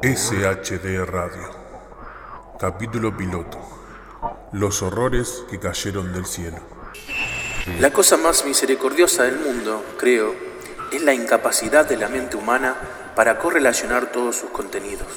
[0.00, 1.50] SHD Radio.
[2.56, 3.58] Capítulo piloto.
[4.52, 6.58] Los horrores que cayeron del cielo.
[7.80, 10.36] La cosa más misericordiosa del mundo, creo,
[10.92, 12.76] es la incapacidad de la mente humana
[13.16, 15.08] para correlacionar todos sus contenidos.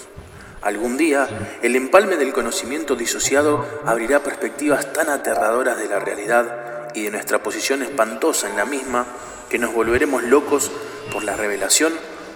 [0.63, 1.27] Algún día,
[1.61, 7.43] el empalme del conocimiento disociado abrirá perspectivas tan aterradoras de la realidad y de nuestra
[7.43, 9.05] posición espantosa en la misma
[9.47, 10.71] que nos volveremos locos
[11.13, 11.93] por la revelación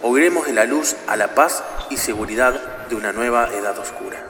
[0.07, 4.29] o iremos de la luz a la paz y seguridad de una nueva edad oscura.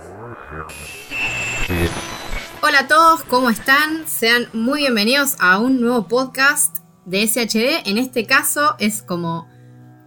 [2.61, 4.07] Hola a todos, ¿cómo están?
[4.07, 7.89] Sean muy bienvenidos a un nuevo podcast de SHD.
[7.89, 9.49] En este caso es como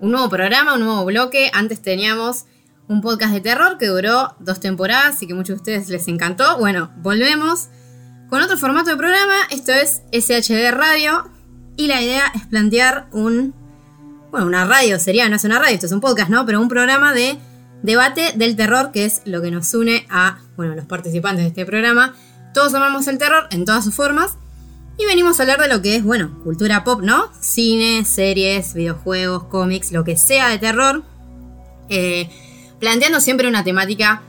[0.00, 1.50] un nuevo programa, un nuevo bloque.
[1.52, 2.46] Antes teníamos
[2.88, 6.56] un podcast de terror que duró dos temporadas y que muchos de ustedes les encantó.
[6.56, 7.68] Bueno, volvemos
[8.30, 9.34] con otro formato de programa.
[9.50, 11.30] Esto es SHD Radio.
[11.76, 13.54] Y la idea es plantear un.
[14.30, 16.44] Bueno, una radio sería, no es una radio, esto es un podcast, ¿no?
[16.44, 17.38] Pero un programa de
[17.82, 21.64] debate del terror, que es lo que nos une a, bueno, los participantes de este
[21.64, 22.14] programa.
[22.52, 24.36] Todos amamos el terror en todas sus formas.
[24.98, 27.30] Y venimos a hablar de lo que es, bueno, cultura pop, ¿no?
[27.40, 31.04] Cine, series, videojuegos, cómics, lo que sea de terror.
[31.88, 32.28] Eh,
[32.80, 34.22] planteando siempre una temática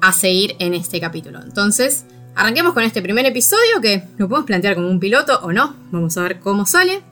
[0.00, 1.42] a seguir en este capítulo.
[1.42, 5.74] Entonces, arranquemos con este primer episodio que lo podemos plantear como un piloto o no.
[5.90, 7.02] Vamos a ver cómo sale.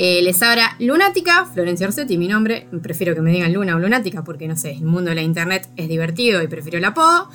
[0.00, 2.68] Eh, les habla Lunática, Florencia Orsetti, mi nombre.
[2.84, 5.68] Prefiero que me digan Luna o Lunática porque no sé, el mundo de la internet
[5.76, 7.28] es divertido y prefiero el apodo.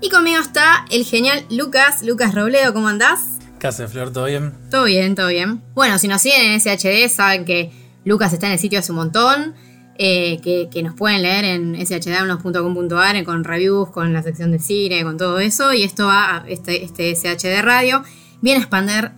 [0.00, 3.36] Y conmigo está el genial Lucas, Lucas Robledo, ¿cómo andás?
[3.60, 4.10] ¿Qué Flor?
[4.10, 4.54] ¿Todo bien?
[4.70, 5.60] Todo bien, todo bien.
[5.74, 7.72] Bueno, si nos siguen en SHD saben que
[8.06, 9.54] Lucas está en el sitio hace un montón.
[9.98, 15.18] Eh, que, nos pueden leer en shdaunos.com.ar con reviews, con la sección de cine, con
[15.18, 15.74] todo eso.
[15.74, 18.02] Y esto va a este, este SHD Radio,
[18.40, 19.12] viene a expander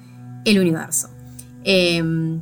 [0.45, 1.09] el universo.
[1.63, 2.41] Em,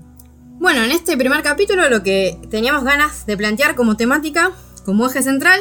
[0.58, 4.52] bueno, en este primer capítulo lo que teníamos ganas de plantear como temática,
[4.84, 5.60] como eje central,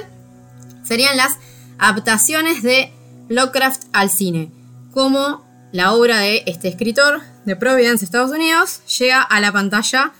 [0.84, 1.38] serían las
[1.78, 2.92] adaptaciones de
[3.30, 4.52] Lovecraft al cine.
[4.92, 10.14] Cómo la obra de este escritor de Providence, Estados Unidos, llega a la pantalla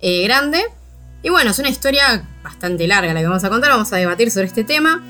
[0.00, 0.62] eh, grande
[1.22, 4.30] y bueno, es una historia bastante larga la que vamos a contar, vamos a debatir
[4.30, 5.02] sobre este tema.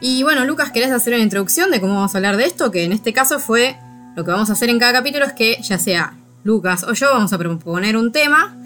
[0.00, 2.70] Y bueno, Lucas, ¿querés hacer una introducción de cómo vamos a hablar de esto?
[2.70, 3.76] Que en este caso fue
[4.16, 6.14] lo que vamos a hacer en cada capítulo es que ya sea
[6.44, 8.56] Lucas o yo vamos a proponer un tema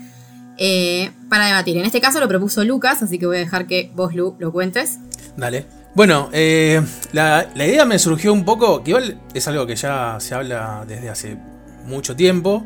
[0.58, 1.76] eh, para debatir.
[1.78, 4.52] En este caso lo propuso Lucas, así que voy a dejar que vos, Lu, lo
[4.52, 4.98] cuentes.
[5.36, 5.64] Dale.
[5.94, 10.18] Bueno, eh, la, la, idea me surgió un poco, que igual es algo que ya
[10.20, 11.38] se habla desde hace
[11.86, 12.64] mucho tiempo,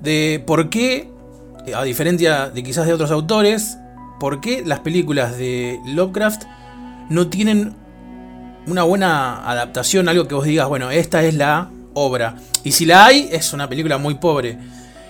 [0.00, 1.10] de por qué
[1.74, 3.78] a diferencia de quizás de otros autores,
[4.20, 6.44] ¿por qué las películas de Lovecraft
[7.10, 7.74] no tienen
[8.66, 11.70] una buena adaptación, algo que vos digas, bueno, esta es la
[12.64, 14.58] Y si la hay, es una película muy pobre.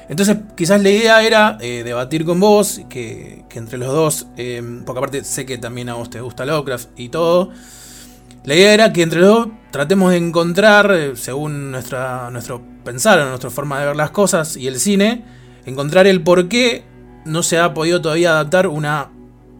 [0.08, 4.98] Entonces, quizás la idea era eh, debatir con vos, que, entre los dos, eh, porque
[4.98, 7.50] aparte sé que también a vos te gusta Lovecraft y todo.
[8.44, 13.22] La idea era que entre los dos tratemos de encontrar, eh, según nuestra, nuestro pensar,
[13.26, 15.24] nuestra forma de ver las cosas y el cine,
[15.66, 16.84] encontrar el por qué
[17.26, 19.10] no se ha podido todavía adaptar una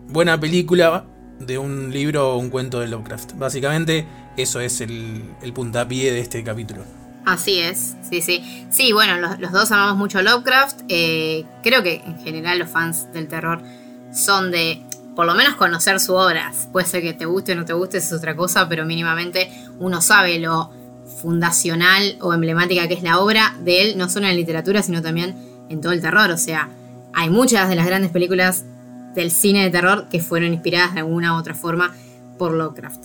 [0.09, 1.05] buena película
[1.39, 3.35] de un libro o un cuento de Lovecraft.
[3.37, 4.07] Básicamente
[4.37, 5.23] eso es el,
[5.55, 6.83] puntapié de este capítulo.
[7.25, 8.67] Así es, sí, sí.
[8.71, 10.81] Sí, bueno, los, dos amamos mucho Lovecraft.
[10.89, 13.63] Eh, creo que en general los fans del terror
[14.13, 14.83] son de
[15.15, 16.53] por lo menos conocer su obra.
[16.73, 20.01] Puede ser que te guste o no te guste, es otra cosa, pero mínimamente uno
[20.01, 20.71] sabe lo
[21.21, 25.03] fundacional o emblemática que es la obra de él, no solo en la literatura, sino
[25.03, 25.35] también
[25.69, 26.31] en todo el terror.
[26.31, 26.69] O sea,
[27.13, 28.65] hay muchas de las grandes películas
[29.15, 31.93] del cine de terror que fueron inspiradas de alguna u otra forma
[32.39, 33.01] por Lovecraft.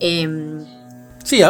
[0.00, 0.64] Em,
[1.22, 1.42] sí,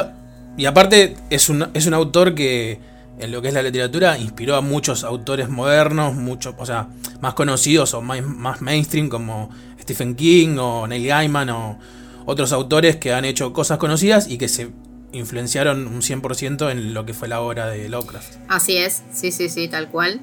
[0.60, 2.78] y aparte es un, es un autor que
[3.18, 6.88] en lo que es la literatura inspiró a muchos autores modernos, muchos, o sea,
[7.22, 9.48] más conocidos o más, más mainstream como
[9.80, 11.78] Stephen King o Neil Gaiman o
[12.26, 14.70] otros autores que han hecho cosas conocidas y que se
[15.12, 18.34] influenciaron un 100% en lo que fue la obra de Lovecraft.
[18.48, 20.20] Así es, sí, sí, sí, tal cual.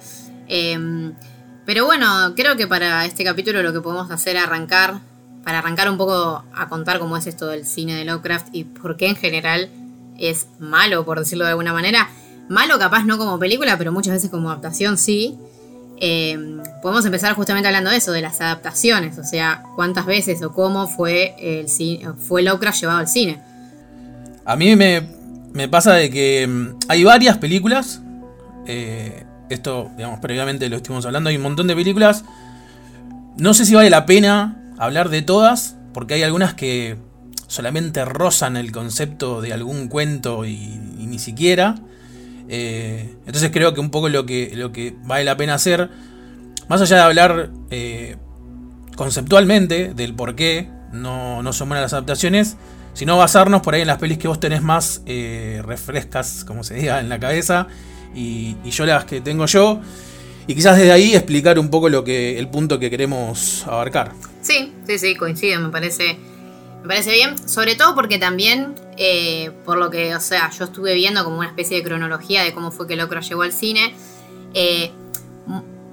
[0.48, 1.16] Em,
[1.66, 5.00] pero bueno, creo que para este capítulo lo que podemos hacer es arrancar,
[5.44, 8.98] para arrancar un poco a contar cómo es esto del cine de Lovecraft y por
[8.98, 9.72] qué en general
[10.20, 12.10] es malo, por decirlo de alguna manera.
[12.50, 15.38] Malo capaz no como película, pero muchas veces como adaptación sí.
[16.00, 20.54] Em, podemos empezar justamente hablando de eso, de las adaptaciones, o sea, cuántas veces o
[20.54, 21.68] cómo fue, el
[22.18, 23.42] fue Lovecraft llevado al cine.
[24.46, 28.02] A mí me, pasa de que mm, hay varias películas.
[28.66, 31.30] Eh, esto, digamos, previamente lo estuvimos hablando.
[31.30, 32.24] Hay un montón de películas.
[33.38, 35.76] No sé si vale la pena hablar de todas.
[35.94, 36.96] Porque hay algunas que
[37.48, 41.76] solamente rozan el concepto de algún cuento y, ni siquiera.
[42.50, 45.90] Eh, entonces creo que un poco lo que, lo que vale la pena hacer,
[46.68, 48.18] más allá de hablar eh,
[48.96, 52.58] conceptualmente del por qué no, no son buenas las adaptaciones,
[52.94, 56.76] sino basarnos por ahí en las pelis que vos tenés más eh, refrescas, como se
[56.76, 57.68] diga, en la cabeza,
[58.16, 59.82] y, y, yo las que tengo yo,
[60.48, 64.14] y quizás desde ahí explicar un poco lo que el punto que queremos abarcar.
[64.42, 66.18] Sí, sí, sí, coincido, me parece,
[66.88, 70.94] me parece bien, sobre todo porque también, eh, por lo que, o sea, yo estuve
[70.94, 73.94] viendo como una especie de cronología de cómo fue que Lovecraft llegó al cine,
[74.54, 74.92] eh,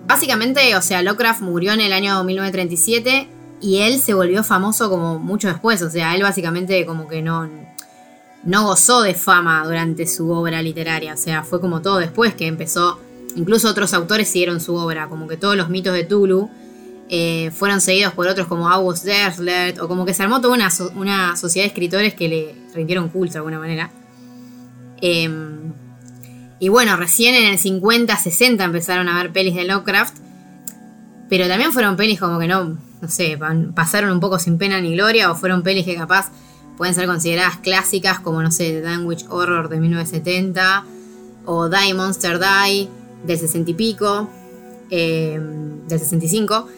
[0.06, 3.29] básicamente, o sea, Lovecraft murió en el año 1937
[3.61, 7.50] y él se volvió famoso como mucho después, o sea, él básicamente como que no,
[8.44, 12.46] no gozó de fama durante su obra literaria, o sea, fue como todo después que
[12.46, 13.00] empezó,
[13.35, 16.50] incluso otros autores siguieron su obra, como que todos los mitos de Tulu
[17.09, 20.71] eh, fueron seguidos por otros como August Derleth, o como que se armó toda una,
[20.95, 23.91] una sociedad de escritores que le rindieron culto de alguna manera.
[25.01, 25.73] Em,
[26.59, 30.17] y bueno, recién en el 50, 60 empezaron a ver pelis de Lovecraft,
[31.29, 33.39] pero también fueron pelis como que no, no sé,
[33.75, 36.31] pasaron un poco sin pena ni gloria, o fueron pelis que capaz
[36.79, 40.85] pueden ser consideradas clásicas, como no sé, The Danwich Horror de 1970,
[41.45, 42.89] o Die Monster Die
[43.27, 44.31] del 60 y pico,
[44.91, 46.69] em, del 65.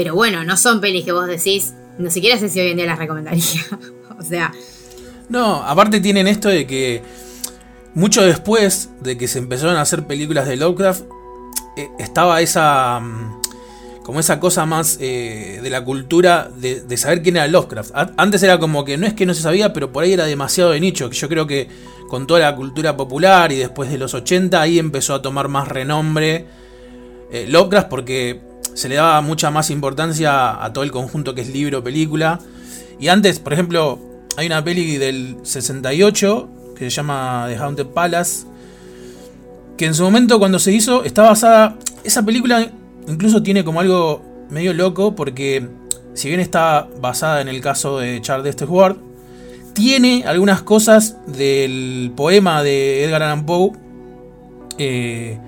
[0.00, 2.86] Pero bueno, no son pelis que vos decís, no siquiera sé si hoy en día
[2.86, 3.44] las recomendaría.
[4.18, 4.50] o sea.
[5.28, 7.02] No, aparte tienen esto de que
[7.92, 11.02] mucho después de que se empezaron a hacer películas de Lovecraft,
[11.76, 12.98] eh, estaba esa.
[13.00, 13.42] Mm,
[14.02, 17.90] como esa cosa más eh, de la cultura de, saber quién era Lovecraft.
[18.16, 20.70] Antes era como que no es que no se sabía, pero por ahí era demasiado
[20.70, 21.10] de nicho.
[21.10, 21.68] Yo creo que
[22.08, 25.68] con toda la cultura popular y después de los 80 ahí empezó a tomar más
[25.68, 26.46] renombre
[27.30, 28.49] eh, Lovecraft porque
[28.80, 32.40] se le daba mucha más importancia a todo el conjunto que es libro, película.
[32.98, 33.98] Y antes, por ejemplo,
[34.36, 38.46] hay una peli del 68 que se llama The Haunted Palace,
[39.76, 41.76] que en su momento cuando se hizo está basada...
[42.02, 42.70] Esa película
[43.10, 45.68] Incluso tiene como algo medio loco porque
[46.14, 48.96] si bien está basada en el caso de Charles Stewart,
[49.72, 53.72] tiene algunas cosas del poema de Edgar Allan Poe,
[54.78, 55.38] eh,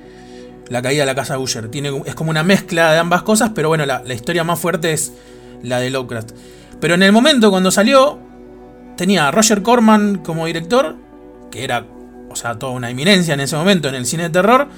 [0.69, 1.69] La caída de la casa Usher.
[1.69, 4.93] Tiene, es como una mezcla de ambas cosas, pero bueno, la, la historia más fuerte
[4.93, 5.13] es
[5.63, 6.33] la de Lovecraft.
[6.81, 8.19] Pero en el momento cuando salió,
[8.97, 10.97] tenía a Roger Corman como director,
[11.51, 11.85] que era,
[12.29, 14.69] o sea, toda una eminencia en ese momento en el cine de terror,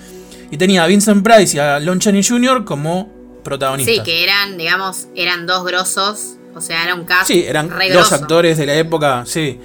[0.50, 2.64] y tenía a Vincent Price y a Lon Chaney Jr.
[2.64, 3.10] como
[3.42, 3.94] protagonistas.
[3.94, 6.36] Sí, que eran, digamos, eran dos grosos.
[6.54, 7.26] O sea, era un cast.
[7.26, 9.58] Sí, eran dos actores de la época, sí.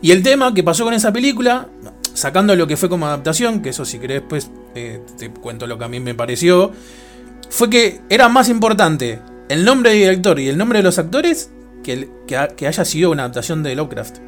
[0.00, 1.68] Y el tema que pasó con esa película,
[2.14, 5.78] sacando lo que fue como adaptación, que eso si querés después eh, te cuento lo
[5.78, 6.72] que a mí me pareció,
[7.48, 11.50] fue que era más importante el nombre del director y el nombre de los actores
[11.82, 14.18] que, que haya sido una adaptación de Lovecraft.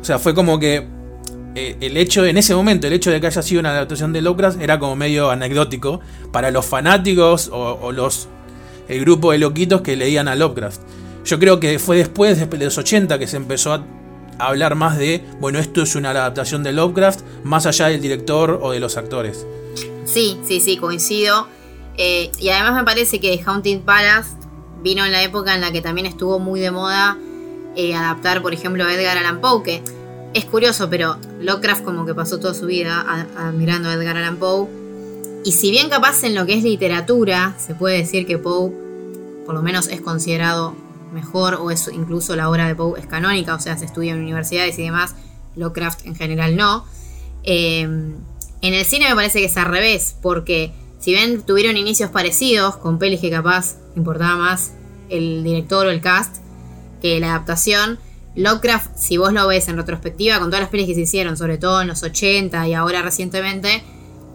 [0.00, 0.86] O sea, fue como que
[1.54, 4.20] eh, el hecho, en ese momento, el hecho de que haya sido una adaptación de
[4.22, 6.00] Lovecraft era como medio anecdótico
[6.32, 8.28] para los fanáticos o, los
[8.88, 10.80] el grupo de loquitos que leían a Lovecraft.
[11.24, 13.84] Yo creo que fue después, de los 80, que se empezó a
[14.38, 18.72] hablar más de, bueno, esto es una adaptación de Lovecraft, más allá del director o
[18.72, 19.46] de los actores.
[20.04, 21.48] Sí, sí, sí, coincido.
[21.96, 24.30] Eh, y además me parece que Haunted Palace
[24.82, 27.16] vino en la época en la que también estuvo muy de moda
[27.76, 29.82] eh, adaptar, por ejemplo, a Edgar Allan Poe, que
[30.34, 33.00] es curioso, pero Lovecraft como que pasó toda su vida
[33.36, 34.68] admirando a Edgar Allan Poe.
[35.44, 38.72] Y si bien capaz en lo que es literatura, se puede decir que Poe
[39.44, 40.74] por lo menos es considerado
[41.14, 44.20] mejor o es incluso la obra de Poe es canónica, o sea, se estudia en
[44.20, 45.14] universidades y demás,
[45.56, 46.84] Lovecraft en general no.
[47.44, 52.10] Eh, en el cine me parece que es al revés, porque si bien tuvieron inicios
[52.10, 54.72] parecidos, con pelis que capaz importaba más
[55.10, 56.36] el director o el cast
[57.02, 57.98] que la adaptación,
[58.36, 61.58] Lovecraft, si vos lo ves en retrospectiva, con todas las pelis que se hicieron, sobre
[61.58, 63.84] todo en los 80 y ahora recientemente,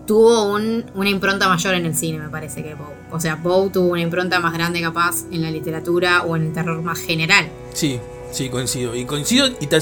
[0.10, 2.96] tuvo una impronta mayor en el cine, me parece que Poe.
[3.12, 6.52] O sea, Poe tuvo una impronta más grande capaz en la literatura o en el
[6.52, 7.48] terror más general.
[7.74, 8.00] Sí,
[8.32, 8.96] sí, coincido.
[8.96, 9.78] Y coincido, y te,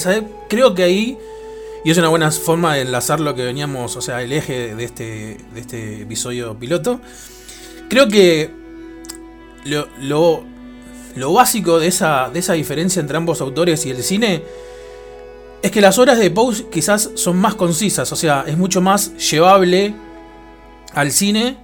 [0.50, 1.18] creo que ahí,
[1.86, 4.84] y es una buena forma de enlazar lo que veníamos, o sea, el eje de
[4.84, 7.00] este, de este episodio piloto,
[7.88, 8.52] creo que
[9.64, 10.44] lo, lo
[11.16, 14.44] lo básico de esa, de esa diferencia entre ambos autores y el cine
[15.62, 19.18] es que las obras de Poe quizás son más concisas, o sea, es mucho más
[19.18, 19.96] llevable
[20.98, 21.56] al cine.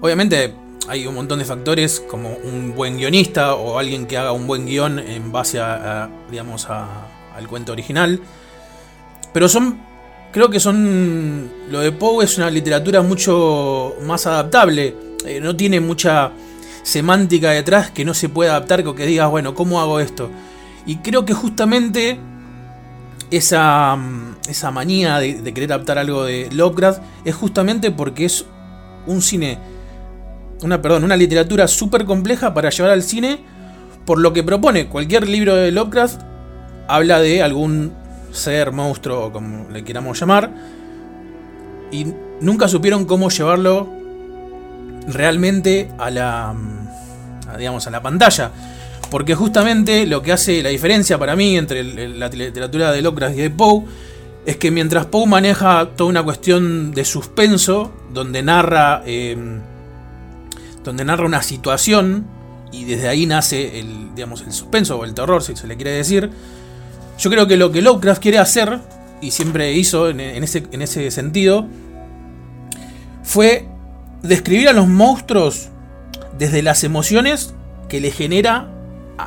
[0.00, 0.54] Obviamente
[0.88, 4.66] hay un montón de factores como un buen guionista o alguien que haga un buen
[4.66, 8.20] guion en base a, digamos, al cuento original.
[9.32, 9.80] Pero son,
[10.32, 14.94] creo que son, lo de Poe es una literatura mucho más adaptable.
[15.26, 16.30] Eh, no tiene mucha
[16.84, 20.30] semántica detrás que no se puede adaptar, que digas, bueno, ¿cómo hago esto?
[20.86, 22.18] Y creo que justamente
[23.32, 28.44] esa, mm, esa manía de, querer adaptar algo de Lovecraft es justamente porque es
[29.06, 29.58] un cine,
[30.62, 33.40] una, perdón, una literatura súper compleja para llevar al cine,
[34.04, 36.20] por lo que propone cualquier libro de Lovecraft,
[36.88, 37.92] habla de algún
[38.32, 40.50] ser, monstruo o como le queramos llamar,
[41.90, 42.06] y
[42.40, 43.88] nunca supieron cómo llevarlo
[45.08, 46.54] realmente a la,
[47.58, 48.50] digamos, a la pantalla.
[49.10, 53.42] Porque justamente lo que hace la diferencia para mí entre la literatura de Lovecraft y
[53.42, 53.84] de Poe
[54.44, 59.60] es que mientras Poe maneja toda una cuestión de suspenso, donde narra, em,
[60.84, 62.26] donde narra una situación
[62.72, 65.92] y desde ahí nace el, digamos, el suspenso o el terror, si se le quiere
[65.92, 66.30] decir,
[67.18, 68.80] yo creo que lo que Lovecraft quiere hacer,
[69.20, 71.66] y siempre hizo en, ese, en ese sentido,
[73.22, 73.68] fue
[74.22, 75.68] describir a los monstruos
[76.36, 77.54] desde las emociones
[77.88, 78.68] que le genera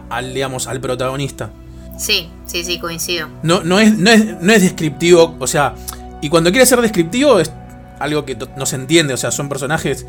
[0.09, 1.51] al, digamos, al protagonista.
[1.97, 3.29] Sí, sí, sí, coincido.
[3.43, 5.75] No, no, es, no, es, no es descriptivo, o sea,
[6.21, 7.51] y cuando quiere ser descriptivo es
[7.99, 10.05] algo que no se entiende, o sea, son personajes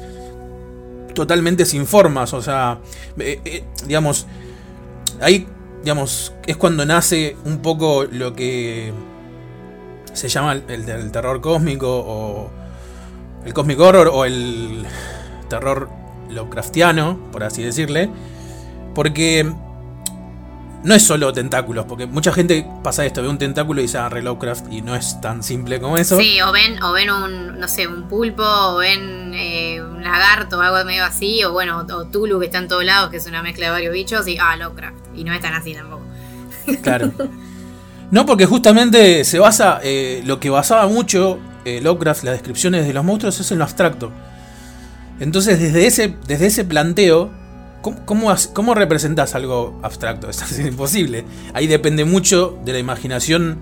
[1.14, 2.78] totalmente sin formas, o sea,
[3.18, 4.26] eh, eh, digamos,
[5.20, 5.46] ahí,
[5.82, 8.92] digamos, es cuando nace un poco lo que
[10.12, 12.50] se llama el, terror cósmico o
[13.44, 14.84] el cosmic horror o el
[15.48, 15.88] terror
[16.30, 18.10] Lovecraftiano, por así decirle,
[18.94, 19.50] porque
[20.84, 24.08] no es solo tentáculos, porque mucha gente pasa esto, ve un tentáculo y dice, ah,
[24.08, 26.18] re Lovecraft, y no es tan simple como eso.
[26.18, 30.58] Sí, o ven, o ven un, no sé, un pulpo, o ven eh, un lagarto
[30.58, 33.26] o algo medio así, o bueno, o Tulu que está en todos lados, que es
[33.26, 36.02] una mezcla de varios bichos, y ah, Lovecraft, y no es tan así tampoco.
[36.82, 37.12] Claro.
[38.10, 42.92] No, porque justamente se basa, eh, lo que basaba mucho eh, Lovecraft, las descripciones de
[42.92, 44.12] los monstruos, es en lo abstracto.
[45.18, 47.30] Entonces, desde ese, desde ese planteo,
[48.04, 50.28] ¿Cómo, cómo, representas algo abstracto?
[50.30, 51.24] Es imposible.
[51.54, 53.58] Ahí depende mucho de la imaginación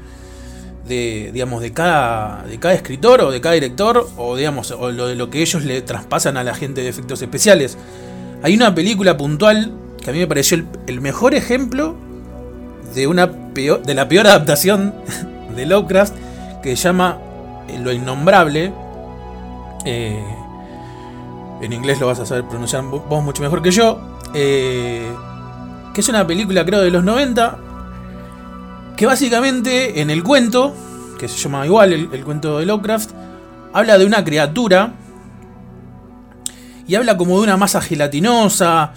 [0.88, 5.09] de, digamos, de cada, de cada escritor o de cada director o, digamos, o lo
[5.09, 7.76] de lo que ellos le traspasan a la gente de efectos especiales.
[8.43, 11.95] Hay una película puntual que a mí me pareció el, mejor ejemplo
[12.95, 14.95] de, una de la peor adaptación
[15.57, 16.14] de Lovecraft
[16.62, 17.19] que se llama
[17.83, 18.73] Lo Innombrable.
[19.85, 20.25] Eh,
[21.61, 25.11] en inglés lo vas a saber pronunciar vos mucho mejor que yo, eh,
[25.93, 27.59] que es una película creo de los 90,
[28.97, 30.75] que básicamente en el cuento,
[31.19, 33.11] que se llama igual el, cuento de Lovecraft,
[33.73, 34.93] habla de una criatura
[36.87, 38.93] y habla como de una masa gelatinosa,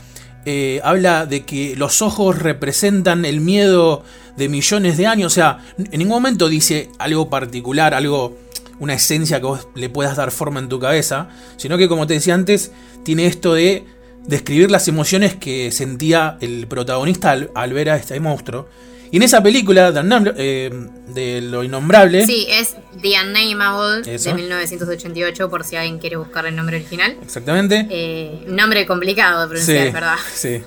[0.46, 4.04] eh, habla de que los ojos representan el miedo
[4.36, 8.38] de millones de años, o sea, en ningún momento dice algo particular, algo
[8.80, 12.14] una esencia que vos le puedas dar forma en tu cabeza, sino que como te
[12.16, 12.72] decía antes,
[13.04, 13.86] tiene esto de
[14.26, 18.68] describir las emociones que sentía el protagonista al, ver a este monstruo.
[19.10, 19.94] Y en esa película
[20.36, 20.70] eh,
[21.08, 22.26] de Lo Innombrable.
[22.26, 27.16] Sí, es The Unnameable de 1988, por si alguien quiere buscar el nombre original.
[27.24, 27.88] Exactamente.
[27.90, 30.16] Eh, nombre complicado de pronunciar, ¿verdad?
[30.34, 30.62] Sí.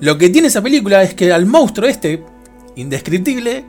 [0.00, 2.22] Lo que tiene esa película es que al monstruo este,
[2.76, 3.64] indescriptible,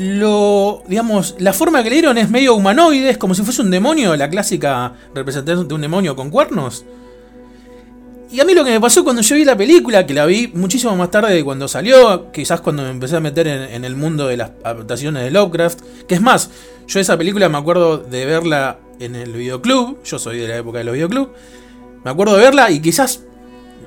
[0.00, 3.70] lo, digamos, la forma que le dieron es medio humanoide, es como si fuese un
[3.70, 6.86] demonio, la clásica representación de un demonio con cuernos.
[8.32, 10.48] Y a mí lo que me pasó cuando yo vi la película, que la vi
[10.54, 14.26] muchísimo más tarde de cuando salió, quizás cuando me empecé a meter en, el mundo
[14.26, 16.48] de las adaptaciones de Lovecraft, que es más,
[16.86, 20.78] yo esa película me acuerdo de verla en el videoclub, yo soy de la época
[20.78, 21.30] de los videoclub,
[22.02, 23.24] me acuerdo de verla y quizás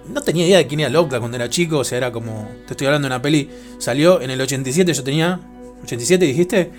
[0.08, 2.74] no tenía idea de quién era Lovecraft cuando era chico, o sea, era como, te
[2.74, 5.40] estoy hablando de una peli, salió en el 87, yo tenía
[5.84, 6.72] ¿87 dijiste?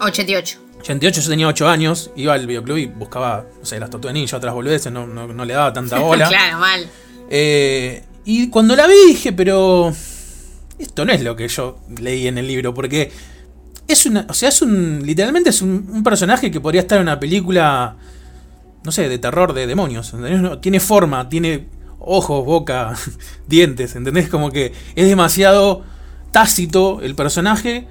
[0.00, 0.58] 88.
[0.80, 4.36] 88 yo tenía 8 años, iba al videoclub y buscaba, no sé, las tortugas ninja,
[4.36, 6.28] otras boludeces, no, no, le daba tanta bola.
[6.28, 6.88] claro, mal.
[7.30, 9.92] Eh, y cuando la vi dije, pero
[10.78, 13.12] esto no es lo que yo leí en el libro, porque
[13.86, 17.20] es una, o sea, es un, literalmente es un, personaje que podría estar en una
[17.20, 17.96] película,
[18.82, 20.12] no sé, de terror de demonios,
[20.60, 21.66] tiene forma, tiene
[22.00, 22.94] ojos, boca,
[23.46, 24.28] dientes, ¿entendés?
[24.28, 25.84] Como que es demasiado
[26.32, 27.86] tácito el personaje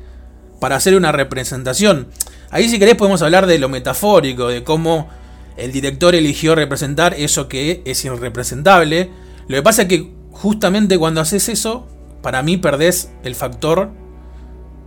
[0.62, 2.08] para hacer una representación.
[2.52, 5.10] Ahí si querés podemos hablar de lo metafórico, de cómo
[5.58, 9.10] el director eligió representar eso que es irrepresentable.
[9.48, 11.88] Lo que pasa es que justamente cuando haces eso,
[12.22, 13.90] para mí perdés el factor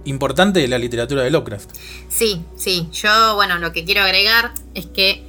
[0.04, 1.70] importante de la literatura de Lovecraft.
[2.08, 2.88] Sí, sí.
[2.92, 5.24] Yo, bueno, lo que quiero agregar es que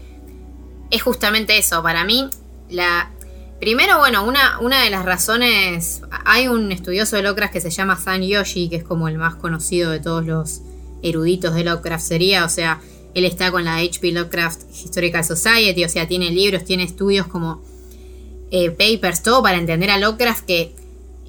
[0.91, 1.81] es justamente eso.
[1.81, 2.29] Para mí,
[2.69, 3.11] la
[3.59, 6.01] Primero, bueno, una, de las razones.
[6.25, 9.35] Hay un estudioso de Lovecraft que se llama San Yoshi, que es como el más
[9.35, 10.61] conocido de todos los
[11.01, 12.45] eruditos de Lovecraft sería.
[12.45, 12.81] O sea,
[13.13, 17.63] él está con la HP Lovecraft Historical Society, o sea, tiene libros, tiene estudios como
[18.51, 20.75] eh, papers, todo para entender a Lovecraft que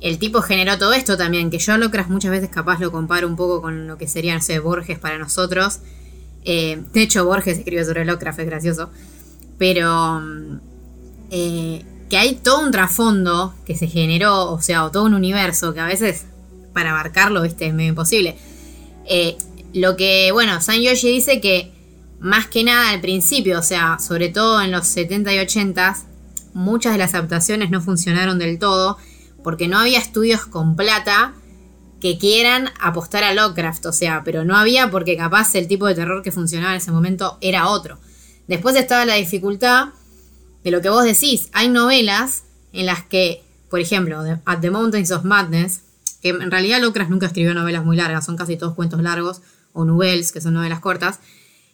[0.00, 3.28] el tipo generó todo esto también, que yo a Lovecraft muchas veces capaz lo comparo
[3.28, 5.78] un poco con lo que sería, no sé, Borges para nosotros.
[6.44, 8.90] Eh, de hecho, Borges escribe sobre Lovecraft, es gracioso.
[9.58, 10.60] Pero mm,
[11.30, 15.74] eh, que hay todo un trasfondo que se generó, o sea, o todo un universo
[15.74, 16.26] que a veces
[16.72, 18.36] para abarcarlo, viste, es medio imposible.
[19.06, 19.36] Eh,
[19.72, 21.72] lo que, bueno, San Yoshi dice que
[22.20, 25.96] más que nada al principio, o sea, sobre todo en los 70 y 80,
[26.54, 28.98] muchas de las adaptaciones no funcionaron del todo
[29.42, 31.34] porque no había estudios con plata
[32.00, 35.94] que quieran apostar a Lovecraft, o sea, pero no había porque capaz el tipo de
[35.94, 37.98] terror que funcionaba en ese momento era otro.
[38.48, 39.88] Después estaba la dificultad
[40.66, 41.48] de lo que vos decís.
[41.52, 42.42] Hay novelas
[42.72, 45.82] en las que, por ejemplo, At the Mountains of Madness,
[46.20, 49.42] que en realidad Lovecraft nunca escribió novelas muy largas, son casi todos cuentos largos,
[49.72, 51.20] o novelas, que son novelas cortas.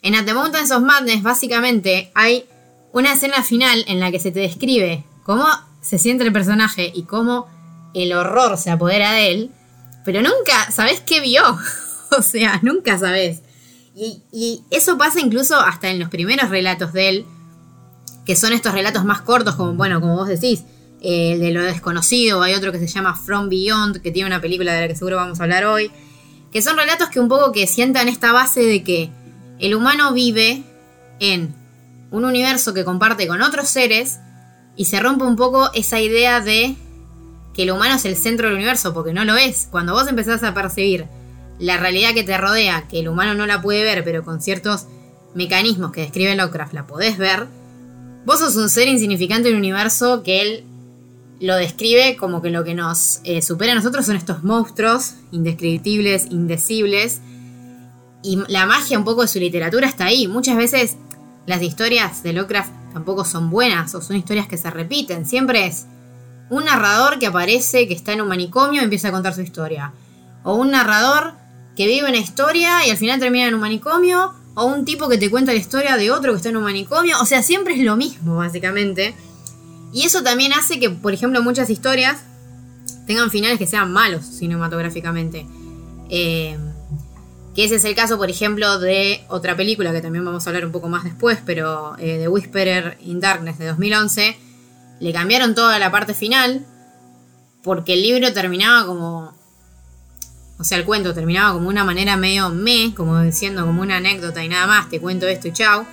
[0.02, 2.44] En At the Mountains of Madness, básicamente, hay
[2.92, 5.46] una escena final en la que se te describe cómo
[5.80, 7.48] se siente el personaje y cómo
[7.94, 9.50] el horror se apodera de él,
[10.04, 11.42] pero nunca sabes qué vio.
[12.18, 13.40] o sea, nunca sabes.
[13.94, 17.26] Y, y, eso pasa incluso hasta en los primeros relatos de él,
[18.24, 20.64] que son estos relatos más cortos, como, bueno, como vos decís,
[21.00, 24.72] el de lo desconocido, hay otro que se llama From Beyond, que tiene una película
[24.72, 25.90] de la que seguro vamos a hablar hoy,
[26.52, 29.10] que son relatos que un poco que sientan esta base de que
[29.58, 30.62] el humano vive
[31.18, 31.54] en
[32.10, 34.20] un universo que comparte con otros seres
[34.76, 36.76] y se rompe un poco esa idea de
[37.54, 39.68] que el humano es el centro del universo, porque no lo es.
[39.70, 41.06] Cuando vos empezás a percibir
[41.58, 44.86] la realidad que te rodea, que el humano no la puede ver, pero con ciertos
[45.34, 47.46] mecanismos que describe Lovecraft la podés ver,
[48.24, 50.64] vos sos un ser insignificante en un universo que él
[51.40, 56.26] lo describe como que lo que nos eh, supera a nosotros son estos monstruos indescriptibles,
[56.30, 57.20] indecibles.
[58.22, 60.28] Y la magia un poco de su literatura está ahí.
[60.28, 60.96] Muchas veces
[61.46, 65.26] las historias de Lovecraft tampoco son buenas o son historias que se repiten.
[65.26, 65.86] Siempre es
[66.48, 69.92] un narrador que aparece, que está en un manicomio y empieza a contar su historia.
[70.44, 71.34] O un narrador
[71.76, 74.32] que vive una historia y al final termina en un manicomio.
[74.54, 77.20] O un tipo que te cuenta la historia de otro que está en un manicomio.
[77.20, 79.14] O sea, siempre es lo mismo, básicamente.
[79.92, 82.24] Y eso también hace que, por ejemplo, muchas historias
[83.06, 85.46] tengan finales que sean malos cinematográficamente.
[86.08, 86.56] Eh,
[87.54, 90.64] que ese es el caso, por ejemplo, de otra película que también vamos a hablar
[90.64, 94.36] un poco más después, pero eh, de Whisperer in Darkness de 2011.
[95.00, 96.64] Le cambiaron toda la parte final
[97.62, 99.41] porque el libro terminaba como...
[100.58, 104.44] O sea, el cuento terminaba como una manera medio me, como diciendo como una anécdota
[104.44, 105.86] y nada más, te cuento esto y chao.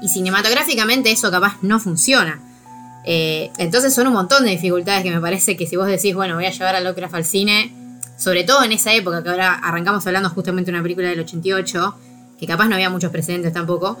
[0.00, 2.40] Y cinematográficamente eso capaz no funciona.
[3.04, 6.34] Eh, entonces son un montón de dificultades que me parece que si vos decís, bueno,
[6.36, 7.72] voy a llevar a Lovecraft al cine,
[8.16, 11.96] sobre todo en esa época, que ahora arrancamos hablando justamente de una película del 88,
[12.38, 13.98] que capaz no había muchos precedentes tampoco,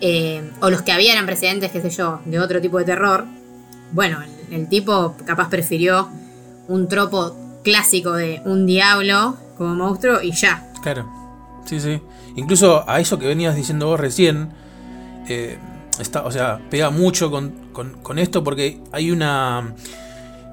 [0.00, 3.26] eh, o los que había eran precedentes, qué sé yo, de otro tipo de terror,
[3.92, 4.18] bueno,
[4.50, 6.08] el, tipo capaz prefirió
[6.68, 10.72] un tropo clásico de un diablo como monstruo y ya.
[10.82, 11.08] Claro,
[11.64, 12.00] sí, sí.
[12.36, 14.50] Incluso a eso que venías diciendo vos recién,
[15.28, 15.58] eh,
[15.98, 19.74] está, o sea, pega mucho con, con, esto porque hay una.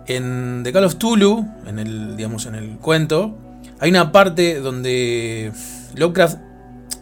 [0.07, 3.37] En The Call of Tulu, en el, digamos, en el cuento,
[3.79, 5.51] hay una parte donde
[5.95, 6.37] Lovecraft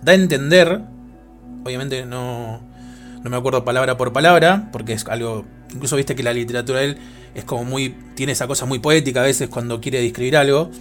[0.02, 0.82] da a entender,
[1.64, 2.62] obviamente no,
[3.24, 6.86] no me acuerdo palabra por palabra, porque es algo, incluso viste que la literatura de
[6.86, 6.98] él
[7.36, 10.72] es como muy, tiene esa cosa muy poética a veces cuando quiere describir algo,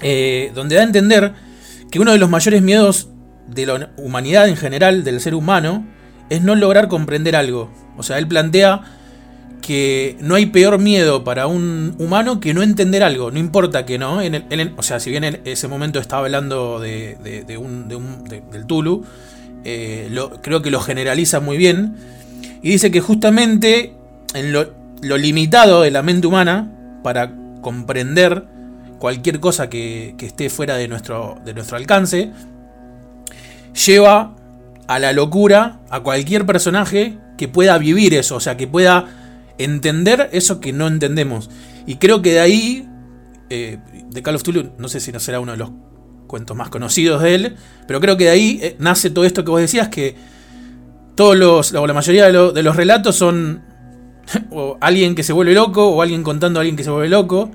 [0.00, 1.32] eh, donde da a entender
[1.90, 3.08] que uno de los mayores miedos
[3.48, 5.86] de la humanidad en general, del ser humano,
[6.30, 7.70] es no lograr comprender algo.
[7.96, 8.82] O sea, él plantea
[9.60, 13.98] que no hay peor miedo para un humano que no entender algo, no importa que
[13.98, 14.20] no.
[14.76, 19.04] O sea, si bien en ese momento estaba hablando de, un, del Tulu,
[19.64, 20.08] eh,
[20.42, 21.96] creo que lo generaliza muy bien.
[22.62, 23.94] Y dice que justamente
[24.34, 24.70] en lo,
[25.02, 28.44] limitado de la mente humana para comprender
[28.98, 32.30] cualquier cosa que, esté fuera de nuestro, de nuestro alcance,
[33.86, 34.34] lleva
[34.86, 39.06] a la locura a cualquier personaje que pueda vivir eso, o sea, que pueda
[39.58, 41.50] entender eso que no entendemos.
[41.86, 42.88] Y creo que de ahí,
[43.50, 43.78] eh,
[44.10, 44.42] de Call of
[44.78, 45.70] no sé si no será uno de los
[46.26, 47.56] cuentos más conocidos de él,
[47.86, 50.16] pero creo que de ahí eh, nace todo esto que vos decías, que
[51.14, 53.62] todos los, la mayoría de, de los relatos son
[54.50, 57.50] o alguien que se vuelve loco, o alguien contando a alguien que se vuelve loco,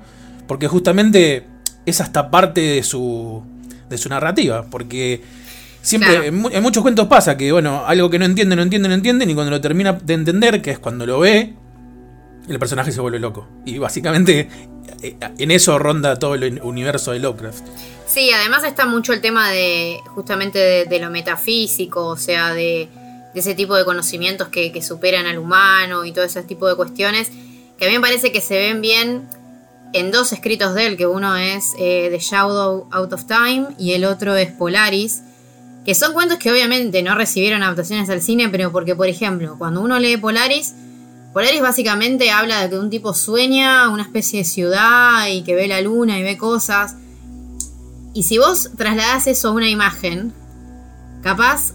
[0.46, 1.46] porque justamente
[1.86, 3.42] es hasta parte de su,
[3.88, 5.22] de su narrativa, porque
[5.82, 9.28] Siempre, en, muchos cuentos pasa que, bueno, algo que no entiende, no entiende, no entienden,
[9.28, 11.54] y cuando lo termina de entender, que es cuando lo ve,
[12.48, 13.48] el personaje se vuelve loco.
[13.66, 14.48] Y básicamente
[15.02, 17.64] eh, en eso ronda todo el universo de Lovecraft.
[18.06, 22.88] Sí, además está mucho el tema de justamente de, lo metafísico, o sea, de,
[23.34, 27.30] ese tipo de conocimientos que, superan al humano y todo ese tipo de cuestiones,
[27.78, 29.28] que a mí me parece que se ven bien
[29.92, 33.92] en dos escritos de él, que uno es eh, The Shadow Out of Time y
[33.92, 35.22] el otro es Polaris
[35.84, 39.80] que son cuentos que obviamente no recibieron adaptaciones al cine, pero porque, por ejemplo, cuando
[39.80, 40.74] uno lee Polaris,
[41.32, 45.66] Polaris básicamente habla de que un tipo sueña una especie de ciudad y que ve
[45.66, 46.96] la luna y ve cosas.
[48.14, 50.32] Y si vos trasladás eso a una imagen,
[51.22, 51.72] capaz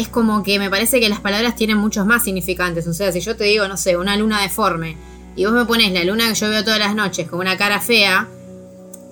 [0.00, 2.86] es como que me parece que las palabras tienen muchos más significantes.
[2.86, 4.96] O sea, si yo te digo, no sé, una luna deforme,
[5.36, 7.80] y vos me pones la luna que yo veo todas las noches con una cara
[7.80, 8.28] fea,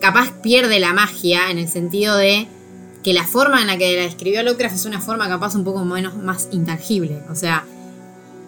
[0.00, 2.48] capaz pierde la magia en el sentido de
[3.02, 5.84] que la forma en la que la escribió Lovecraft es una forma capaz un poco
[5.84, 7.22] menos más intangible.
[7.30, 7.64] O sea,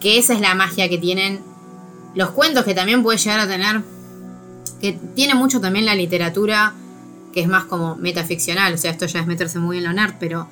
[0.01, 1.41] que esa es la magia que tienen
[2.15, 3.83] los cuentos que también puede llegar a tener,
[4.81, 6.75] que tiene mucho también la literatura,
[7.33, 10.15] que es más como metaficcional, o sea, esto ya es meterse muy en lo nerd,
[10.19, 10.49] pero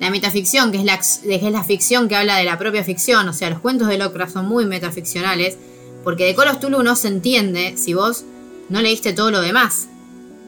[0.00, 3.28] la metaficción, que es la, que es la ficción que habla de la propia ficción,
[3.28, 5.56] o sea, los cuentos de Lovecraft son muy metaficcionales,
[6.02, 8.24] porque de Call Tulu no se entiende si vos
[8.68, 9.88] no leíste todo lo demás.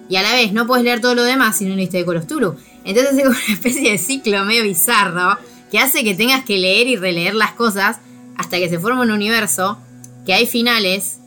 [0.09, 2.27] Y a la vez no puedes leer todo lo demás si no leíste de Call
[2.27, 2.57] Tulu.
[2.85, 5.39] Entonces es una especie de ciclo medio bizarro
[5.71, 7.99] que hace que tengas que leer y releer las cosas
[8.37, 9.79] hasta que se forma un universo
[10.27, 11.19] que hay finales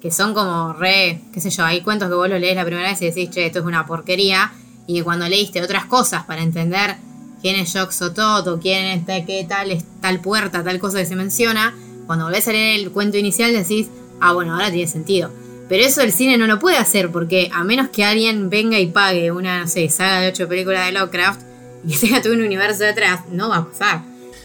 [0.00, 2.88] que son como re, qué sé yo, hay cuentos que vos lo lees la primera
[2.88, 4.52] vez y decís, che, esto es una porquería,
[4.88, 6.96] y que cuando leíste otras cosas para entender
[7.42, 11.06] quién es Jock Sotot o quién es qué tal, es tal puerta, tal cosa que
[11.06, 11.74] se menciona,
[12.06, 13.88] cuando volvés a leer el cuento inicial decís,
[14.20, 15.30] ah, bueno, ahora tiene sentido.
[15.68, 18.86] Pero eso el cine no lo puede hacer porque a menos que alguien venga y
[18.86, 21.40] pague una, no sé, saga de ocho películas de Lovecraft
[21.86, 24.02] y tenga todo un universo detrás, no va a pasar.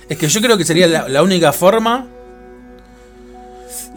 [0.10, 2.08] Es que yo creo que sería la, única forma,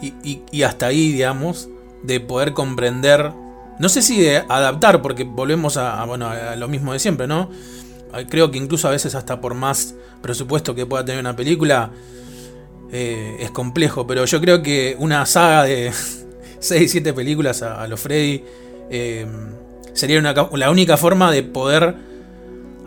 [0.01, 1.69] y, hasta ahí, digamos,
[2.03, 3.31] de poder comprender,
[3.79, 7.49] no sé si de adaptar, porque volvemos a, bueno, a lo mismo de siempre, ¿no?
[8.29, 11.91] Creo que incluso a veces hasta por más presupuesto que pueda tener una película,
[12.91, 15.91] eh, es complejo, pero yo creo que una saga de
[16.59, 18.43] 6, 7 películas a, los Freddy
[18.89, 19.25] eh,
[19.93, 21.95] sería la única forma de poder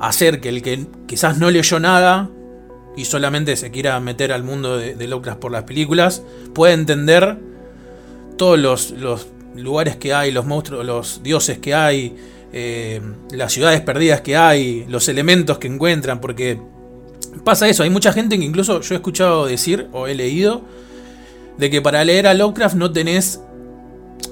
[0.00, 2.30] hacer que el que quizás no leyó nada
[2.96, 7.38] y solamente se quiera meter al mundo de, de Lovecraft por las películas, puede entender
[8.36, 8.58] todos
[8.92, 12.16] los, lugares que hay, los monstruos, los dioses que hay,
[12.56, 13.00] eh,
[13.32, 16.56] las ciudades perdidas que hay, los elementos que encuentran, porque
[17.42, 20.62] pasa eso, hay mucha gente que incluso yo he escuchado decir o he leído
[21.58, 23.40] de que para leer a Lovecraft no tenés,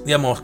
[0.05, 0.41] digamos,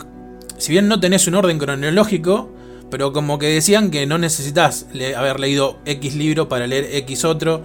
[0.57, 2.51] si bien no tenés un orden cronológico,
[2.91, 7.63] pero como que decían que no necesitas haber leído X libro para leer X otro.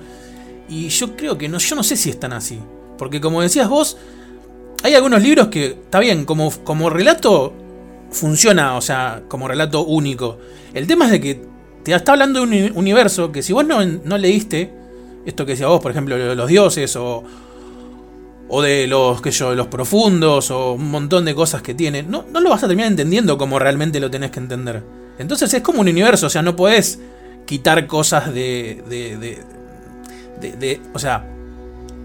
[0.68, 2.60] Y yo creo que no, yo no sé si están así.
[2.98, 3.96] Porque como decías vos,
[4.84, 7.52] hay algunos libros que, está bien, como, como relato
[8.14, 10.38] funciona, o sea, como relato único.
[10.72, 11.42] El tema es de que
[11.82, 14.72] te está hablando de un universo que si vos no, no leíste,
[15.26, 17.22] esto que decía vos, por ejemplo, de los dioses o,
[18.48, 22.24] o de los, que yo, los profundos o un montón de cosas que tiene, no,
[22.32, 24.82] no lo vas a terminar entendiendo como realmente lo tenés que entender.
[25.18, 27.00] Entonces es como un universo, o sea, no podés
[27.46, 29.54] quitar cosas de, de, de
[30.40, 31.24] de, o sea,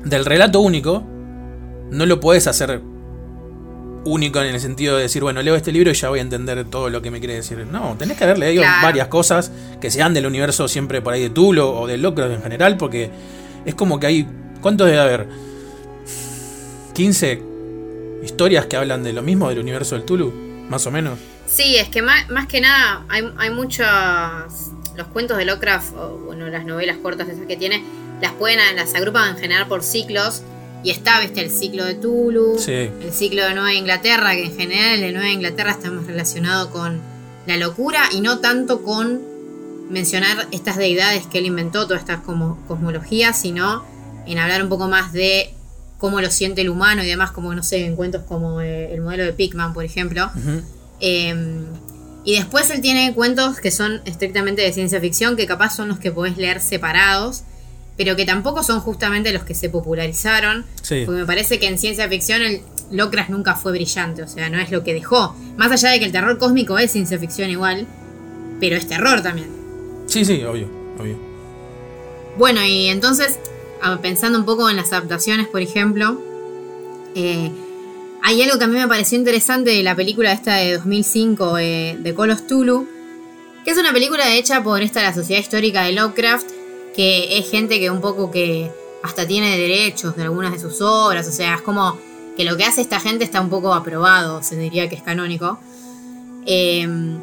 [0.04, 1.04] del relato único,
[1.91, 2.82] no lo puedes hacer
[4.06, 6.66] único en el sentido de decir, bueno, leo este libro y ya voy a entender
[6.66, 7.66] todo lo que me quiere decir.
[7.66, 11.30] No, tenés que haber leído varias cosas que sean del universo siempre por ahí de
[11.30, 13.10] Tulo o de Lovecraft en general, porque
[13.66, 14.28] es como que hay,
[14.62, 15.28] ¿cuántos debe haber?
[16.94, 17.42] 15
[18.24, 20.32] historias que hablan de lo mismo del universo del Tulu,
[20.70, 21.20] más o menos.
[21.48, 23.88] Sí, es que más, más que nada hay, hay muchos,
[24.96, 27.84] los cuentos de Lovecraft, o bueno, las novelas cortas esas que tiene,
[28.22, 30.44] las pueden, las agrupan en general por ciclos.
[30.84, 34.96] Y está, viste, el ciclo de Tulu, el ciclo de Nueva Inglaterra, que en general
[34.96, 37.02] el de Nueva Inglaterra está más relacionado con
[37.46, 39.22] la locura y no tanto con
[39.89, 43.84] mencionar estas deidades que él inventó, todas estas como cosmologías, sino
[44.26, 45.54] en hablar un poco más de
[45.98, 49.02] cómo lo siente el humano y demás, como no sé, en cuentos como eh, el
[49.02, 50.32] modelo de Pickman, por ejemplo.
[51.02, 51.65] Em,
[52.24, 56.00] y después él tiene cuentos que son estrictamente de ciencia ficción, que capaz son los
[56.00, 57.44] que podés leer separados
[58.00, 60.66] pero que tampoco son justamente los que se popularizaron.
[60.88, 64.58] Porque me parece que en ciencia ficción el Lovecraft nunca fue brillante, o sea, no
[64.58, 65.36] es lo que dejó.
[65.58, 67.88] Más allá de que el terror cósmico es ciencia ficción igual,
[68.62, 69.50] pero es terror también.
[70.06, 71.20] Sí, sí, obvio, obvio.
[72.38, 73.38] Bueno, y entonces,
[74.02, 76.22] pensando un poco en las adaptaciones, por ejemplo,
[77.16, 77.52] eh,
[78.24, 81.98] hay algo que a mí me pareció interesante de la película esta de 2005 eh,
[82.00, 82.88] de Colos Tulu,
[83.66, 86.59] que es una película hecha por esta la Sociedad Histórica de Lovecraft,
[86.95, 88.71] que es gente que un poco que
[89.04, 91.97] hasta tiene derechos de algunas de sus obras, o sea, es como
[92.36, 95.60] que lo que hace esta gente está un poco aprobado, se diría que es canónico.
[96.45, 97.19] Em,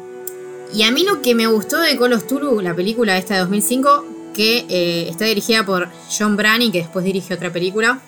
[0.73, 3.39] y a mí lo que me gustó de Call of Tulu, la película esta de
[3.41, 7.99] 2005, que eh, está dirigida por John Brani, que después dirige otra película,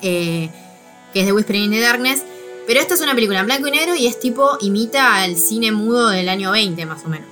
[0.00, 0.48] eh,
[1.12, 2.22] que es The Whispering in the Darkness.
[2.66, 5.72] Pero esta es una película en blanco y negro y es tipo, imita al cine
[5.72, 7.28] mudo del año 20 más o menos.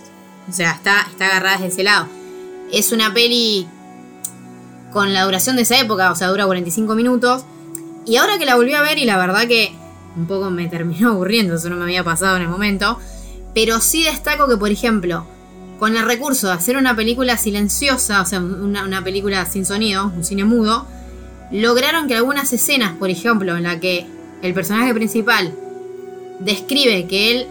[0.48, 2.08] O sea, está, está agarrada desde ese lado.
[2.72, 3.66] Es una peli
[4.92, 7.44] con la duración de esa época, o sea, dura 45 minutos,
[8.06, 9.72] Y ahora que la volví a ver y la verdad que
[10.16, 12.98] un poco me terminó aburriendo, eso no me había pasado en el momento,
[13.54, 15.26] pero sí destaco que, por ejemplo,
[15.78, 20.24] con el recurso de hacer una película silenciosa, o sea, una, película sin sonido, un
[20.24, 20.86] cine mudo,
[21.50, 24.06] lograron que algunas escenas, por ejemplo, en la que
[24.42, 25.54] el personaje principal
[26.38, 27.46] describe que él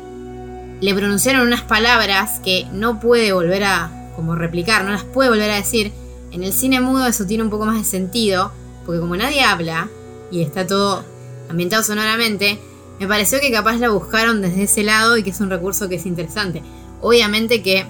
[0.79, 5.49] le pronunciaron unas palabras que no puede volver a como replicar, no las puede volver
[5.49, 5.93] a decir,
[6.31, 8.51] en el cine mudo eso tiene un poco más de sentido,
[8.85, 9.89] porque como nadie habla
[10.29, 11.03] y está todo
[11.49, 12.59] ambientado sonoramente,
[12.99, 15.95] me pareció que capaz la buscaron desde ese lado y que es un recurso que
[15.95, 16.61] es interesante.
[17.01, 17.85] Obviamente que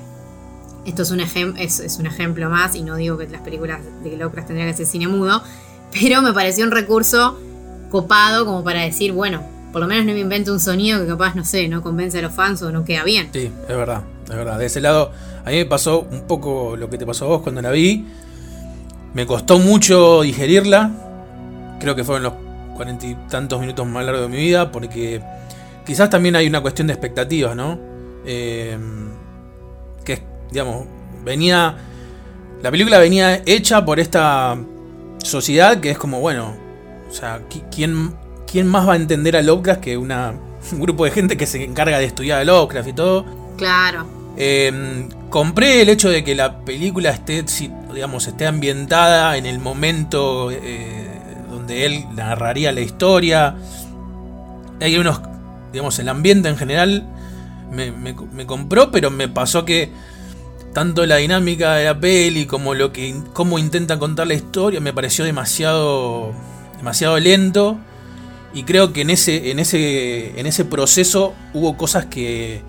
[0.85, 4.47] esto es un, es, un ejemplo más, y no digo que las películas de Lovecraft
[4.47, 5.43] tendrían que ser cine mudo,
[5.91, 7.39] pero me pareció un recurso
[7.89, 11.35] copado como para decir, bueno, por lo menos no me invento un sonido que capaz,
[11.35, 13.29] no sé, no convence a los fans o no queda bien.
[13.33, 14.59] Sí, es verdad, es verdad.
[14.59, 15.11] De ese lado,
[15.45, 18.05] a mí me pasó un poco lo que te pasó a vos cuando la vi.
[19.13, 20.91] Me costó mucho digerirla.
[21.79, 22.33] Creo que fueron los
[22.75, 25.21] cuarenta y tantos minutos más largos de mi vida, porque
[25.85, 27.79] quizás también hay una cuestión de expectativas, ¿no?
[28.25, 28.77] Eh,
[30.03, 30.85] que, digamos,
[31.23, 31.75] venía.
[32.61, 34.57] La película venía hecha por esta
[35.23, 36.55] sociedad que es como, bueno,
[37.09, 38.13] o sea, ¿quién,
[38.49, 40.33] quién más va a entender a Lovecraft que una,
[40.71, 43.25] un grupo de gente que se encarga de estudiar a Lovecraft y todo?
[43.57, 44.18] Claro.
[44.41, 47.43] Eh, compré el hecho de que la película esté,
[47.93, 51.09] digamos, esté ambientada en el momento eh,
[51.51, 53.57] donde él narraría la historia.
[54.79, 55.19] Hay unos,
[55.73, 57.05] digamos, el ambiente en general
[57.69, 59.91] me, compró, pero me pasó que
[60.73, 64.93] tanto la dinámica de la peli como lo que cómo intenta contar la historia me
[64.93, 66.31] pareció demasiado
[66.77, 67.79] demasiado lento
[68.53, 72.61] y creo que en ese en ese en ese proceso hubo cosas que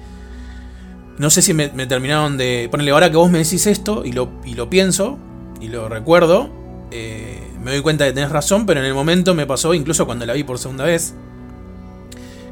[1.21, 4.31] no sé si me, terminaron de ponerle ahora que vos me decís esto y lo,
[4.43, 5.19] y lo pienso
[5.61, 6.49] y lo recuerdo
[6.91, 10.07] eh, me doy cuenta de que tenés razón, pero en el momento me pasó, incluso
[10.07, 11.13] cuando la vi por segunda vez,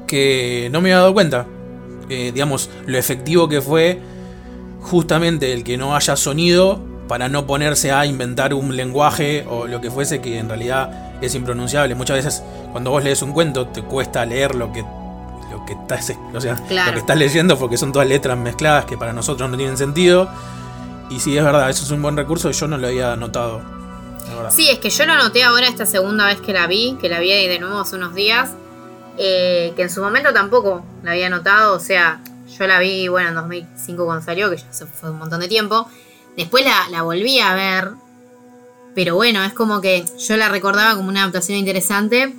[0.07, 1.47] que no me había dado cuenta.
[2.11, 4.01] Eh, digamos, lo efectivo que fue
[4.83, 6.79] justamente el que no haya sonido
[7.09, 11.35] para no ponerse a inventar un lenguaje o lo que fuese que en realidad es
[11.35, 11.95] impronunciable.
[11.95, 14.85] Muchas veces cuando vos lees un cuento te cuesta leer lo que
[15.69, 19.13] que estás, o sea, lo que estás leyendo porque son todas letras mezcladas que para
[19.13, 20.29] nosotros no tienen sentido.
[21.11, 23.61] Y sí, es verdad, eso es un buen recurso y yo no lo había notado.
[24.51, 27.19] Sí, es que yo lo noté ahora esta segunda vez que la vi, que la
[27.19, 28.51] vi de nuevo hace unos días,
[29.19, 32.21] eh, que en su momento tampoco la había notado, o sea,
[32.59, 35.89] yo la vi, bueno, en 2005 cuando salió, que ya fue un montón de tiempo,
[36.37, 37.91] después la, volví a ver,
[38.95, 42.35] pero bueno, es como que yo la recordaba como una adaptación interesante,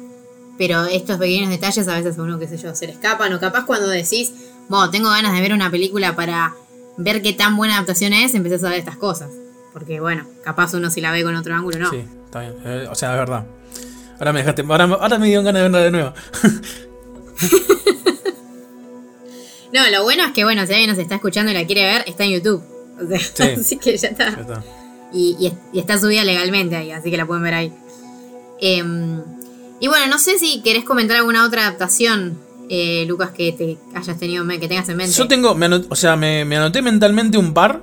[0.59, 3.65] pero estos pequeños detalles a veces uno, qué sé yo, se le escapan, o capaz
[3.65, 4.33] cuando decís,
[4.67, 6.53] bueno, tengo ganas de ver una película para
[6.97, 9.29] ver qué tan buena adaptación es, empezás a ver estas cosas.
[9.71, 11.89] Porque bueno, capaz uno si la ve con otro ángulo, no.
[11.89, 12.55] Sí, está bien.
[12.65, 13.45] Eh, o sea, es verdad.
[14.17, 14.65] Ahora me dejaste.
[14.67, 16.13] Ahora, me dio ganas de verla de nuevo.
[19.73, 22.03] no, lo bueno es que, bueno, si alguien nos está escuchando y la quiere ver,
[22.05, 22.61] está en YouTube.
[23.01, 23.17] O sea,
[23.57, 24.61] así que ya está.
[25.13, 27.73] Y, está subida legalmente ahí, así que la pueden ver ahí.
[28.59, 29.38] Em,
[29.79, 32.37] y bueno, no sé si querés comentar alguna otra adaptación,
[32.69, 35.13] eh, Lucas, que te hayas tenido, que tengas en mente.
[35.13, 35.57] Yo tengo,
[35.89, 37.81] o sea, me, anoté mentalmente un par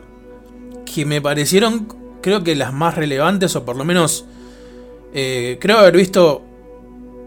[0.85, 1.89] que me parecieron,
[2.23, 4.27] creo que las más relevantes, o por lo menos,
[5.15, 6.43] eh, creo haber visto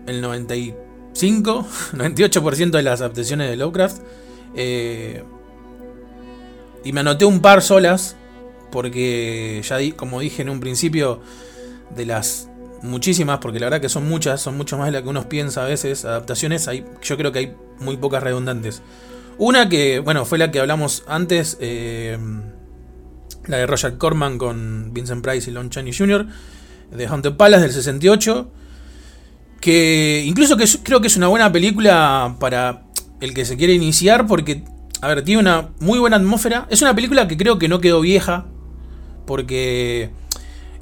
[0.05, 4.01] el 95, 98% de las adaptaciones de Lovecraft.
[4.55, 5.23] Eh,
[6.83, 8.15] y me anoté un par solas,
[8.71, 11.21] porque ya di, como dije en un principio,
[11.95, 12.48] de las
[12.83, 15.63] muchísimas, porque la verdad que son muchas, son mucho más de las que uno piensa
[15.63, 18.81] a veces, adaptaciones, hay, yo creo que hay muy pocas redundantes.
[19.37, 22.17] Una que, bueno, fue la que hablamos antes, eh,
[23.45, 26.27] la de Roger Corman con Vincent Price y Lon Chaney Jr.,
[26.91, 28.51] de Haunted Palace del 68,
[29.61, 32.83] que incluso que creo que es una buena película para
[33.21, 34.63] el que se quiere iniciar porque,
[35.01, 36.67] a ver, tiene una muy buena atmósfera.
[36.69, 38.45] Es una película que creo que no quedó vieja,
[39.25, 40.09] porque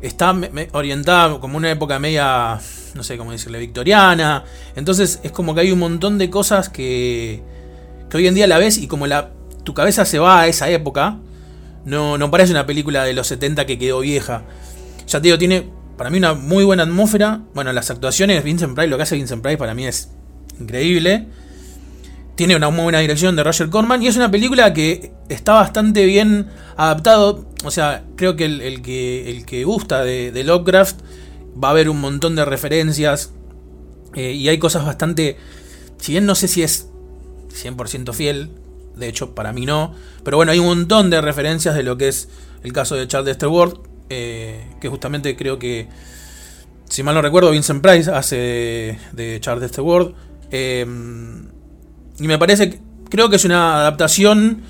[0.01, 0.36] está
[0.73, 2.60] orientada como una época media,
[2.95, 4.43] no sé cómo decirle, victoriana.
[4.75, 7.41] Entonces es como que hay un montón de cosas que,
[8.10, 9.31] que hoy en día la ves y como la,
[9.63, 11.17] tu cabeza se va a esa época,
[11.86, 14.43] no, no parece una película de los 70 que quedó vieja.
[15.07, 17.41] Ya te digo, tiene para mí una muy buena atmósfera.
[17.53, 20.12] Bueno, las actuaciones, Vincent Price, lo que hace Vincent Price para mí es
[20.60, 21.27] increíble.
[22.36, 26.05] Tiene una muy buena dirección de Roger Corman y es una película que está bastante
[26.05, 26.47] bien
[26.78, 27.46] adaptado.
[27.66, 31.02] O sea, creo que el, que, el que gusta de, Lovecraft
[31.62, 33.32] va a ver un montón de referencias
[34.16, 35.38] eh, y hay cosas bastante...
[35.98, 36.88] Si bien no sé si es
[37.50, 38.52] 100% fiel,
[38.96, 39.96] de hecho para mí no.
[40.24, 42.30] Pero bueno, hay un montón de referencias de lo que es
[42.63, 45.90] el caso de Charles Stewart, eh, que justamente creo que
[46.90, 50.13] si mal no recuerdo, Vincent Price hace de, Charles the World.
[50.52, 51.48] Em,
[52.20, 54.62] y me parece, creo que es una adaptación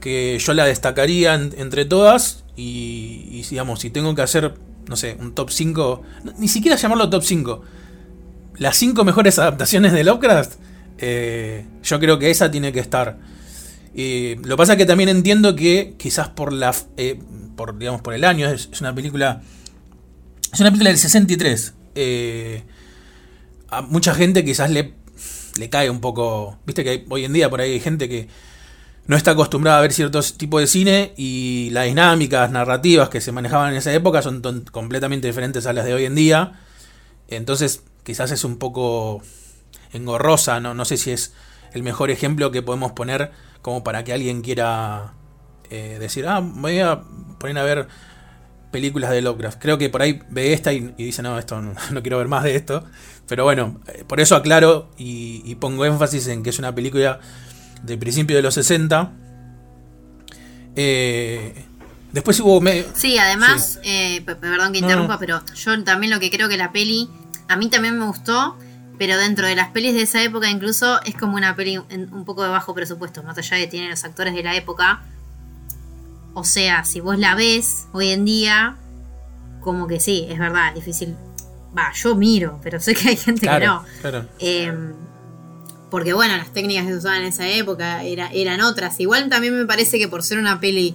[0.00, 2.44] que yo la destacaría entre todas.
[2.56, 4.54] Y, digamos, si tengo que hacer,
[4.88, 6.02] no sé, un top 5,
[6.38, 7.62] ni siquiera llamarlo top 5,
[8.58, 10.54] las 5 mejores adaptaciones de Lovecraft,
[10.98, 13.18] eh, yo creo que esa tiene que estar.
[13.94, 17.20] lo que pasa que también entiendo que quizás por la eh,
[17.56, 19.42] por digamos por el año es, una película
[20.52, 21.74] es una película del 63.
[21.94, 22.62] Eh,
[23.70, 24.94] a mucha gente quizás le,
[25.58, 26.58] le cae un poco.
[26.66, 28.28] Viste que hoy en día por ahí hay gente que
[29.08, 33.32] no está acostumbrada a ver ciertos tipos de cine y las dinámicas narrativas que se
[33.32, 36.60] manejaban en esa época son completamente diferentes a las de hoy en día.
[37.26, 39.22] Entonces, quizás es un poco
[39.94, 41.32] engorrosa, no, no sé si es
[41.72, 45.14] el mejor ejemplo que podemos poner como para que alguien quiera
[45.70, 47.00] eh, decir, ah, voy a
[47.38, 47.88] poner a ver
[48.70, 49.58] películas de Lovecraft.
[49.58, 52.56] Creo que por ahí ve esta y, dice, no, esto no, quiero ver más de
[52.56, 52.84] esto.
[53.26, 57.20] Pero bueno, eh, por eso aclaro y pongo énfasis en que es una película
[57.82, 59.12] de principio de los 60.
[60.76, 61.64] Eh,
[62.12, 62.62] después hubo...
[62.94, 67.08] Sí, además, eh, perdón que interrumpa, pero yo también lo que creo que la peli,
[67.48, 68.56] a mí también me gustó,
[68.98, 72.42] pero dentro de las pelis de esa época incluso es como una peli un poco
[72.42, 75.02] de bajo presupuesto, más allá de que tiene los actores de la época.
[76.34, 78.76] O sea, si vos la ves hoy en día,
[79.60, 81.16] como que sí, es verdad, es difícil.
[81.76, 83.84] Va, yo miro, pero sé que hay gente que no.
[84.00, 84.26] Claro.
[84.38, 84.72] Eh,
[85.90, 88.98] porque bueno, las técnicas que se usaban en esa época era, eran otras.
[89.00, 90.94] Igual también me parece que por ser una peli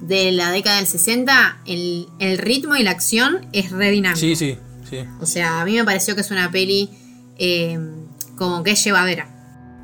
[0.00, 4.20] de la década del 60, el, ritmo y la acción es re dinámico.
[4.20, 4.98] Sí, sí, sí.
[5.20, 6.90] O sea, a mí me pareció que es una peli
[7.38, 7.78] eh,
[8.36, 9.28] como que es llevadera.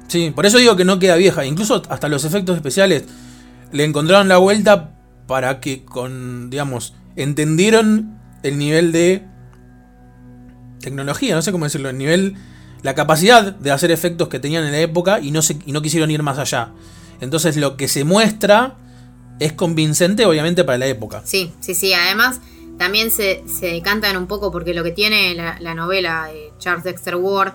[0.09, 1.45] Sí, por eso digo que no queda vieja.
[1.45, 3.05] Incluso hasta los efectos especiales
[3.73, 4.97] le encontraron la vuelta
[5.27, 9.25] para que con, digamos, entendieron el nivel de
[10.81, 12.35] tecnología, no sé cómo decirlo, el nivel
[12.83, 15.83] la capacidad de hacer efectos que tenían en la época y no, se, y no
[15.83, 16.71] quisieron ir más allá.
[17.21, 18.77] Entonces lo que se muestra
[19.39, 21.23] es convincente obviamente para la época.
[21.25, 21.93] Sí, sí, sí.
[21.93, 22.41] Además
[22.79, 27.17] también se, se decantan un poco porque lo que tiene la, novela de Charles Dexter
[27.17, 27.53] Ward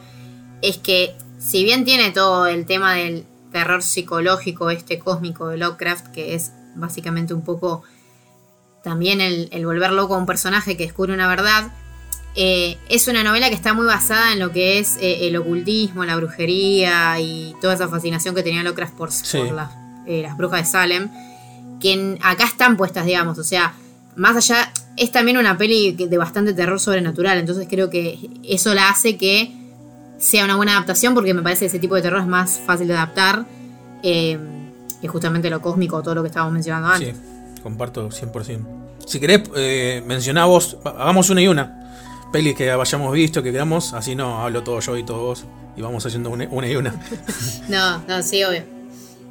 [0.62, 6.08] es que si bien tiene todo el tema del terror psicológico este cósmico de Lovecraft,
[6.08, 7.84] que es básicamente un poco
[8.84, 11.72] también el, el volver loco a un personaje que descubre una verdad,
[12.38, 16.04] eh, es una novela que está muy basada en lo que es eh, el ocultismo,
[16.04, 19.10] la brujería y toda esa fascinación que tenía Lovecraft por,
[20.06, 21.10] eh, las brujas de Salem,
[21.80, 23.74] que acá están puestas, digamos, o sea,
[24.18, 28.90] más allá, es también una peli de bastante terror sobrenatural, entonces creo que eso la
[28.90, 29.54] hace que
[30.18, 32.88] sea una buena adaptación, porque me parece que ese tipo de terror es más fácil
[32.88, 33.46] de adaptar
[34.02, 37.16] que justamente lo cósmico, todo lo que estábamos mencionando antes.
[37.16, 38.60] Sí, comparto 100%.
[39.06, 41.85] Si querés, mencionamos, hagamos una y una
[42.36, 45.46] pelis que hayamos visto, que queramos, así no hablo todo yo y todos vos
[45.78, 46.94] y vamos haciendo una, y una.
[47.70, 48.64] no, no, sí, obvio.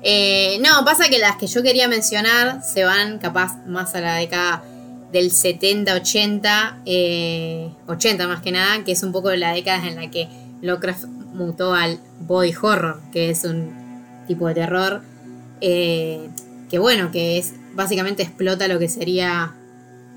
[0.03, 4.15] Eh, no, pasa que las que yo quería mencionar se van capaz más a la
[4.15, 4.65] década
[5.13, 6.79] del 70, 80,
[7.87, 10.31] 80 más que nada, que es un poco la década en la que
[10.63, 13.71] Lovecraft mutó al body horror, que es un
[14.27, 15.03] tipo de terror
[15.61, 16.31] eh,
[16.71, 19.53] que bueno, que es básicamente explota lo que sería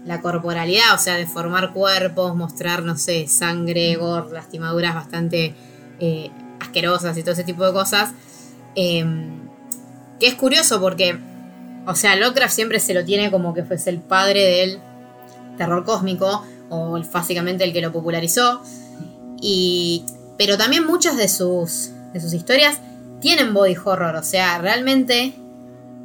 [0.07, 5.53] la corporalidad, o sea, de formar cuerpos, mostrar, no sé, sangre, gore, lastimaduras bastante
[5.99, 8.11] eh, asquerosas y todo ese tipo de cosas.
[8.73, 9.41] Em,
[10.19, 11.19] que es curioso porque,
[11.85, 14.79] o sea, Lovecraft siempre se lo tiene como que fuese el padre del
[15.57, 18.61] terror cósmico, o básicamente el que lo popularizó.
[19.41, 20.05] Y,
[20.37, 22.79] pero también muchas de sus, de sus historias
[23.19, 25.33] tienen body horror, o sea, realmente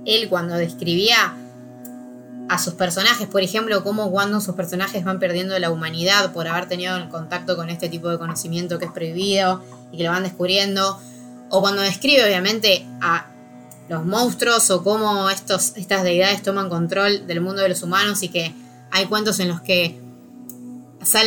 [0.07, 1.37] él cuando describía
[2.48, 6.68] a sus personajes, por ejemplo, cómo cuando sus personajes van perdiendo la humanidad por haber
[6.68, 10.22] tenido el contacto con este tipo de conocimiento que es prohibido y que lo van
[10.22, 11.00] descubriendo,
[11.50, 13.26] o cuando describe obviamente a
[13.88, 18.28] los monstruos o cómo estos, estas deidades toman control del mundo de los humanos y
[18.28, 18.55] que
[18.90, 20.00] hay cuentos en los que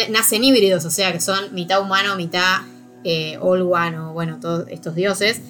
[0.09, 2.61] nacen híbridos, o sea, que son mitad humano, mitad
[3.03, 5.41] eh, One o bueno, todos estos dioses.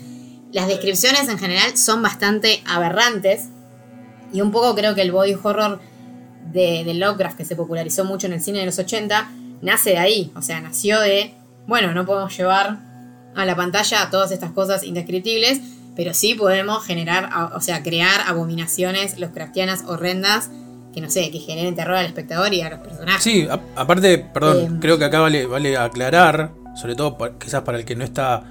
[0.51, 3.45] Las descripciones en general son bastante aberrantes,
[4.34, 5.80] y un poco creo que el body horror
[6.51, 9.30] de, de Lovecraft, que se popularizó mucho en el cine de los 80,
[9.61, 10.32] nace de ahí.
[10.36, 11.34] O sea, nació de,
[11.67, 12.80] bueno, no podemos llevar
[13.36, 15.59] a la pantalla todas estas cosas indescriptibles,
[15.95, 20.49] pero sí podemos generar, o sea, crear abominaciones Lovecraftianas horrendas
[20.95, 23.21] que no sé, que generen terror al espectador y a los personajes.
[23.21, 23.45] Sí,
[23.76, 27.97] aparte, perdón, eh, creo que acá vale, vale aclarar, sobre todo quizás para el que
[27.97, 28.43] no está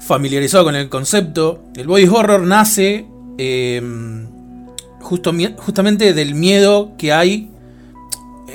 [0.00, 3.82] familiarizado con el concepto, el body horror nace eh,
[5.00, 7.50] justamente del miedo que hay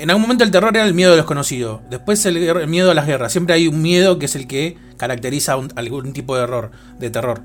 [0.00, 1.82] en algún momento el terror era el miedo a lo desconocido.
[1.90, 3.32] Después el, miedo a las guerras.
[3.32, 7.42] Siempre hay un miedo que es el que caracteriza algún tipo de error, de terror.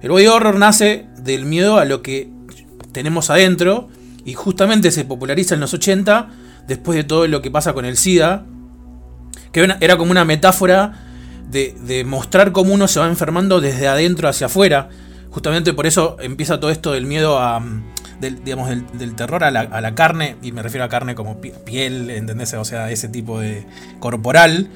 [0.00, 2.28] El body horror nace del miedo a lo que
[2.92, 3.88] tenemos adentro
[4.24, 6.30] y justamente se populariza en los 80
[6.66, 8.44] después de todo lo que pasa con el SIDA,
[9.52, 11.06] que era como una metáfora
[11.50, 14.88] de, mostrar cómo uno se va enfermando desde adentro hacia afuera.
[15.32, 17.64] Justamente por eso empieza todo esto del miedo a,
[18.20, 22.52] del, digamos, del, terror a la, carne, y me refiero a carne como piel, ¿entendés?
[22.54, 23.66] O sea, ese tipo de
[23.98, 24.68] corporal.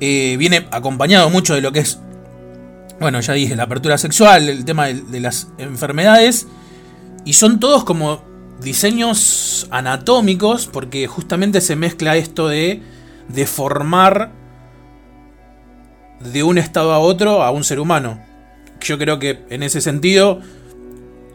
[0.00, 1.98] Eh, viene acompañado mucho de lo que es,
[3.00, 6.46] bueno, ya dije, la apertura sexual, el tema de, las enfermedades,
[7.24, 8.22] y son todos como
[8.60, 12.82] diseños anatómicos, porque justamente se mezcla esto de
[13.28, 14.30] deformar
[16.20, 18.31] de un estado a otro a un ser humano.
[18.82, 20.40] Yo creo que en ese sentido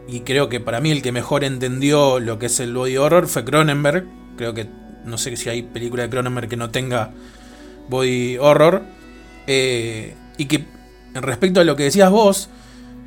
[0.08, 3.28] y creo que para mí el que mejor entendió lo que es el body horror
[3.28, 4.06] fue Cronenberg.
[4.36, 4.66] Creo que
[5.04, 7.10] no sé si hay película de Cronenberg que no tenga
[7.90, 8.82] body horror.
[9.46, 10.66] Eh, y que
[11.12, 12.48] respecto a lo que decías vos,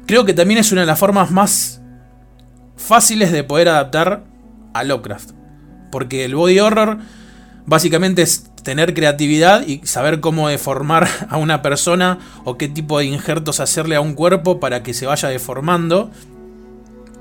[0.06, 1.82] creo que también es una de las formas más
[2.78, 4.24] fáciles de poder adaptar
[4.76, 5.32] a Lovecraft.
[5.92, 7.00] Porque el body horror
[7.66, 13.06] básicamente es tener creatividad y saber cómo deformar a una persona o qué tipo de
[13.06, 16.12] injertos hacerle a un cuerpo para que se vaya deformando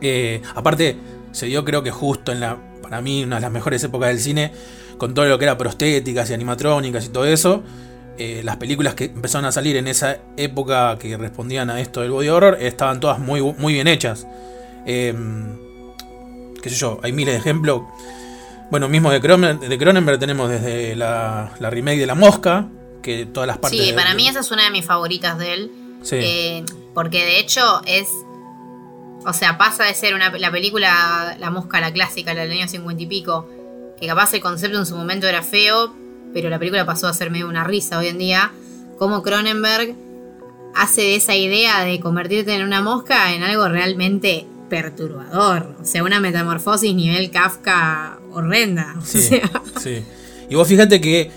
[0.01, 0.97] eh, aparte,
[1.33, 4.21] se dio creo que justo en la, para mí, una de las mejores épocas del
[4.21, 4.53] cine,
[4.99, 7.63] con todo lo que era prostéticas y animatrónicas y todo eso.
[8.19, 12.11] Eh, las películas que empezaron a salir en esa época que respondían a esto del
[12.11, 14.27] body horror estaban todas muy, muy bien hechas.
[14.85, 15.57] Em,
[16.63, 17.83] qué sé yo, hay miles de ejemplos.
[18.71, 22.69] Bueno, mismo de Cronenberg, de Cronenberg tenemos desde la, remake de La Mosca,
[23.03, 23.81] que todas las partes...
[23.81, 25.73] Sí, para mí esa es una de mis favoritas de él.
[26.13, 26.65] Eh,
[26.95, 28.07] porque de hecho es
[29.27, 32.69] o sea, pasa de ser una, la película La Mosca, la clásica, la del año
[32.69, 33.49] 50 y pico,
[33.99, 35.95] que capaz el concepto en su momento era feo,
[36.33, 38.53] pero la película pasó a ser medio una risa hoy en día,
[38.99, 39.95] como Cronenberg
[40.75, 45.77] hace de esa idea de convertirte en una mosca en algo realmente perturbador.
[45.81, 48.97] O sea, una metamorfosis nivel Kafka horrenda.
[49.05, 49.41] Sí,
[49.83, 50.03] sí.
[50.49, 51.31] Y vos fíjate que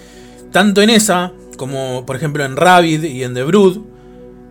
[0.51, 3.77] tanto en esa, como por ejemplo en Rabbit y en The Brood,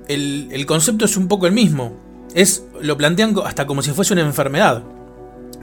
[0.09, 2.03] el, el concepto es un poco el mismo
[2.35, 4.83] es, lo plantean hasta como si fuese una enfermedad.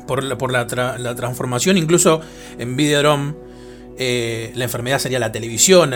[0.08, 2.22] Por, la, por la, transformación, incluso
[2.58, 3.36] en Videodrome,
[3.96, 5.94] eh, la enfermedad sería la televisión,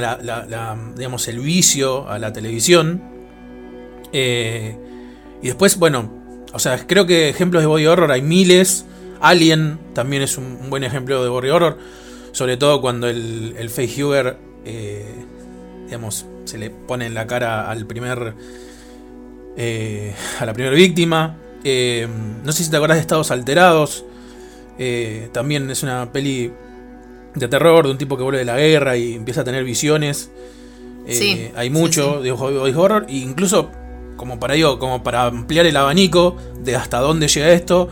[0.95, 3.01] digamos, el vicio a la televisión.
[4.11, 4.77] Eh,
[5.41, 8.85] y después, bueno, o sea, creo que ejemplos de body horror hay miles.
[9.23, 11.77] Alien también es un, buen ejemplo de body horror.
[12.33, 15.05] Sobre todo cuando el, el facehugger, eh,
[15.85, 18.33] digamos, se le pone en la cara al primer
[19.55, 21.37] eh, a la primera víctima.
[21.63, 22.05] Eh,
[22.43, 24.03] no sé si te acordás de Estados Alterados.
[25.31, 26.51] También es una peli
[27.35, 30.31] de terror de un tipo que vuelve de la guerra y empieza a tener visiones.
[31.55, 33.05] hay mucho de horror.
[33.07, 33.71] E incluso,
[34.17, 37.87] como para, digo, como para ampliar el abanico de hasta dónde llega esto,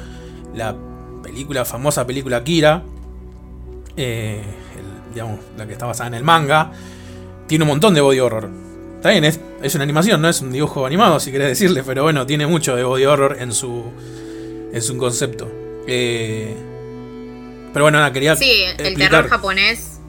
[0.53, 0.75] la
[1.31, 2.83] película, famosa película Kira,
[3.95, 6.71] digamos, la que está basada en el manga,
[7.47, 8.49] tiene un montón de body horror.
[8.97, 9.39] Está bien, es,
[9.75, 12.83] una animación, no es un dibujo animado, si querés decirle, pero bueno, tiene mucho de
[12.83, 13.83] body horror en su,
[14.71, 15.51] en su concepto.
[15.87, 16.55] Eh,
[17.73, 18.35] pero bueno, nada, quería.
[18.35, 19.99] Sí, el terror japonés.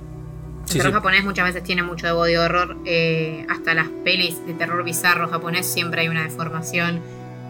[0.68, 2.76] El terror japonés muchas veces tiene mucho de body horror.
[2.84, 7.00] Eh, hasta las pelis de terror bizarro japonés siempre hay una deformación.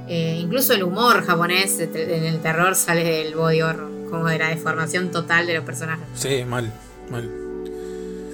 [0.08, 4.48] Eh, incluso el humor japonés en el terror sale del body horror, como de la
[4.48, 6.04] deformación total de los personajes.
[6.14, 6.72] Sí, mal,
[7.10, 7.30] mal.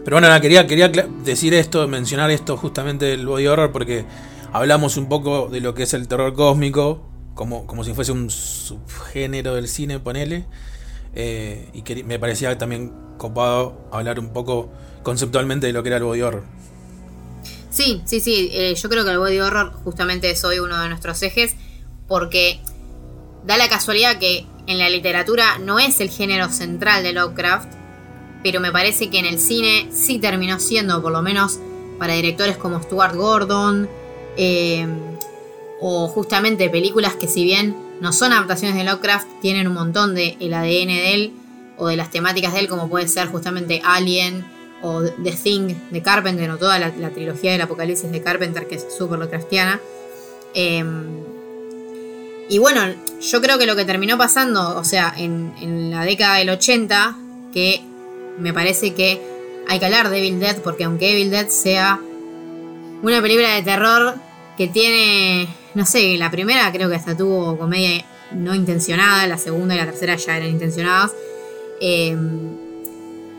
[0.05, 4.07] Pero bueno, quería, quería decir esto, mencionar esto justamente del body horror porque
[4.53, 8.31] hablamos un poco de lo que es el terror cósmico, como, como si fuese un
[8.31, 10.47] subgénero del cine, ponele.
[11.14, 14.71] Eh, y me parecía también copado hablar un poco
[15.03, 16.45] conceptualmente de lo que era el body horror.
[17.71, 18.51] Sí, sí, sí.
[18.53, 21.55] Eh, yo creo que el body horror justamente es hoy uno de nuestros ejes
[22.07, 22.61] porque
[23.45, 27.73] da la casualidad que en la literatura no es el género central de Lovecraft,
[28.43, 31.59] pero me parece que en el cine sí terminó siendo, por lo menos
[31.99, 33.89] para directores como Stuart Gordon,
[34.37, 34.87] eh,
[35.81, 40.37] o justamente películas que si bien no son adaptaciones de Lovecraft, tienen un montón de
[40.41, 41.33] el ADN de él
[41.77, 44.45] o de las temáticas de él, como puede ser justamente Alien
[44.83, 48.87] o The Thing de Carpenter, o toda la, trilogía del apocalipsis de Carpenter, que es
[48.97, 49.81] súper Lovecraftiana.
[50.55, 50.85] Eh,
[52.51, 52.81] y bueno,
[53.20, 57.16] yo creo que lo que terminó pasando, o sea, en, la década del 80,
[57.53, 57.83] que
[58.39, 59.20] me parece que
[59.68, 62.01] hay que hablar de Evil Dead porque aunque Evil Dead sea
[63.03, 64.14] una película de terror
[64.57, 69.74] que tiene, no sé, la primera creo que hasta tuvo comedia no intencionada, la segunda
[69.74, 71.12] y la tercera ya eran intencionadas.
[71.81, 72.68] Em,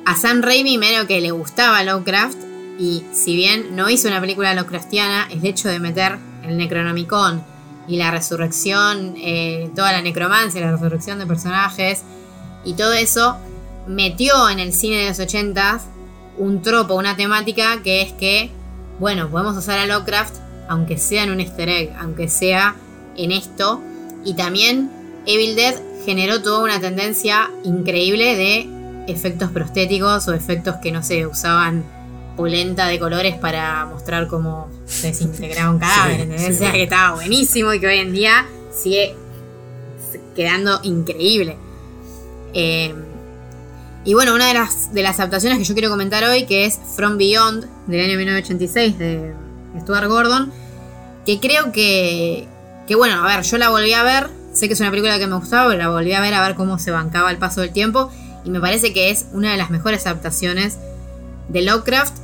[0.10, 2.40] a Sam Raimi medio que le gustaba Lovecraft
[2.80, 7.44] y si bien no hizo una película Lovecraftiana, el hecho de meter el Necronomicon
[7.88, 12.02] y la resurrección, eh, toda la necromancia, la resurrección de personajes
[12.66, 13.38] y todo eso,
[13.86, 15.80] metió en el cine de los 80
[16.40, 18.50] un tropo, una temática que es que,
[19.00, 20.38] bueno, podemos usar a Lovecraft
[20.70, 22.76] aunque sea en un easter egg, aunque sea
[23.16, 23.80] en esto.
[24.26, 24.90] Y también
[25.28, 28.79] Evil Dead generó toda una tendencia increíble de
[29.12, 31.84] efectos prostéticos o efectos que no se usaban
[32.36, 37.74] polenta de colores para mostrar cómo se desintegraba un cadáver, O sea, que estaba buenísimo
[37.74, 39.16] y que hoy en día sigue
[40.36, 41.58] quedando increíble.
[42.54, 42.94] Eh,
[44.06, 46.80] y bueno, una de las, de las adaptaciones que yo quiero comentar hoy, que es
[46.96, 49.34] From Beyond, del año 1986, de
[49.82, 50.52] Stuart Gordon,
[51.26, 52.48] que creo que,
[52.88, 55.28] que, bueno, a ver, yo la volví a ver, sé que es una película que
[55.28, 57.72] me gustaba, pero la volví a ver a ver cómo se bancaba el paso del
[57.72, 58.10] tiempo,
[58.44, 60.78] y me parece que es una de las mejores adaptaciones
[61.48, 62.16] de Lovecraft,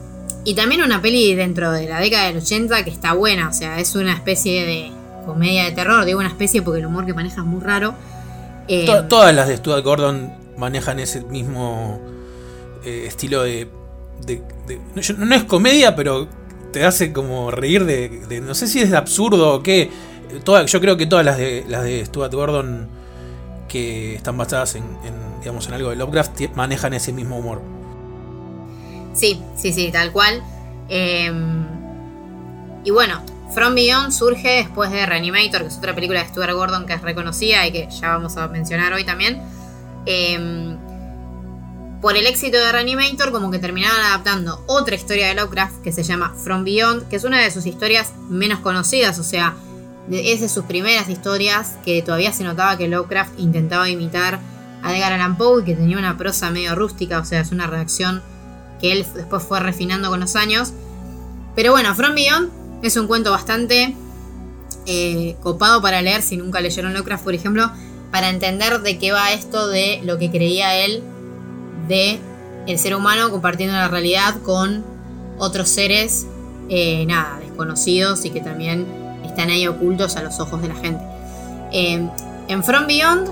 [0.46, 3.80] y también una peli dentro de la década del 80 que está buena, o sea,
[3.80, 4.92] es una especie de
[5.26, 7.96] comedia de terror, digo una especie porque el humor que maneja es muy raro.
[8.68, 12.00] Eh, todas las de Stuart Gordon manejan ese mismo
[12.86, 13.68] eh, estilo de,
[15.18, 16.28] no, es comedia, pero
[16.72, 19.90] te hace como reír de, no sé si es absurdo o qué.
[20.68, 22.88] yo creo que todas las de las de Stuart Gordon
[23.76, 24.86] que están basadas en,
[25.42, 27.62] digamos en algo de Lovecraft manejan ese mismo humor.
[29.14, 30.42] Sí, sí, sí, tal cual.
[30.88, 31.66] Em,
[32.86, 33.22] y bueno,
[33.54, 37.02] From Beyond surge después de Reanimator, que es otra película de Stuart Gordon que es
[37.02, 39.42] reconocida y que ya vamos a mencionar hoy también.
[40.06, 40.78] Em,
[42.00, 46.04] por el éxito de Reanimator, como que terminaron adaptando otra historia de Lovecraft que se
[46.04, 49.54] llama From Beyond, que es una de sus historias menos conocidas, o sea,
[50.12, 54.40] es de sus primeras historias que todavía se notaba que Lovecraft intentaba imitar
[54.84, 57.68] a Edgar Allan Poe y que tenía una prosa medio rústica, o sea, es una
[57.68, 58.22] redacción
[58.80, 60.74] que él después fue refinando con los años.
[61.56, 62.50] Pero bueno, From Beyond
[62.84, 63.96] es un cuento bastante
[64.86, 67.72] eh, copado para leer si nunca leyeron Lovecraft, por ejemplo,
[68.12, 71.02] para entender de qué va esto de lo que creía él
[71.88, 72.20] de
[72.68, 74.84] el ser humano compartiendo la realidad con
[75.38, 76.26] otros seres,
[76.70, 79.05] eh, nada, desconocidos y que también
[79.36, 81.04] están ahí ocultos a los ojos de la gente.
[81.72, 82.08] Eh,
[82.48, 83.30] en From Beyond,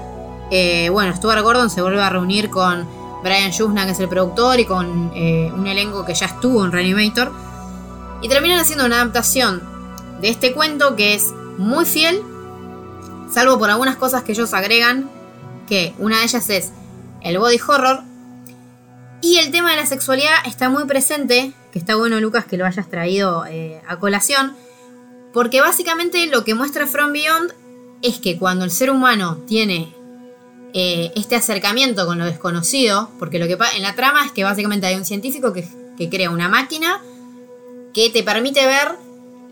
[0.52, 2.86] eh, bueno, Stuart Gordon se vuelve a reunir con
[3.24, 7.32] Brian Shusna, que es el productor, y con un elenco que ya estuvo en Reanimator.
[8.22, 9.62] Y terminan haciendo una adaptación
[10.20, 12.22] de este cuento que es muy fiel,
[13.32, 15.10] salvo por algunas cosas que ellos agregan,
[15.68, 16.72] que una de ellas es
[17.22, 18.02] el body horror,
[19.24, 22.66] y el tema de la sexualidad está muy presente, que está bueno Lucas que lo
[22.66, 24.54] hayas traído eh, a colación,
[25.34, 27.54] porque básicamente lo que muestra From Beyond
[28.02, 29.94] es que cuando el ser humano tiene
[30.74, 34.86] eh, este acercamiento con lo desconocido, porque lo que en la trama es que básicamente
[34.86, 35.68] hay un científico que,
[36.10, 37.02] crea una máquina
[37.94, 38.90] que te permite ver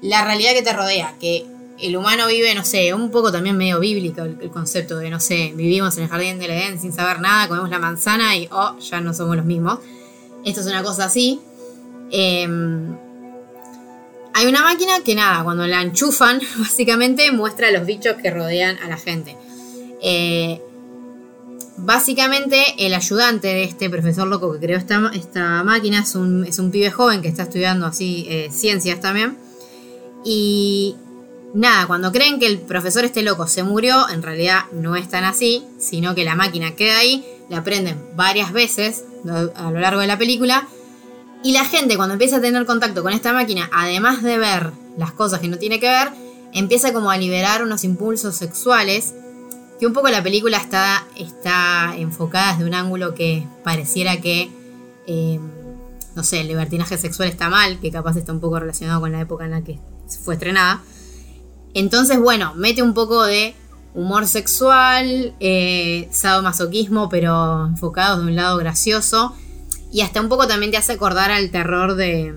[0.01, 1.45] la realidad que te rodea, que
[1.79, 5.53] el humano vive, no sé, un poco también medio bíblico el, concepto de, no sé,
[5.55, 8.99] vivimos en el jardín del Edén sin saber nada, comemos la manzana y, oh, ya
[8.99, 9.79] no somos los mismos.
[10.43, 11.39] Esto es una cosa así.
[12.11, 12.97] Em,
[14.33, 18.87] hay una máquina que nada, cuando la enchufan, básicamente muestra los bichos que rodean a
[18.87, 19.37] la gente.
[20.01, 20.61] Eh,
[21.77, 26.59] básicamente, el ayudante de este profesor loco que creó esta, esta máquina es un, es
[26.59, 29.37] un pibe joven que está estudiando así eh, ciencias también.
[30.23, 30.95] Y
[31.53, 35.25] Nada, cuando creen que el profesor este loco se murió, en realidad no es tan
[35.25, 39.03] así, sino que la máquina queda ahí, la prenden varias veces
[39.55, 40.69] a lo largo de la película,
[41.43, 45.11] y la gente cuando empieza a tener contacto con esta máquina, además de ver las
[45.11, 46.09] cosas que no tiene que ver,
[46.53, 49.13] empieza como a liberar unos impulsos sexuales,
[49.79, 54.51] que un poco la película está, está enfocada desde un ángulo que pareciera que,
[55.07, 55.39] eh,
[56.15, 59.21] no sé, el libertinaje sexual está mal, que capaz está un poco relacionado con la
[59.21, 59.79] época en la que
[60.23, 60.83] fue estrenada.
[61.73, 63.55] Entonces, bueno, mete un poco de
[63.95, 69.35] humor sexual, eh, sadomasoquismo, pero enfocado de un lado gracioso.
[69.91, 72.33] Y hasta un poco también te hace acordar al terror de,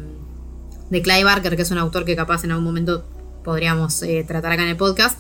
[0.91, 3.05] de Clive Barker, que es un autor que capaz en algún momento
[3.45, 5.19] podríamos eh, tratar acá en el podcast.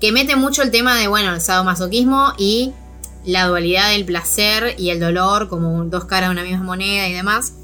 [0.00, 2.72] Que mete mucho el tema de, bueno, el sadomasoquismo y
[3.24, 7.12] la dualidad del placer y el dolor como dos caras de una misma moneda y
[7.12, 7.54] demás.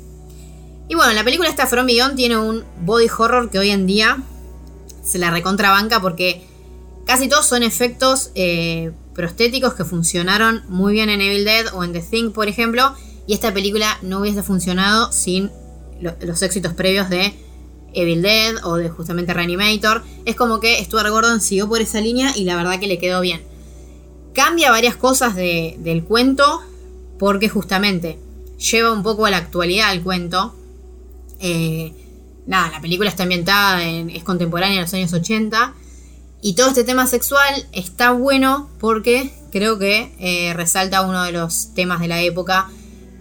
[0.88, 4.18] Y bueno, la película esta From Beyond tiene un body horror que hoy en día
[5.02, 6.46] se la recontrabanca porque
[7.06, 11.92] casi todos son efectos eh, prostéticos que funcionaron muy bien en Evil Dead o en
[11.92, 12.94] The Thing, por ejemplo,
[13.28, 15.50] y esta película no hubiese funcionado sin
[16.00, 17.34] los éxitos previos de
[17.92, 20.02] Evil Dead o de justamente Reanimator.
[20.24, 23.20] Es como que Stuart Gordon siguió por esa línea y la verdad que le quedó
[23.20, 23.42] bien.
[24.32, 26.62] Cambia varias cosas del cuento
[27.18, 28.18] porque justamente
[28.58, 30.54] lleva un poco a la actualidad al cuento.
[31.38, 31.92] Eh,
[32.46, 35.74] nada, la película está ambientada, en, es contemporánea en los años 80.
[36.40, 41.74] Y todo este tema sexual está bueno porque creo que eh, resalta uno de los
[41.74, 42.70] temas de la época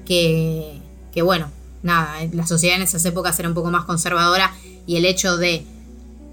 [0.07, 1.51] que, bueno,
[1.83, 4.53] nada, la sociedad en esas épocas era un poco más conservadora
[4.85, 5.63] y el hecho de,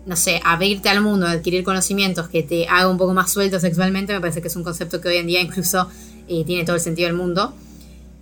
[0.06, 4.12] no sé, abrirte al mundo, adquirir conocimientos que te haga un poco más suelto sexualmente,
[4.12, 5.88] me parece que es un concepto que hoy en día incluso
[6.28, 7.54] eh, tiene todo el sentido del mundo.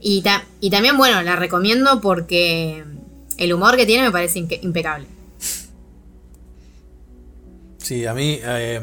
[0.00, 0.24] Y,
[0.61, 2.84] y también, bueno, la recomiendo porque
[3.36, 5.07] el humor que tiene me parece impecable.
[7.78, 8.38] Sí, a mí.
[8.42, 8.80] Eh,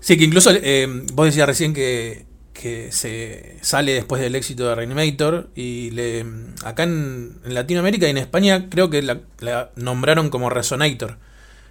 [0.00, 2.23] sí, que incluso eh, vos decías recién que,
[2.54, 5.50] que, se sale después del éxito de Reanimator.
[5.54, 6.24] Y le,
[6.64, 11.18] acá en, Latinoamérica y en España creo que la, nombraron como Resonator.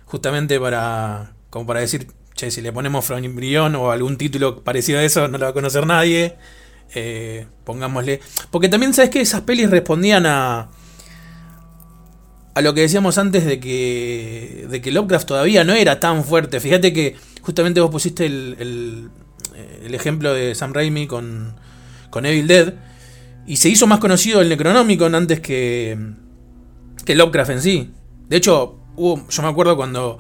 [0.06, 1.34] Justamente para.
[1.50, 3.24] como para decir, che, si le ponemos From
[3.76, 6.36] o algún título parecido a eso, no lo va a conocer nadie.
[6.94, 8.20] Eh, pongámosle.
[8.52, 10.70] Porque también sabes que esas pelis respondían a
[12.56, 16.60] a lo que decíamos antes de que, de que Lovecraft todavía no era tan fuerte.
[16.60, 19.10] Fíjate que justamente vos pusiste el,
[19.56, 21.56] eh, ejemplo de Sam Raimi con,
[22.10, 22.74] con Evil Dead.
[23.46, 25.98] Y se hizo más conocido el Necronomicon antes que,
[27.06, 27.92] que Lovecraft en sí.
[28.30, 30.18] De hecho, yo me acuerdo cuando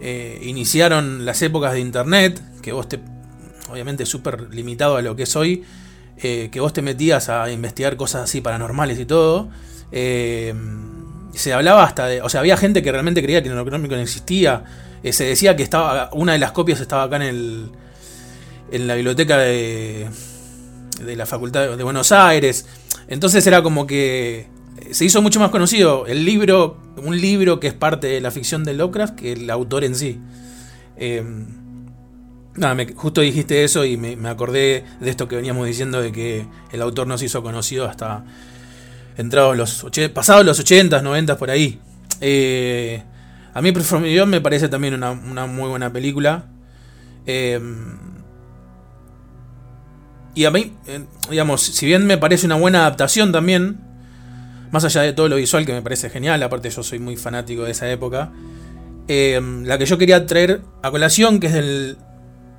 [0.00, 2.98] eh, iniciaron las épocas de Internet, que vos te,
[3.70, 5.64] obviamente súper limitado a lo que es hoy,
[6.20, 9.50] eh, que vos te metías a investigar cosas así paranormales y todo.
[9.92, 12.22] Se hablaba hasta de.
[12.22, 14.64] O sea, había gente que realmente creía que el económico no existía.
[15.12, 16.10] Se decía que estaba.
[16.12, 17.70] Una de las copias estaba acá en el.
[18.70, 20.08] En la biblioteca de.
[21.04, 22.66] De la Facultad de Buenos Aires.
[23.08, 24.48] Entonces era como que.
[24.90, 26.76] Se hizo mucho más conocido el libro.
[26.96, 30.18] Un libro que es parte de la ficción de Lovecraft que el autor en sí.
[30.96, 31.22] Eh,
[32.56, 36.46] nada, justo dijiste eso y me, me acordé de esto que veníamos diciendo de que
[36.72, 38.24] el autor no se hizo conocido hasta
[39.18, 41.80] entrados los pasados los 80s, 90 por ahí.
[42.20, 43.02] Eh,
[43.52, 45.14] a mí From me parece también una,
[45.46, 46.46] muy buena película.
[47.26, 47.60] Eh,
[50.38, 53.78] y a mí, eh, digamos, si bien me parece una buena adaptación también,
[54.70, 57.64] más allá de todo lo visual que me parece genial, aparte yo soy muy fanático
[57.64, 58.30] de esa época,
[59.08, 61.96] la que yo quería traer a colación, que es del,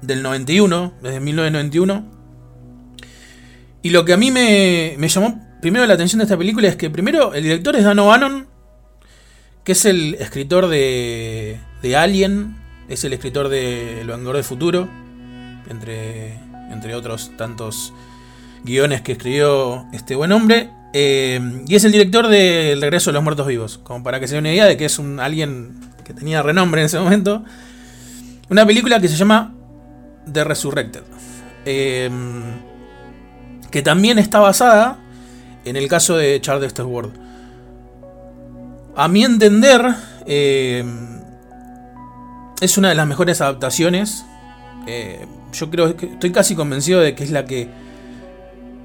[0.01, 2.05] del 91, desde 1991,
[3.81, 6.75] y lo que a mí me, me llamó primero la atención de esta película es
[6.75, 8.47] que primero el director es Dan O'Bannon,
[9.63, 12.57] que es el escritor de, de Alien,
[12.89, 14.89] es el escritor de Lo Vengador del Futuro,
[15.69, 17.93] entre, entre otros tantos
[18.63, 20.69] guiones que escribió este buen hombre.
[20.93, 24.27] Eh, y es el director de El regreso de los muertos vivos, como para que
[24.27, 27.43] se den una idea de que es un alguien que tenía renombre en ese momento.
[28.49, 29.53] Una película que se llama
[30.31, 31.03] The Resurrected.
[31.65, 32.09] Eh,
[33.69, 34.97] que también está basada
[35.65, 37.11] en el caso de Charles Ward.
[38.95, 39.95] A mi entender,
[40.25, 40.83] eh,
[42.59, 44.25] es una de las mejores adaptaciones.
[44.87, 47.67] Eh, yo creo que estoy casi convencido de que es la que.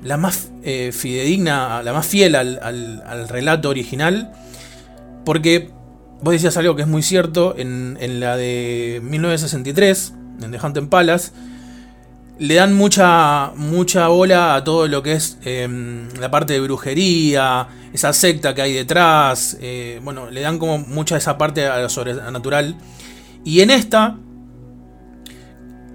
[0.03, 4.33] La más eh, fidedigna, la más fiel al, relato original.
[5.25, 5.71] Porque
[6.21, 7.55] vos decías algo que es muy cierto.
[7.57, 10.13] En, en la de 1963,
[10.43, 11.31] en The Haunted Palace
[12.39, 17.69] le dan mucha, mucha bola a todo lo que es em, la parte de brujería,
[17.93, 19.57] esa secta que hay detrás.
[19.61, 22.77] Eh, bueno, le dan como mucha esa parte a lo sobrenatural.
[23.45, 24.17] Y en esta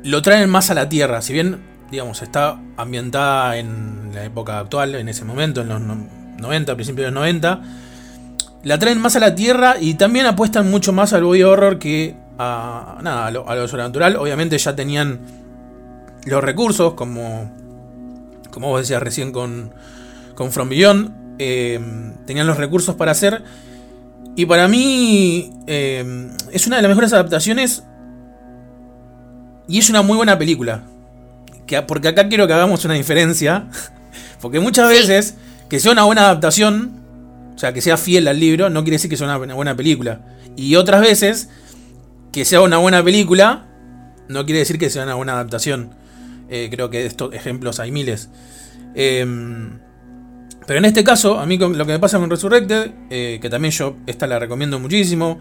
[0.04, 1.22] lo traen más a la tierra.
[1.22, 6.76] Si bien, digamos, está ambientada en la época actual, en ese momento, en los 90,
[6.76, 7.62] principios de los 90.
[8.64, 12.16] La traen más a la tierra y también apuestan mucho más al body horror que
[12.38, 14.18] a, nada, a lo sobrenatural.
[14.18, 15.20] Obviamente ya tenían
[16.26, 17.52] los recursos, como,
[18.52, 19.74] como vos decías recién con,
[20.36, 21.80] con From Beyond, eh,
[22.26, 23.43] tenían los recursos para hacer.
[24.36, 27.84] Y para mí eh, es una de las mejores adaptaciones
[29.70, 30.84] y es una muy buena película.
[31.67, 33.67] Que, porque acá quiero que hagamos una diferencia.
[34.41, 35.36] Porque muchas veces
[35.70, 37.01] que sea una buena adaptación,
[37.55, 40.22] o sea, que sea fiel al libro, no quiere decir que sea una buena película.
[40.55, 41.49] Y otras veces
[42.32, 43.67] que sea una buena película,
[44.28, 45.91] no quiere decir que sea una buena adaptación.
[46.49, 48.30] Eh, creo que de estos ejemplos hay miles.
[48.95, 49.80] Em,
[50.65, 53.72] pero en este caso, a mí lo que me pasa con Resurrected, eh, que también
[53.72, 55.39] yo esta la recomiendo muchísimo,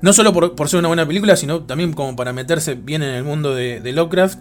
[0.00, 3.24] no solo por, ser una buena película, sino también como para meterse bien en el
[3.24, 4.38] mundo de, Lovecraft,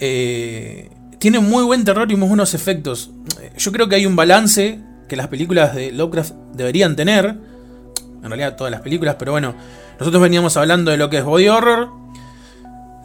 [0.00, 3.10] eh, tiene muy buen terror y muy buenos efectos.
[3.56, 8.56] Yo creo que hay un balance que las películas de Lovecraft deberían tener, en realidad
[8.56, 9.54] todas las películas, pero bueno,
[9.98, 11.90] nosotros veníamos hablando de lo que es body horror,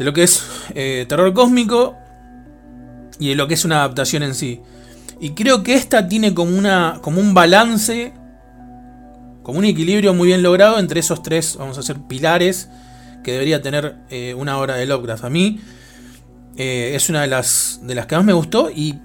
[0.04, 0.44] lo que es
[0.76, 1.96] eh, terror cósmico
[3.20, 4.62] y de lo que es una adaptación en sí.
[5.20, 8.14] Y creo que esta tiene como, una, como un balance,
[9.44, 12.70] como un equilibrio muy bien logrado entre esos tres, vamos a decir, pilares
[13.24, 15.26] que debería tener eh, una obra de Lovecraft.
[15.26, 15.60] A mí
[16.58, 18.96] eh, es una de las, de las que más me gustó y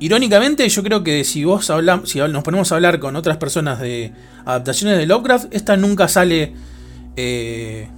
[0.00, 3.80] irónicamente yo creo que si vos hablamos, si nos ponemos a hablar con otras personas
[3.80, 4.12] de
[4.44, 6.54] adaptaciones de Lovecraft, esta nunca sale
[7.16, 7.88] eh,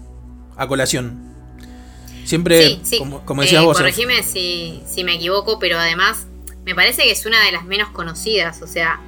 [0.57, 1.31] a colación.
[2.25, 3.77] Siempre, como, como, decías vos.
[3.77, 6.27] Corregime si, si me equivoco, pero además
[6.65, 9.01] me parece que es una de las menos conocidas, o sea,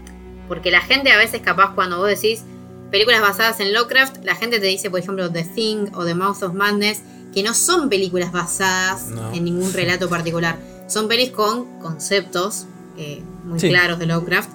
[0.48, 2.42] porque la gente a veces capaz cuando vos decís
[2.92, 6.42] películas basadas en Lovecraft, la gente te dice, por ejemplo, The Thing o The Mouth
[6.44, 7.02] of Madness,
[7.34, 10.58] que no son películas basadas en ningún relato particular.
[10.86, 12.66] Son pelis con conceptos
[12.98, 14.50] eh, muy claros de Lovecraft.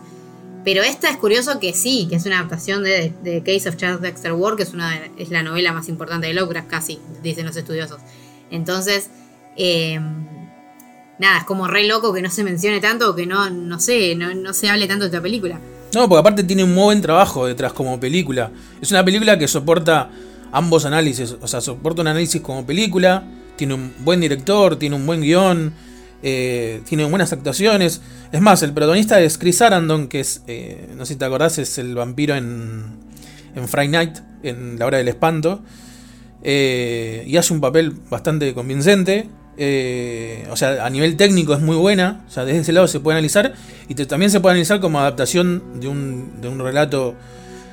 [0.64, 4.02] Pero esta es curioso que sí, que es una adaptación de, The Case of Charles
[4.02, 7.56] Dexter Ward, que es, una es la novela más importante de Lovecraft, casi, dicen los
[7.56, 8.00] estudiosos.
[8.52, 9.10] Entonces,
[9.56, 10.00] eh,
[11.20, 14.14] nada, es como re loco que no se mencione tanto o que no, no sé,
[14.16, 15.60] no, se hable tanto de esta película.
[15.94, 18.52] No, porque aparte tiene un muy buen trabajo detrás como película.
[18.82, 20.10] Es una película que soporta
[20.52, 23.24] ambos análisis, o sea, soporta un análisis como película,
[23.56, 25.74] tiene un buen director, tiene un buen guion,
[26.24, 28.02] eh, tiene buenas actuaciones.
[28.32, 31.58] Es más, el protagonista es Chris Arandon, que es, eh, no sé si te acordás,
[31.58, 32.86] es el vampiro en,
[33.56, 35.62] en Friday Night, en La Hora del Espanto.
[36.44, 39.30] Eh, y hace un papel bastante convincente.
[39.58, 42.24] Eh, o sea, a nivel técnico es muy buena.
[42.28, 43.54] O sea, desde ese lado se puede analizar.
[43.88, 47.16] Y también se puede analizar como adaptación de un, de un relato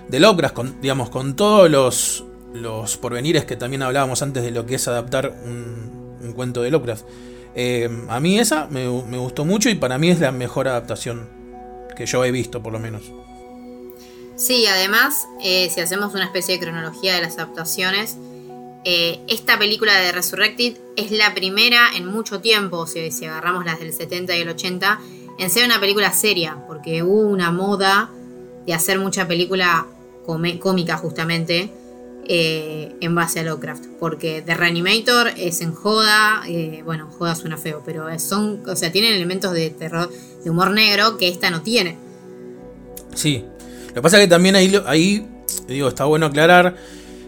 [0.09, 2.25] de Lovecraft, con, digamos, con todos los,
[2.55, 7.05] los porvenires que también hablábamos antes de lo que es adaptar un, cuento de Lovecraft.
[7.55, 11.29] Eh, a mí esa me, gustó mucho y para mí es la mejor adaptación
[11.97, 13.03] que yo he visto, por lo menos.
[14.37, 18.17] Sí, además, eh, si hacemos una especie de cronología de las adaptaciones,
[18.85, 23.93] eh, esta película de Resurrected es la primera en mucho tiempo, si, agarramos las del
[23.93, 25.01] 70 y el 80,
[25.39, 28.11] en ser una película seria, porque hubo una moda
[28.67, 29.87] de hacer mucha película
[30.27, 31.71] cómica justamente
[32.27, 37.57] eh, en base a Lovecraft, porque The Reanimator es en joda, eh, bueno, joda suena
[37.57, 40.11] feo, pero son, o sea, tienen elementos de terror,
[40.43, 41.97] de humor negro que esta no tiene.
[43.15, 43.45] Sí,
[43.89, 45.27] lo que pasa es que también ahí, ahí
[45.69, 46.77] digo, está bueno aclarar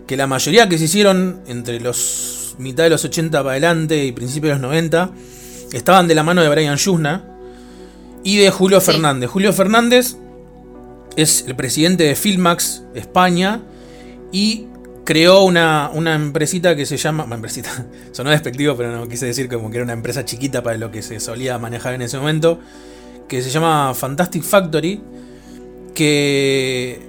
[0.06, 4.12] que la mayoría que se hicieron entre los mitad de los 80 para adelante y
[4.12, 5.10] principios de los 90
[5.72, 7.24] estaban de la mano de Brian Yusna
[8.22, 9.30] y de Julio Fernández.
[9.30, 10.16] Julio Fernández
[11.16, 13.62] es el presidente de Filmax España
[14.32, 14.66] y
[15.04, 17.26] creó una, una empresita que se llama.
[17.30, 20.90] Empresita, sonó despectivo, pero no quise decir como que era una empresa chiquita para lo
[20.90, 22.60] que se solía manejar en ese momento.
[23.28, 25.00] Que se llama Fantastic Factory.
[25.94, 27.00] Que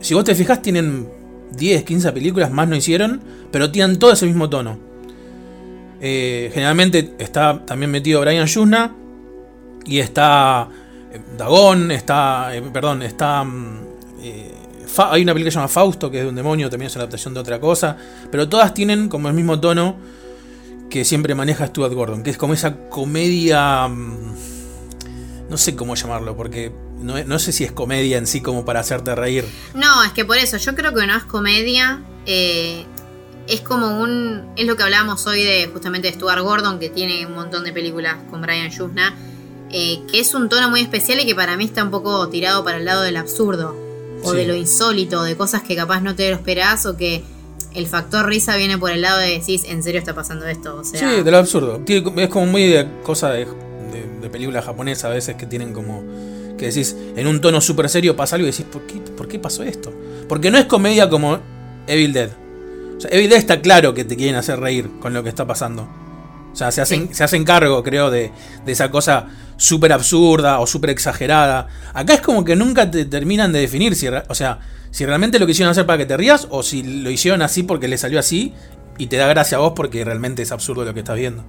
[0.00, 1.08] si vos te fijas, tienen
[1.56, 4.78] 10, 15 películas más no hicieron, pero tienen todo ese mismo tono.
[6.00, 8.94] Eh, generalmente está también metido Brian Yusna
[9.86, 10.68] y está
[11.12, 13.44] eh, Dagon, está, eh, perdón, está...
[13.44, 13.84] Mm,
[14.96, 17.02] hay una película que se llama Fausto, que es de un demonio, también es una
[17.02, 17.96] adaptación de otra cosa,
[18.30, 19.96] pero todas tienen como el mismo tono
[20.88, 23.88] que siempre maneja Stuart Gordon, que es como esa comedia...
[23.88, 24.53] Mm,
[25.54, 29.14] no sé cómo llamarlo, porque no, sé si es comedia en sí como para hacerte
[29.14, 29.44] reír.
[29.72, 32.02] No, es que por eso, yo creo que no es comedia.
[32.26, 32.84] Eh,
[33.46, 34.52] es como un.
[34.56, 37.72] Es lo que hablábamos hoy de justamente de Stuart Gordon, que tiene un montón de
[37.72, 39.14] películas con Brian Yusna.
[39.70, 42.64] Eh, que es un tono muy especial y que para mí está un poco tirado
[42.64, 43.76] para el lado del absurdo.
[44.24, 47.22] O de lo insólito, de cosas que capaz no te lo esperás o que
[47.74, 50.76] el factor risa viene por el lado de decís, ¿en serio está pasando esto?
[50.76, 51.80] O sea, sí, de lo absurdo.
[51.86, 53.46] Es como muy de cosa de,
[53.92, 56.02] de, de película japonesa a veces que tienen como
[56.56, 59.38] que decís, en un tono súper serio pasa algo y decís, ¿por qué, ¿por qué
[59.38, 59.92] pasó esto?
[60.28, 61.38] Porque no es comedia como
[61.86, 62.30] Evil Dead.
[62.96, 65.46] O sea, Evil Dead está claro que te quieren hacer reír con lo que está
[65.46, 65.88] pasando.
[66.52, 68.30] O sea, se hacen, se hacen cargo, creo, de,
[68.64, 69.26] de esa cosa
[69.56, 71.66] súper absurda o súper exagerada.
[71.92, 74.60] Acá es como que nunca te terminan de definir si, o sea,
[74.90, 77.88] si realmente lo quisieron hacer para que te rías o si lo hicieron así porque
[77.88, 78.54] le salió así
[78.96, 81.44] y te da gracia a vos porque realmente es absurdo lo que estás viendo.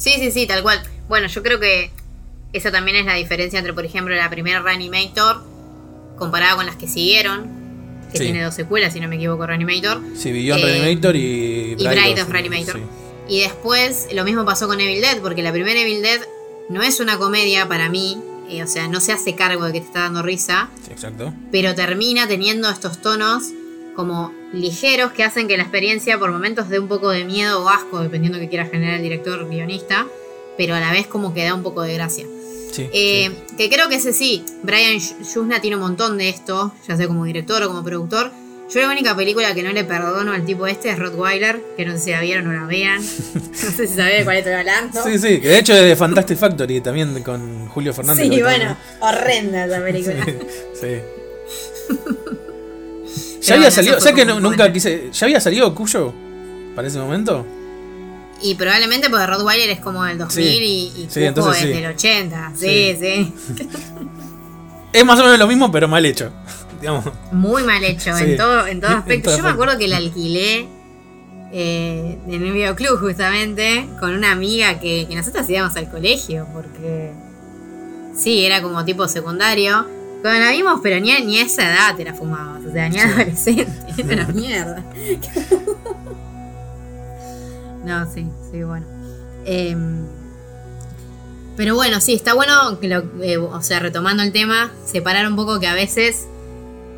[0.00, 0.82] Sí, sí, sí, tal cual.
[1.08, 1.90] Bueno, yo creo que
[2.54, 5.42] esa también es la diferencia entre, por ejemplo, la primera Reanimator
[6.16, 7.46] comparada con las que siguieron,
[8.10, 10.00] que tiene dos secuelas, si no me equivoco, Reanimator.
[10.16, 11.20] Sí, Beyond eh, Reanimator y,
[11.72, 12.80] y Bride of Reanimator.
[13.28, 16.20] Y después lo mismo pasó con Evil Dead, porque la primera Evil Dead
[16.70, 19.80] no es una comedia para mí, eh, o sea, no se hace cargo de que
[19.80, 20.70] te está dando risa.
[20.90, 21.34] exacto.
[21.52, 23.44] Pero termina teniendo estos tonos
[23.94, 27.68] como ligeros que hacen que la experiencia por momentos dé un poco de miedo o
[27.68, 30.06] asco, dependiendo de que quiera generar el director guionista,
[30.56, 32.26] pero a la vez como que da un poco de gracia.
[32.78, 37.06] Eh, que creo que ese sí, Brian Yusna tiene un montón de esto, ya sea
[37.06, 38.30] como director o como productor.
[38.72, 41.92] Yo la única película que no le perdono al tipo este es Rottweiler, que no
[41.92, 43.02] sé si la vieron o la vean.
[43.34, 45.02] no sé si sabés de cuál estoy hablando.
[45.02, 48.28] Sí, sí, que de hecho es de Fantastic Factory también con Julio Fernández.
[48.28, 50.26] Sí, bueno, horrenda esa película.
[50.80, 50.96] Sí.
[53.42, 53.96] ¿Ya había salido?
[53.96, 55.10] O sea que nunca quise.
[55.12, 56.12] ¿Ya había salido Cuyo
[56.74, 57.46] para ese momento?
[58.42, 62.52] Y probablemente porque Rottweiler es como del 2000 y, y es del 80.
[62.56, 63.34] Sí, sí.
[64.92, 66.32] es más o menos lo mismo, pero mal hecho.
[67.32, 69.36] Muy mal hecho, en todo, en todo aspecto.
[69.36, 70.66] Yo me acuerdo que la alquilé
[71.52, 77.12] eh, en el videoclub justamente con una amiga que, que nosotros íbamos al colegio porque
[78.16, 79.86] sí, era como tipo secundario.
[80.22, 82.98] Cuando la vimos, pero ni, ni a esa edad te la fumabas, o sea, ni
[82.98, 83.68] adolescente,
[84.08, 84.84] era mierda.
[87.84, 88.86] no, sí, sí, bueno.
[89.46, 90.06] Em,
[91.56, 95.36] pero bueno, sí, está bueno que lo, eh, o sea, retomando el tema, separar un
[95.36, 96.26] poco que a veces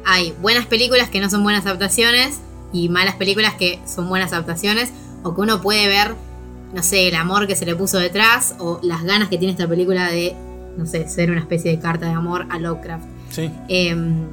[0.05, 2.41] hay buenas películas que no son buenas adaptaciones
[2.73, 4.93] y malas películas que son buenas adaptaciones
[5.23, 6.15] o que uno puede ver,
[6.75, 9.69] no sé, el amor que se le puso detrás o las ganas que tiene esta
[9.69, 10.35] película de,
[10.77, 13.07] no sé, ser una especie de carta de amor a Lovecraft.
[13.69, 14.29] Em,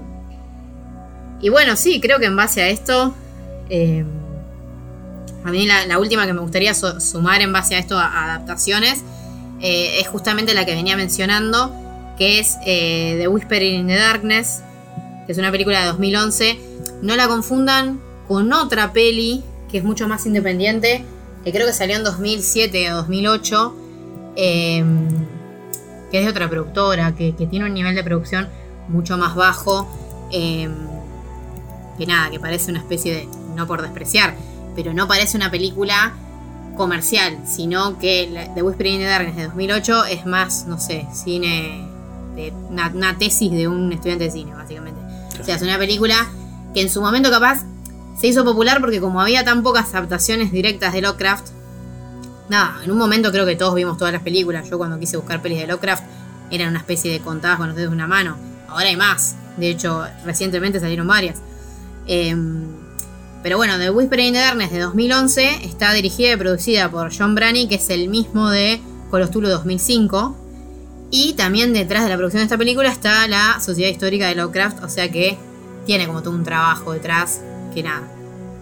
[1.41, 3.15] y bueno, sí, creo que en base a esto,
[3.69, 4.05] em,
[5.43, 9.03] a mí la, última que me gustaría sumar en base a esto a, adaptaciones
[9.61, 11.73] eh, es justamente la que venía mencionando,
[12.17, 14.61] que es eh, The Whispering in the Darkness,
[15.25, 16.59] que es una película de 2011.
[17.01, 21.03] No la confundan con otra peli que es mucho más independiente,
[21.43, 23.75] que creo que salió en 2007 o 2008,
[24.35, 25.07] em,
[26.11, 28.49] que es de otra productora, que, tiene un nivel de producción
[28.89, 29.87] mucho más bajo,
[30.31, 30.73] em,
[31.97, 34.35] que nada, que parece una especie de, no por despreciar,
[34.75, 36.13] pero no parece una película
[36.75, 41.85] comercial, sino que The Whispering in the Darkness de 2008 es más, no sé, cine,
[42.69, 44.99] una tesis de un estudiante de cine, básicamente.
[45.39, 46.15] O sea, es una película
[46.73, 47.65] que en su momento capaz
[48.19, 51.47] se hizo popular porque como había tan pocas adaptaciones directas de Lovecraft,
[52.49, 54.69] nada, en un momento creo que todos vimos todas las películas.
[54.69, 56.03] Yo cuando quise buscar pelis de Lovecraft
[56.51, 58.37] eran una especie de contadas con los dedos de una mano.
[58.69, 59.35] Ahora hay más.
[59.57, 61.39] De hecho, recientemente salieron varias.
[62.07, 62.63] Em,
[63.43, 67.35] pero bueno, The Whisper in the Darkness de 2011 está dirigida y producida por John
[67.35, 70.35] Brani, que es el mismo de Colostulo 2005.
[71.11, 74.83] Y también detrás de la producción de esta película está la Sociedad Histórica de Lovecraft,
[74.83, 75.37] o sea que
[75.85, 77.41] tiene como todo un trabajo detrás
[77.73, 78.07] que nada,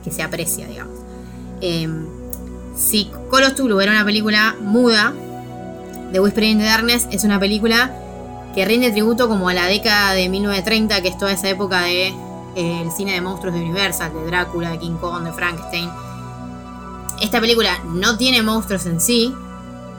[0.03, 0.99] que se aprecia, digamos.
[1.59, 2.05] Em,
[2.75, 5.13] si Colos Tulu era una película muda,
[6.13, 7.91] The Whispering in the Darkness es una película
[8.57, 12.07] que rinde tributo como a la década de 1930, que es toda esa época de
[12.07, 15.87] eh, el cine de monstruos de Universal, de Drácula, de King Kong, de Frankenstein.
[17.21, 19.31] Esta película no tiene monstruos en sí,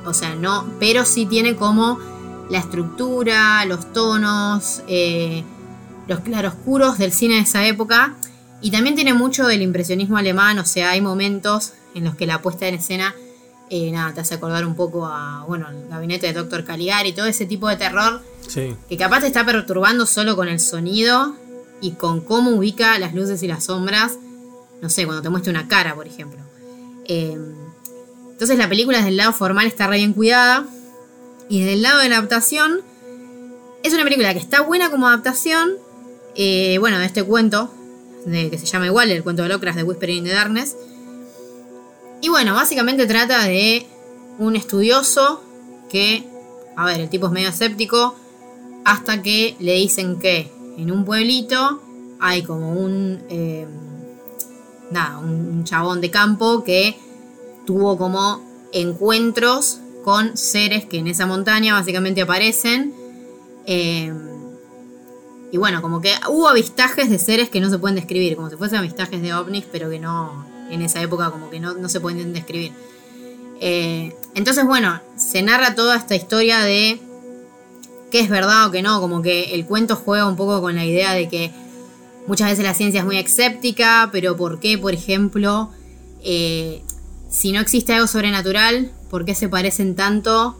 [0.04, 2.00] o sea, no, pero sí tiene como
[2.50, 5.44] la estructura, los tonos, eh,
[6.08, 8.16] los claroscuros del cine de esa época.
[8.60, 12.42] Y también tiene mucho del impresionismo alemán, o sea, hay momentos en los que la
[12.42, 13.14] puesta en escena
[13.70, 17.26] eh, nada, te hace acordar un poco a, bueno, el gabinete de Doctor Caligari, todo
[17.26, 18.22] ese tipo de terror
[18.54, 21.36] que capaz te está perturbando solo con el sonido
[21.80, 24.16] y con cómo ubica las luces y las sombras,
[24.80, 26.40] no sé, cuando te muestra una cara, por ejemplo.
[27.06, 27.36] Eh,
[28.30, 30.66] entonces la película desde el lado formal está re bien cuidada,
[31.48, 32.82] y desde el lado de la adaptación,
[33.82, 35.72] es una película que está buena como adaptación,
[36.34, 37.72] eh, bueno, de este cuento,
[38.26, 40.76] de, que se llama igual, el cuento de Lovecraft de Whispering in the Darkness.
[42.20, 43.86] Y bueno, básicamente trata de
[44.38, 45.42] un estudioso
[45.88, 46.24] que,
[46.76, 48.16] a ver, el tipo es medio escéptico,
[48.84, 51.82] hasta que le dicen que en un pueblito
[52.20, 53.66] hay como un, eh,
[54.90, 56.96] nada, un chabón de campo que
[57.66, 58.42] tuvo como
[58.72, 62.94] encuentros con seres que en esa montaña básicamente aparecen.
[63.66, 64.12] Eh,
[65.50, 68.56] y bueno, como que hubo avistajes de seres que no se pueden describir, como si
[68.56, 72.32] fuesen avistajes de ovnis, pero que no, en esa época como que no, se pueden
[72.32, 72.72] describir.
[73.60, 77.00] Eh, entonces, bueno, se narra toda esta historia de
[78.10, 80.84] qué es verdad o qué no, como que el cuento juega un poco con la
[80.84, 81.50] idea de que
[82.26, 85.70] muchas veces la ciencia es muy escéptica, pero ¿por qué, por ejemplo,
[86.22, 86.82] eh,
[87.30, 90.58] si no existe algo sobrenatural, ¿por qué se parecen tanto,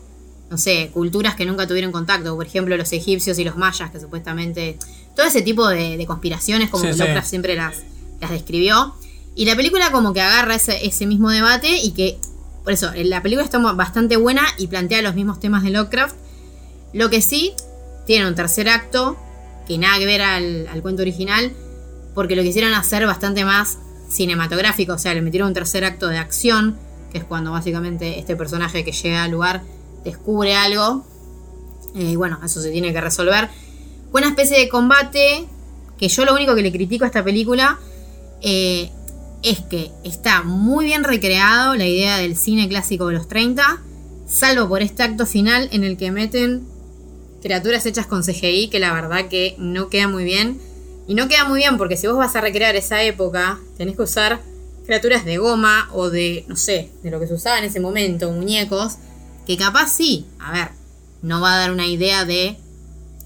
[0.51, 2.35] no sé, culturas que nunca tuvieron contacto?
[2.37, 4.79] Por ejemplo, los egipcios y los mayas, que supuestamente.
[5.15, 7.83] Todo ese tipo de, conspiraciones, como Lovecraft siempre las,
[8.21, 8.95] las describió.
[9.39, 12.19] Y la película, como que agarra ese, ese mismo debate y que.
[12.65, 16.17] Por eso, la película está bastante buena y plantea los mismos temas de Lovecraft.
[16.93, 17.55] Lo que sí,
[18.05, 19.17] tiene un tercer acto
[19.69, 21.53] que nada que ver al, al cuento original,
[22.17, 23.79] porque lo quisieron hacer bastante más
[24.11, 26.77] cinematográfico, o sea, le metieron un tercer acto de acción,
[27.13, 29.63] que es cuando básicamente este personaje que llega al lugar
[30.05, 31.07] descubre algo,
[31.95, 33.51] eh, y bueno, eso se tiene que resolver.
[34.13, 35.47] Una especie de combate,
[35.97, 37.79] que yo lo único que le critico a esta película
[38.43, 38.91] eh,
[39.43, 43.83] es que está muy bien recreado la idea del cine clásico de los 30,
[44.27, 46.67] salvo por este acto final en el que meten
[47.43, 50.61] criaturas hechas con CGI, que la verdad que no queda muy bien.
[51.07, 54.03] Y no queda muy bien porque si vos vas a recrear esa época, tenés que
[54.03, 54.43] usar
[54.85, 58.31] criaturas de goma o de, no sé, de lo que se usaba en ese momento,
[58.31, 58.97] muñecos,
[59.47, 60.69] que capaz sí, a ver,
[61.23, 62.57] no va a dar una idea de,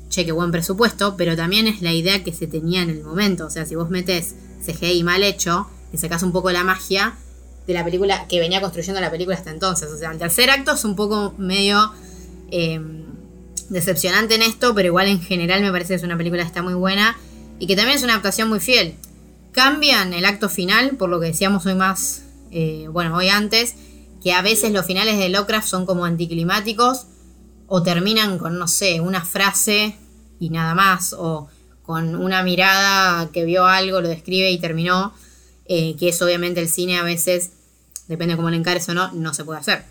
[0.09, 3.47] che, qué buen presupuesto, pero también es la idea que se tenía en el momento.
[3.47, 7.15] O sea, si vos metes CGI mal hecho, y sacás un poco la magia
[7.67, 9.91] de la película que venía construyendo la película hasta entonces.
[9.91, 11.93] O sea, el tercer acto es un poco medio
[12.51, 12.81] eh,
[13.69, 16.63] decepcionante en esto, pero igual en general me parece que es una película que está
[16.63, 17.17] muy buena
[17.59, 18.97] y que también es una adaptación muy fiel.
[19.53, 23.75] Cambian el acto final, por lo que decíamos hoy más, eh, bueno, hoy antes,
[24.23, 27.07] que a veces los finales de Lovecraft son como anticlimáticos
[27.67, 29.97] o terminan con, no sé, una frase
[30.39, 31.49] y nada más, o
[31.83, 35.13] con una mirada que vio algo, lo describe y terminó.
[35.75, 37.49] Eh, que es obviamente el cine a veces,
[38.07, 39.85] depende de cómo lo encares o no, no se puede hacer.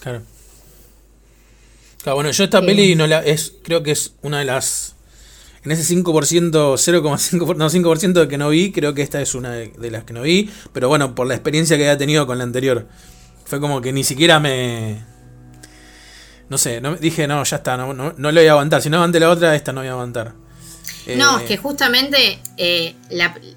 [0.00, 0.22] Claro.
[2.02, 4.96] Claro, bueno, yo esta peli no la, es, creo que es una de las...
[5.62, 6.02] En ese 5%,
[6.50, 10.12] 0,5% no, 5% de que no vi, creo que esta es una de, las que
[10.12, 10.50] no vi.
[10.72, 12.88] Pero bueno, por la experiencia que había tenido con la anterior.
[13.44, 15.04] Fue como que ni siquiera me...
[16.48, 18.82] No sé, no, dije, no, ya está, no, no, no le voy a aguantar.
[18.82, 20.34] Si no aguanté la otra, esta no voy a aguantar.
[21.16, 22.94] No, es que justamente eh,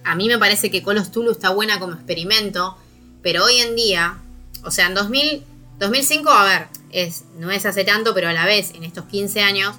[0.04, 2.78] a mí me parece que Colos Tulu está buena como experimento,
[3.22, 4.18] pero hoy en día,
[4.64, 5.44] o sea, en 2000,
[5.80, 9.42] 2005, a ver, es, no es hace tanto, pero a la vez, en estos 15
[9.42, 9.76] años,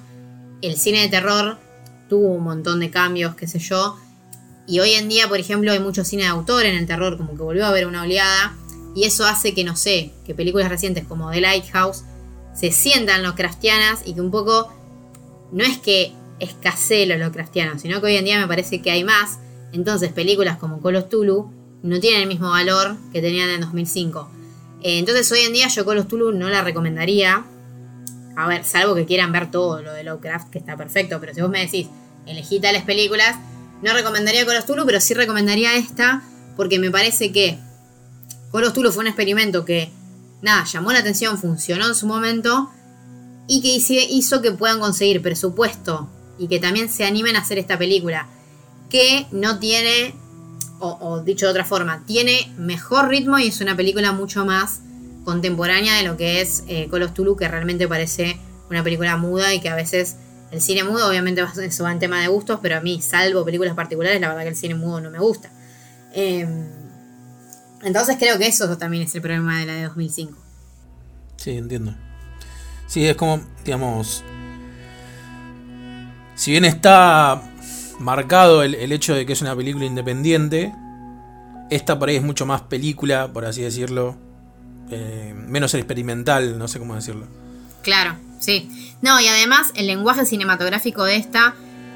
[0.61, 1.57] el cine de terror
[2.09, 3.97] tuvo un montón de cambios, qué sé yo,
[4.65, 7.35] y hoy en día, por ejemplo, hay mucho cine de autor en el terror, como
[7.35, 8.55] que volvió a haber una oleada,
[8.95, 12.03] y eso hace que, no sé, que películas recientes como The Lighthouse
[12.53, 14.71] se sientan los cristianas y que un poco,
[15.51, 16.13] no es que
[16.43, 19.39] escasee lo Lovecraftiano, sino que hoy en día me parece que hay más.
[19.71, 21.51] Entonces, películas como Call of Tulu
[21.83, 24.29] no tienen el mismo valor que tenían en 2005.
[24.81, 27.45] Eh, entonces, hoy en día yo Call of Tulu no la recomendaría.
[28.35, 31.41] A ver, salvo que quieran ver todo lo de Lovecraft, que está perfecto, pero si
[31.41, 31.87] vos me decís,
[32.25, 33.35] elegí tales películas,
[33.81, 36.23] no recomendaría Call of Tulu, pero sí recomendaría esta,
[36.55, 37.57] porque me parece que
[38.51, 39.91] Call of Tulu fue un experimento que,
[40.41, 42.71] nada, llamó la atención, funcionó en su momento,
[43.47, 43.75] y que
[44.09, 48.27] hizo que puedan conseguir presupuesto y que también se animen a hacer esta película,
[48.89, 50.13] que no tiene,
[50.79, 54.81] o, dicho de otra forma, tiene mejor ritmo y es una película mucho más
[55.23, 58.37] contemporánea de lo que es eh, Call of Tulu, que realmente parece
[58.69, 60.17] una película muda y que a veces
[60.51, 63.73] el cine mudo, obviamente eso va en tema de gustos, pero a mí, salvo películas
[63.73, 65.49] particulares, la verdad que el cine mudo no me gusta.
[66.13, 66.67] Em,
[67.81, 70.37] entonces creo que eso también es el problema de la de 2005.
[71.37, 71.95] Sí, entiendo.
[72.85, 74.23] Sí, es como, digamos,
[76.35, 77.41] si bien está
[77.99, 80.73] marcado el, hecho de que es una película independiente,
[81.69, 84.15] esta por ahí es mucho más película, por así decirlo,
[84.89, 87.27] eh, menos experimental, no sé cómo decirlo.
[87.81, 88.95] Claro, sí.
[89.01, 91.55] No, y además el lenguaje cinematográfico de esta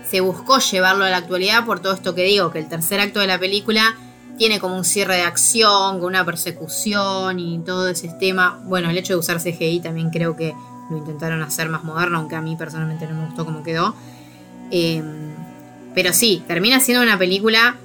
[0.10, 3.20] se buscó llevarlo a la actualidad por todo esto que digo, que el tercer acto
[3.20, 3.96] de la película
[4.38, 8.60] tiene como un cierre de acción, con una persecución y todo ese tema.
[8.66, 10.54] Bueno, el hecho de usar CGI también creo que
[10.90, 13.96] lo intentaron hacer más moderno, aunque a mí personalmente no me gustó cómo quedó.
[14.72, 15.34] Em,
[15.94, 17.78] pero sí, termina siendo una película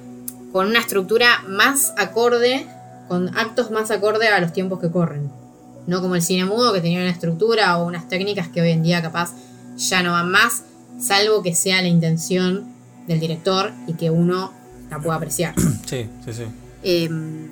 [0.51, 2.67] con una estructura más acorde,
[3.07, 5.31] con actos más acorde a los tiempos que corren.
[5.87, 8.83] No como el cine mudo que tenía una estructura o unas técnicas que hoy en
[8.83, 9.33] día capaz
[9.77, 10.63] ya no van más,
[10.99, 12.65] salvo que sea la intención
[13.07, 14.53] del director y que uno
[14.89, 15.55] la pueda apreciar.
[15.85, 16.43] Sí, sí, sí.
[16.81, 17.49] Em,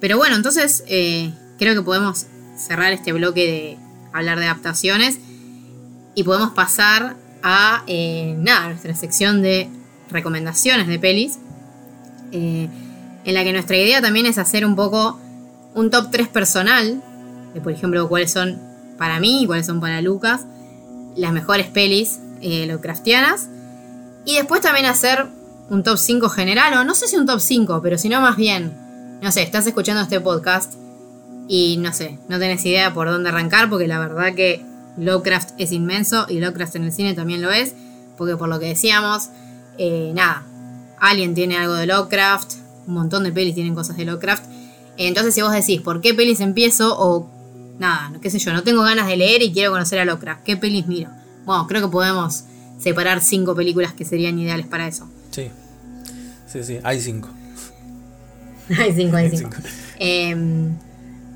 [0.00, 2.26] pero bueno, entonces eh, creo que podemos
[2.56, 3.78] cerrar este bloque de
[4.12, 5.18] hablar de adaptaciones
[6.14, 9.68] y podemos pasar a eh, nada, nuestra sección de
[10.10, 11.38] recomendaciones de pelis,
[12.32, 12.68] eh,
[13.24, 15.18] en la que nuestra idea también es hacer un poco
[15.74, 17.02] un top 3 personal,
[17.54, 18.60] de por ejemplo cuáles son
[18.98, 20.42] para mí y cuáles son para Lucas,
[21.16, 22.68] las mejores pelis eh,
[24.24, 25.26] y después también hacer
[25.70, 28.36] un top 5 general, o no sé si un top 5, pero si no más
[28.36, 28.72] bien,
[29.20, 30.74] no sé, estás escuchando este podcast
[31.48, 34.64] y no sé, no tenés idea por dónde arrancar, porque la verdad que
[34.96, 37.74] Lovecraft es inmenso y Lovecraft en el cine también lo es,
[38.16, 39.30] porque por lo que decíamos,
[39.78, 40.44] eh, nada,
[41.00, 42.54] Alien tiene algo de Lovecraft,
[42.86, 44.44] un montón de pelis tienen cosas de Lovecraft.
[44.96, 46.96] Entonces, si vos decís, ¿por qué pelis empiezo?
[46.98, 47.30] O
[47.78, 50.56] nada, qué sé yo, no tengo ganas de leer y quiero conocer a Lovecraft, ¿qué
[50.56, 51.10] pelis miro?
[51.44, 52.44] Bueno, creo que podemos
[52.78, 55.08] separar cinco películas que serían ideales para eso.
[55.30, 55.50] Sí,
[56.46, 57.28] sí, sí, hay cinco.
[58.78, 59.56] hay cinco, hay cinco.
[59.98, 60.76] Em,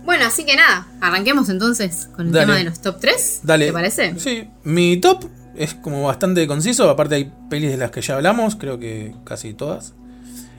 [0.07, 3.41] bueno, así que nada, arranquemos entonces con el tema de los top 3.
[3.43, 3.67] Dale.
[3.67, 4.15] ¿Te parece?
[4.19, 5.25] Sí, mi top
[5.57, 9.53] es como bastante conciso, aparte hay pelis de las que ya hablamos, creo que casi
[9.53, 9.95] todas.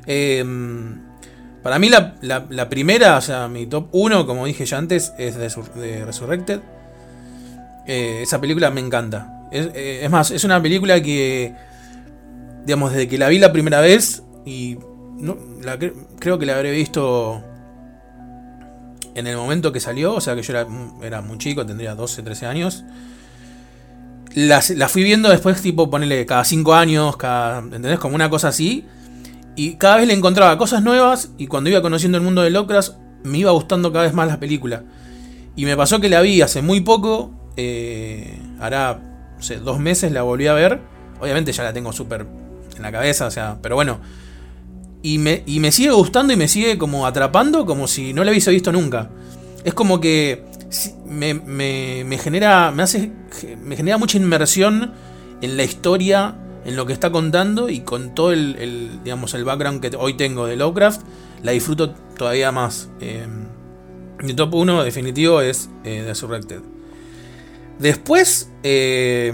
[0.06, 1.02] Em,
[1.64, 6.06] Para mí la, primera, o sea, mi top 1, como dije ya antes, es de,
[6.06, 6.60] Resurrected.
[7.88, 9.48] Eh, esa película me encanta.
[9.52, 11.56] Eh, es, más, es una película que,
[12.66, 14.78] digamos, desde que la vi la primera vez, y
[15.20, 15.38] no,
[16.20, 17.44] creo que la habré visto
[19.18, 20.68] en el momento que salió, o sea que yo era,
[21.02, 22.84] era muy chico, tendría 12, 13 años.
[24.36, 27.98] La, fui viendo después, tipo, ponerle cada 5 años, cada, ¿entendés?
[27.98, 28.86] Como una cosa así.
[29.56, 32.92] Y cada vez le encontraba cosas nuevas y cuando iba conociendo el mundo de Lovecraft
[33.24, 34.84] me iba gustando cada vez más la película.
[35.56, 39.00] Y me pasó que la vi hace muy poco, eh, hará,
[39.36, 40.80] no sé, dos meses la volví a ver.
[41.20, 42.28] Obviamente ya la tengo súper
[42.76, 44.00] en la cabeza, o sea, pero bueno,
[45.14, 45.20] y
[45.60, 49.10] me, sigue gustando y me sigue como atrapando como si no la hubiese visto nunca.
[49.64, 50.44] Es como que
[51.06, 52.72] me, genera.
[52.72, 53.12] Me hace.
[53.64, 54.92] Me genera mucha inmersión
[55.42, 56.36] en la historia,
[56.66, 57.70] en lo que está contando.
[57.70, 61.02] Y con todo el, digamos, el background que hoy tengo de Lovecraft.
[61.42, 62.90] La disfruto todavía más.
[63.00, 63.26] Eh,
[64.24, 66.62] mi top 1 definitivo es eh, The Resurrected.
[67.80, 68.52] Después.
[68.64, 69.32] Eh,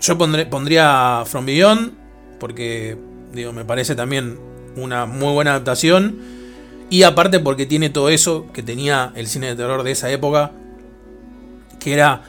[0.00, 1.92] yo pondré, pondría From Beyond.
[2.38, 4.38] Porque Digo, me parece también
[4.76, 6.18] una muy buena adaptación.
[6.90, 10.52] Y aparte porque tiene todo eso que tenía el cine de terror de esa época.
[11.78, 12.22] Que era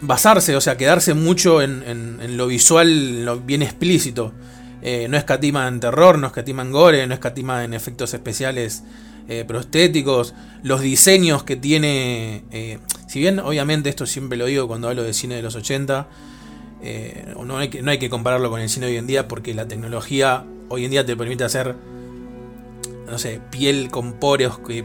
[0.00, 4.32] basarse, o sea, quedarse mucho en, lo visual, lo bien explícito.
[4.82, 8.84] Eh, no escatima en terror, no escatima en gore, no escatima en efectos especiales
[9.28, 10.34] eh, prostéticos.
[10.62, 12.44] Los diseños que tiene...
[12.52, 12.78] Eh,
[13.08, 16.08] si bien obviamente esto siempre lo digo cuando hablo de cine de los 80
[16.82, 19.54] eh, no, hay que, no hay que compararlo con el cine hoy en día porque
[19.54, 21.74] la tecnología hoy en día te permite hacer,
[23.06, 24.84] no sé, piel con poros y,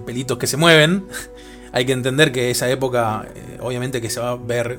[0.00, 1.04] pelitos que se mueven.
[1.72, 4.78] hay que entender que esa época, eh, obviamente que se va a ver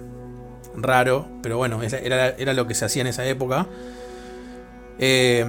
[0.76, 3.68] raro, pero bueno, era, lo que se hacía en esa época.
[5.00, 5.46] Eh,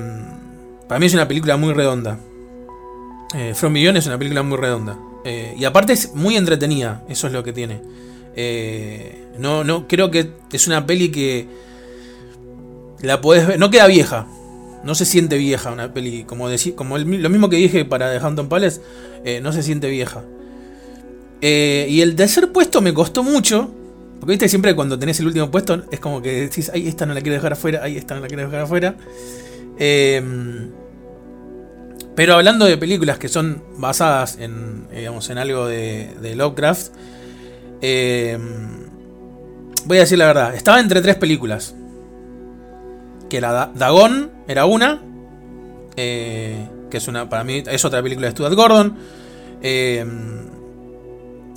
[0.87, 2.19] para mí es una película muy redonda.
[3.55, 4.97] From Beyond es una película muy redonda.
[5.25, 7.81] y aparte es muy entretenida, eso es lo que tiene.
[8.37, 11.49] Eh, no, no, creo que es una peli que
[13.05, 13.59] la puedes ver.
[13.59, 14.27] No queda vieja.
[14.83, 16.25] No se siente vieja una peli.
[16.25, 18.81] Como, decir, como lo mismo que dije para The Hampton Palace.
[19.25, 20.23] Eh, no se siente vieja.
[21.41, 23.71] Eh, y el tercer puesto me costó mucho.
[24.21, 27.15] Porque viste, siempre cuando tenés el último puesto es como que decís, ay, esta no
[27.15, 28.97] la quiero dejar afuera, ay, esta no la quiero dejar afuera.
[29.79, 30.71] Em,
[32.15, 36.93] pero hablando de películas que son basadas en, digamos, en algo de Lovecraft,
[37.87, 38.39] eh,
[39.85, 40.55] voy a decir la verdad.
[40.55, 41.75] Estaba entre tres películas.
[43.29, 45.03] Que la Dagon era una.
[45.95, 47.29] Eh, que es una.
[47.29, 48.97] Para mí es otra película de Stuart Gordon.
[49.61, 50.03] Eh,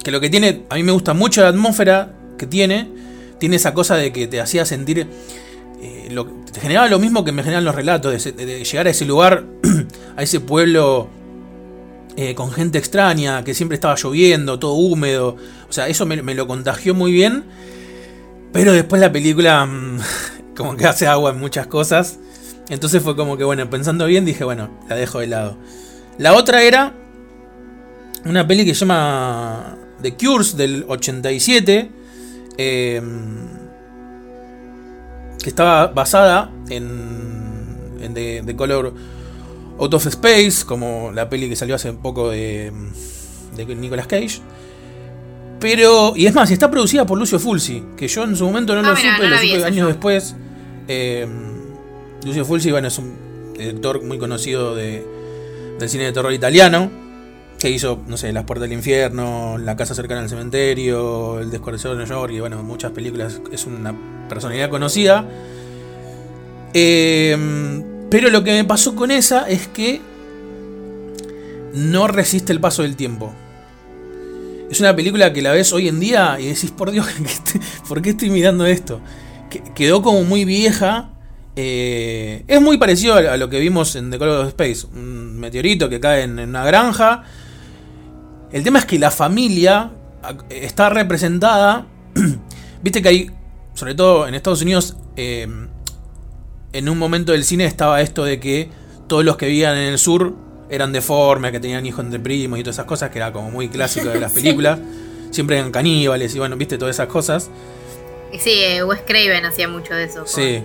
[0.03, 0.63] que lo que tiene.
[0.69, 2.89] A mí me gusta mucho la atmósfera que tiene.
[3.39, 5.07] Tiene esa cosa de que te hacía sentir.
[5.79, 8.21] te generaba lo mismo que me generan los relatos.
[8.21, 9.45] de llegar a ese lugar.
[10.17, 11.07] a ese pueblo
[12.35, 15.37] con gente extraña, que siempre estaba lloviendo, todo húmedo.
[15.69, 17.45] O sea, eso me, lo contagió muy bien.
[18.53, 19.99] Pero después la película mm,
[20.55, 22.19] como que hace agua en muchas cosas.
[22.69, 25.57] Entonces fue como que, bueno, pensando bien, dije, bueno, la dejo de lado.
[26.17, 26.93] La otra era
[28.25, 31.91] una peli que se llama The Cures del 87.
[32.57, 33.47] Em,
[35.41, 38.93] que estaba basada en, en The Color
[39.79, 42.71] Out of Space, como la peli que salió hace poco de,
[43.55, 44.41] de Nicolas Cage.
[45.59, 48.87] Pero, y es más, está producida por Lucio Fulci, que yo en su momento no,
[48.87, 50.35] ah, lo supe, lo supe años después.
[50.87, 51.27] Eh,
[52.23, 55.03] Lucio Fulci, bueno, es un director muy conocido de,
[55.79, 56.91] del cine de terror italiano,
[57.57, 61.97] que hizo, no sé, Las Puertas del Infierno, La Casa Cercana al Cementerio, El Descuartizador
[61.97, 63.95] de Nueva York, y bueno, muchas películas, es una
[64.29, 65.27] personalidad conocida.
[66.73, 70.01] Eh, pero lo que me pasó con esa es que
[71.73, 73.33] no resiste el paso del tiempo.
[74.69, 77.07] Es una película que la ves hoy en día y decís, por Dios,
[77.87, 78.99] ¿por qué estoy mirando esto?
[79.75, 81.11] Quedó como muy vieja.
[81.55, 84.85] Eh, es muy parecido a lo que vimos en The Color of Space.
[84.93, 87.23] Un meteorito que cae en una granja.
[88.51, 89.91] El tema es que la familia
[90.49, 91.87] está representada.
[92.83, 93.31] Viste que hay,
[93.73, 95.47] sobre todo en Estados Unidos, eh,
[96.73, 98.69] en un momento del cine estaba esto de que
[99.07, 100.35] todos los que vivían en el sur
[100.69, 103.69] eran deformes, que tenían hijos entre primos y todas esas cosas, que era como muy
[103.69, 104.79] clásico de las películas.
[105.31, 107.49] Siempre eran caníbales y bueno, viste todas esas cosas.
[108.37, 110.25] Sí, eh, Wes Craven hacía mucho de eso.
[110.25, 110.61] Sí.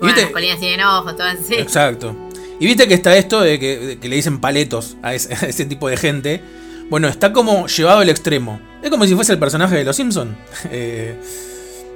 [0.00, 0.30] ¿Y viste?
[0.32, 1.54] Las tienen ojos, todo así.
[1.54, 2.14] Exacto.
[2.58, 6.42] Y viste que está esto de que, le dicen paletos a ese, tipo de gente.
[6.88, 8.60] Bueno, está como llevado al extremo.
[8.82, 10.36] Es como si fuese el personaje de Los Simpsons.
[10.70, 11.16] Eh,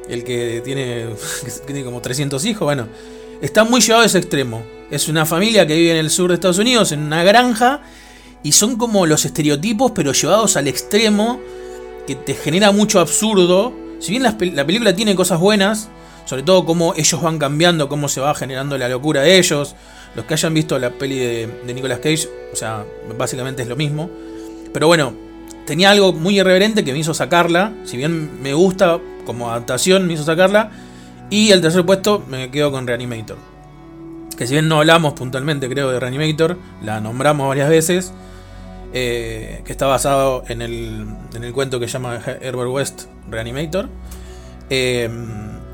[0.06, 1.06] el que tiene,
[1.44, 2.60] que tiene como 300 hijos.
[2.60, 2.86] Bueno,
[3.44, 4.64] Está muy llevado a ese extremo.
[4.94, 7.80] Es una familia que vive en el sur de Estados Unidos, en una granja,
[8.44, 11.40] y son como los estereotipos, pero llevados al extremo,
[12.06, 13.72] que te genera mucho absurdo.
[13.98, 15.88] Si bien la, película tiene cosas buenas,
[16.26, 19.74] sobre todo cómo ellos van cambiando, cómo se va generando la locura de ellos.
[20.14, 22.84] Los que hayan visto la peli de, de Nicolas Cage, o sea,
[23.18, 24.08] básicamente es lo mismo.
[24.72, 25.12] Pero bueno,
[25.66, 27.72] tenía algo muy irreverente que me hizo sacarla.
[27.82, 30.70] Si bien me gusta como adaptación, me hizo sacarla.
[31.30, 33.53] Y el tercer puesto me quedo con Reanimator.
[34.36, 38.12] Que si bien no hablamos puntualmente, creo, de Reanimator, la nombramos varias veces.
[38.96, 41.04] Eh, que está basado en el,
[41.34, 43.88] en el cuento que llama Herbert West Reanimator.
[44.70, 45.10] Eh,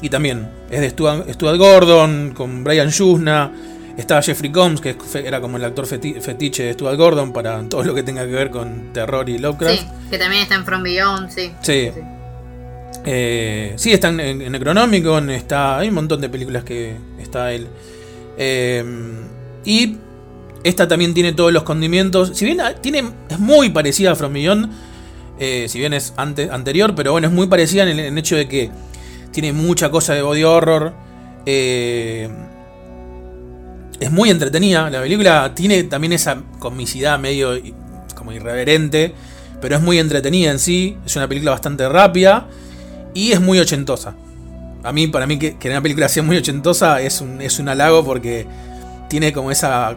[0.01, 3.53] y también es de Stuart, Gordon, con Brian Yuzna.
[3.97, 7.95] Estaba Jeffrey Combs, que era como el actor fetiche de Stuart Gordon para todo lo
[7.95, 9.81] que tenga que ver con terror y Lovecraft.
[9.81, 11.53] Sí, que también está en From Beyond, sí.
[11.61, 11.91] Sí.
[12.93, 17.67] Sí, eh, está en, en, Necronomicon, está, hay un montón de películas que está él.
[19.65, 19.97] Y
[20.63, 22.33] esta también tiene todos los condimentos.
[22.35, 24.35] Si bien tiene, es muy parecida a From
[25.43, 28.71] eh, si bien es anterior, pero bueno, es muy parecida en el, hecho de que
[29.33, 30.93] tiene mucha cosa de body horror.
[31.47, 32.29] Eh,
[33.99, 34.91] es muy entretenida.
[34.91, 37.59] La película tiene también esa comicidad medio
[38.15, 39.15] como irreverente,
[39.63, 40.97] pero es muy entretenida en sí.
[41.07, 42.49] Es una película bastante rápida
[43.15, 44.15] y es muy ochentosa.
[44.83, 47.69] A mí, para mí, que, que una película sea muy ochentosa es un, es un
[47.69, 48.47] halago porque
[49.09, 49.97] tiene como esa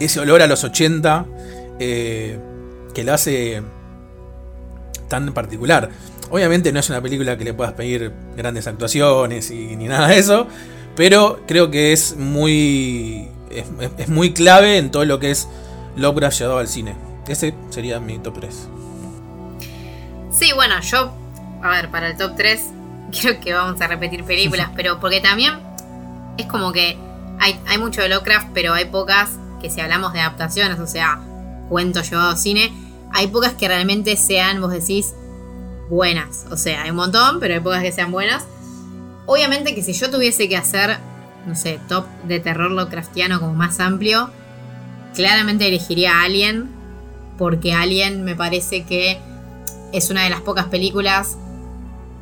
[0.00, 1.26] ese olor a los 80
[1.78, 2.38] eh,
[2.94, 3.62] que lo hace
[5.08, 5.90] tan particular.
[6.30, 10.18] Obviamente no es una película que le puedas pedir grandes actuaciones y ni nada de
[10.18, 10.46] eso,
[10.94, 15.48] pero creo que es muy es, muy clave en todo lo que es
[15.96, 16.96] Lovecraft llevado al cine.
[17.26, 18.68] Ese sería mi top 3.
[20.30, 21.12] Sí, bueno, yo,
[21.62, 22.60] a ver, para el top 3
[23.20, 25.54] creo que vamos a repetir películas, pero porque también
[26.36, 26.96] es como que
[27.40, 29.30] hay, hay mucho de Lovecraft, pero hay pocas
[29.60, 31.20] que si hablamos de adaptaciones, o sea,
[31.68, 32.72] cuentos llevados a cine,
[33.12, 35.14] hay pocas que realmente sean, vos decís,
[35.88, 36.46] buenas.
[36.50, 38.46] O sea, hay un montón, pero hay pocas que sean buenas.
[39.26, 40.98] Obviamente que si yo tuviese que hacer,
[41.46, 44.30] no sé, top de terror Lovecraftiano como más amplio,
[45.14, 46.70] claramente elegiría Alien,
[47.36, 49.18] porque Alien me parece que
[49.92, 51.36] es una de las pocas películas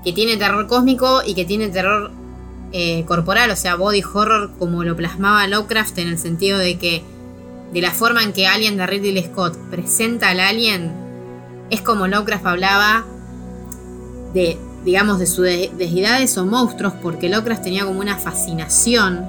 [0.07, 2.13] que tiene terror cósmico y que tiene terror
[2.71, 7.03] eh, corporal, o sea, body horror como lo plasmaba Lovecraft en el sentido de que
[7.73, 10.93] de la forma en que Alien de Ridley Scott presenta al alien,
[11.71, 13.05] es como Lovecraft hablaba
[14.33, 19.27] de, digamos, de sus deidades o monstruos, porque Lovecraft tenía como una fascinación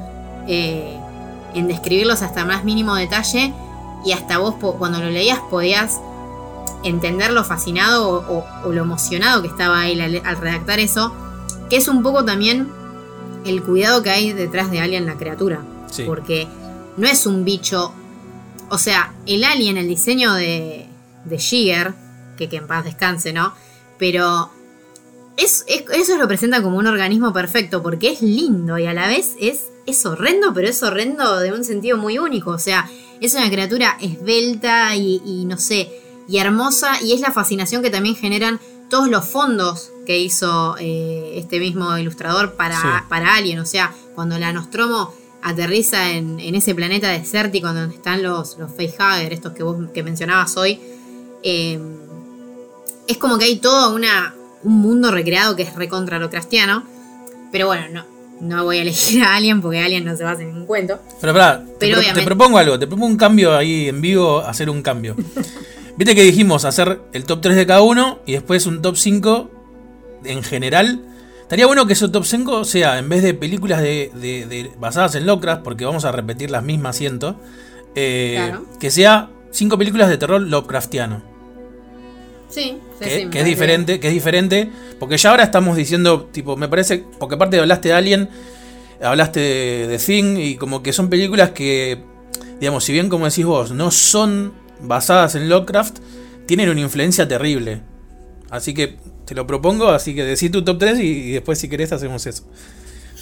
[0.47, 0.95] eh,
[1.55, 3.51] en describirlos hasta más mínimo detalle,
[4.05, 5.99] y hasta vos cuando lo leías podías
[6.83, 8.25] entender lo fascinado
[8.63, 11.13] o, lo emocionado que estaba él al, redactar eso,
[11.69, 12.69] que es un poco también
[13.45, 15.61] el cuidado que hay detrás de Alien la criatura,
[16.05, 16.47] porque
[16.97, 17.93] no es un bicho
[18.69, 20.87] o sea, el alien, el diseño de,
[21.25, 21.93] de Giger,
[22.37, 23.53] que, que en paz descanse, ¿no?
[23.97, 24.51] Pero
[25.37, 29.35] es, eso lo presenta como un organismo perfecto, porque es lindo y a la vez
[29.39, 32.51] es, es horrendo, pero es horrendo de un sentido muy único.
[32.51, 32.89] O sea,
[33.21, 35.89] es una criatura esbelta y, no sé,
[36.27, 38.59] y hermosa, y es la fascinación que también generan
[38.89, 43.59] todos los fondos que hizo eh, este mismo ilustrador para, para Alien.
[43.59, 49.33] O sea, cuando la Nostromo aterriza en, ese planeta desértico donde están los, los facehugger,
[49.33, 50.79] estos que vos que mencionabas hoy,
[51.43, 51.79] eh,
[53.07, 54.33] es como que hay todo una,
[54.63, 56.83] un mundo recreado que es recontra lo cristiano.
[57.51, 58.05] Pero bueno, no,
[58.41, 60.99] no voy a elegir a Alien porque Alien no se va a hacer ningún cuento.
[61.21, 61.33] Pero,
[61.79, 65.15] pero te, propongo algo, te propongo un cambio ahí en vivo, hacer un cambio.
[65.98, 69.49] Viste que dijimos hacer el top 3 de cada uno y después un top 5
[70.26, 71.02] en general.
[71.41, 75.64] Estaría bueno que su top 5 sea, en vez de películas de, basadas en Lovecraft,
[75.64, 77.40] porque vamos a repetir las mismas, siento,
[77.95, 81.24] eh, que sea 5 películas de terror Lovecraftiano.
[82.49, 84.69] Sí, que, que es diferente, que es diferente,
[84.99, 88.30] porque ya ahora estamos diciendo, tipo, me parece, porque aparte hablaste de Alien,
[89.02, 92.03] hablaste de, de Thing, y como que son películas que,
[92.60, 95.99] digamos, si bien como decís vos, no son basadas en Lovecraft,
[96.45, 97.81] tienen una influencia terrible.
[98.49, 101.91] Así que te lo propongo, así que decí tu top 3 y, después si querés
[101.91, 102.43] hacemos eso.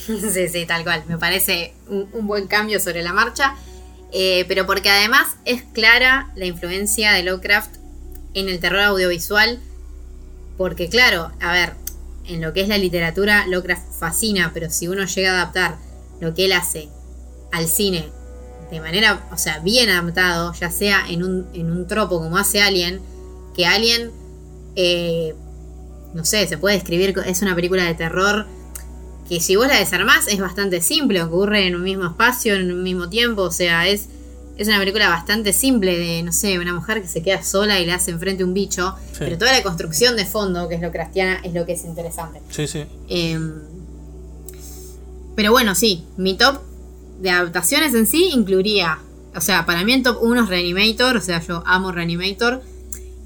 [0.05, 1.03] Sí, sí, tal cual.
[1.07, 3.55] Me parece un, buen cambio sobre la marcha.
[4.11, 7.77] Eh, pero porque además es clara la influencia de Lovecraft
[8.35, 9.59] en el terror audiovisual.
[10.57, 11.73] Porque claro, a ver,
[12.27, 15.77] en lo que es la literatura, Lovecraft fascina, pero si uno llega a adaptar
[16.19, 16.87] lo que él hace
[17.51, 18.05] al cine
[18.75, 22.61] de manera, o sea, bien adaptado, ya sea en un, en un tropo como hace
[22.61, 23.01] Alien,
[23.55, 24.11] que Alien
[24.75, 25.33] eh,
[26.15, 28.47] no sé, se puede describir, es una película de terror
[29.27, 32.83] que si vos la desarmás es bastante simple, ocurre en un mismo espacio, en un
[32.83, 34.07] mismo tiempo, o sea, es,
[34.55, 37.85] es una película bastante simple de, no sé, una mujer que se queda sola y
[37.85, 41.41] le hace enfrente un bicho, pero toda la construcción de fondo, que es lo cristiana,
[41.43, 42.39] es lo que es interesante.
[42.49, 42.85] Sí, sí.
[43.09, 43.53] Em,
[45.35, 46.59] pero bueno, sí, mi top
[47.19, 48.99] de adaptaciones en sí incluiría,
[49.35, 52.61] o sea, para mí el top 1 es Reanimator, o sea, yo amo Reanimator,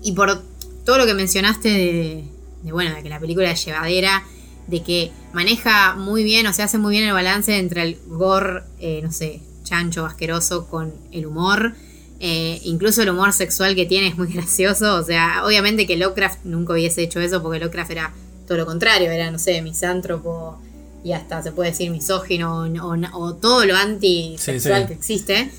[0.02, 0.42] y por
[0.86, 2.24] todo lo que mencionaste de,
[2.64, 4.24] de bueno, de que la película es llevadera,
[4.68, 8.62] de que maneja muy bien, o sea, hace muy bien el balance entre el gore,
[8.80, 11.74] eh, no sé, chancho, asqueroso, con el humor.
[12.20, 14.96] Eh, incluso el humor sexual que tiene es muy gracioso.
[14.96, 18.14] O sea, obviamente que Lovecraft nunca hubiese hecho eso porque Lovecraft era
[18.48, 20.60] todo lo contrario, era, no sé, misántropo
[21.04, 22.68] y hasta se puede decir misógino
[23.14, 25.52] o, todo lo antisexual que existe.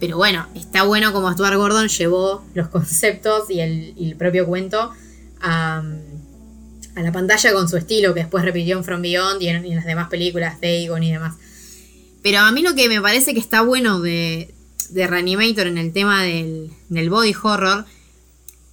[0.00, 4.90] Pero bueno, está bueno como Stuart Gordon llevó los conceptos y el, propio cuento
[5.40, 5.82] a,
[6.96, 10.08] la pantalla con su estilo que después repitió en From Beyond y en, las demás
[10.08, 11.36] películas, Dagon y demás.
[12.22, 14.54] Pero a mí lo que me parece que está bueno de,
[14.90, 17.84] de Reanimator en el tema del, del body horror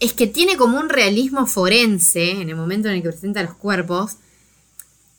[0.01, 3.53] es que tiene como un realismo forense en el momento en el que presenta los
[3.53, 4.17] cuerpos,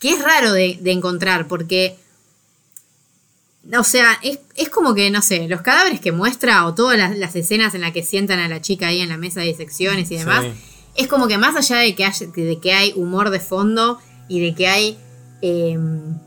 [0.02, 1.96] que es raro de, encontrar, porque,
[3.72, 7.72] o sea, es, como que, no sé, los cadáveres que muestra o todas las, escenas
[7.76, 10.44] en las que sientan a la chica ahí en la mesa de disecciones y demás,
[10.96, 14.40] es como que más allá de que, hay, de que hay humor de fondo y
[14.40, 14.98] de que hay
[15.40, 16.18] em,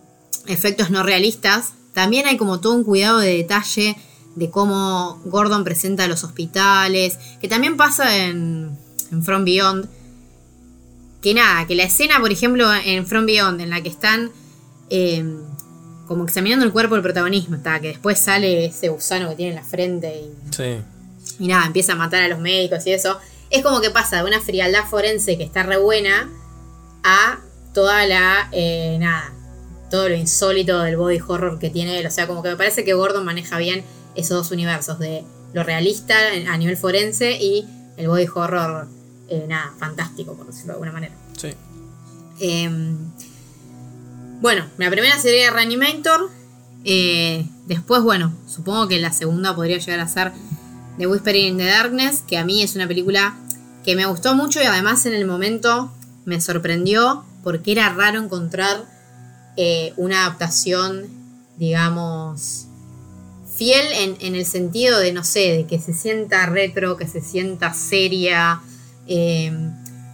[0.48, 3.98] efectos no realistas, también hay como todo un cuidado de detalle
[4.36, 8.78] de cómo Gordon presenta los hospitales, que también pasa en,
[9.12, 9.90] en From Beyond.
[11.26, 14.32] Que nada, que la escena, por ejemplo, en From Beyond, en la que están
[14.92, 15.40] em,
[16.08, 19.56] como examinando el cuerpo del protagonismo, está, que después sale ese gusano que tiene en
[19.56, 20.78] la frente y, sí.
[21.40, 23.18] y nada, empieza a matar a los médicos y eso.
[23.50, 26.30] Es como que pasa de una frialdad forense que está re buena
[27.04, 27.40] a
[27.74, 29.34] toda la, eh, nada,
[29.90, 32.06] todo lo insólito del body horror que tiene él.
[32.06, 33.84] O sea, como que me parece que Gordon maneja bien
[34.14, 35.24] esos dos universos, de
[35.54, 36.16] lo realista
[36.48, 37.66] a nivel forense y
[37.98, 38.88] el body horror,
[39.30, 41.14] eh, nada, fantástico, por decirlo de alguna manera.
[41.38, 41.50] Sí.
[42.40, 42.98] Em,
[44.42, 46.30] bueno, la primera sería Reanimator.
[46.84, 50.32] Eh, después, bueno, supongo que la segunda podría llegar a ser
[50.98, 53.36] The Whispering in the Darkness, que a mí es una película
[53.84, 55.92] que me gustó mucho y además en el momento
[56.26, 58.86] me sorprendió porque era raro encontrar
[59.58, 61.06] eh, una adaptación,
[61.58, 62.66] digamos,
[63.56, 67.74] fiel en, el sentido de, no sé, de que se sienta retro, que se sienta
[67.74, 68.62] seria.
[69.08, 69.52] Eh,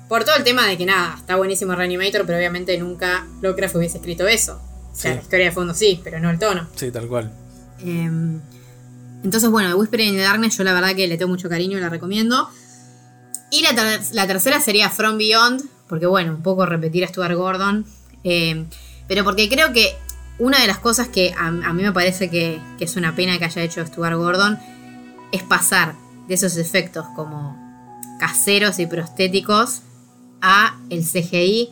[0.07, 3.97] por todo el tema de que nada, está buenísimo Reanimator, pero obviamente nunca Lovecraft hubiese
[3.97, 4.61] escrito eso.
[4.91, 6.67] O sea, la historia de fondo sí, pero no el tono.
[6.75, 7.31] Sí, tal cual.
[7.79, 8.41] Em,
[9.23, 11.77] entonces, bueno, The Whisper in the Darkness, yo la verdad que le tengo mucho cariño
[11.77, 12.49] y la recomiendo.
[13.51, 17.85] Y la, tercera sería From Beyond, porque bueno, un poco repetir a Stuart Gordon.
[18.23, 18.67] Em,
[19.07, 19.95] pero porque creo que
[20.39, 23.61] una de las cosas que a, mí me parece que, es una pena que haya
[23.61, 24.57] hecho Stuart Gordon
[25.31, 25.95] es pasar
[26.27, 27.60] de esos efectos como
[28.21, 29.81] caseros y prostéticos
[30.43, 31.69] a el CGI,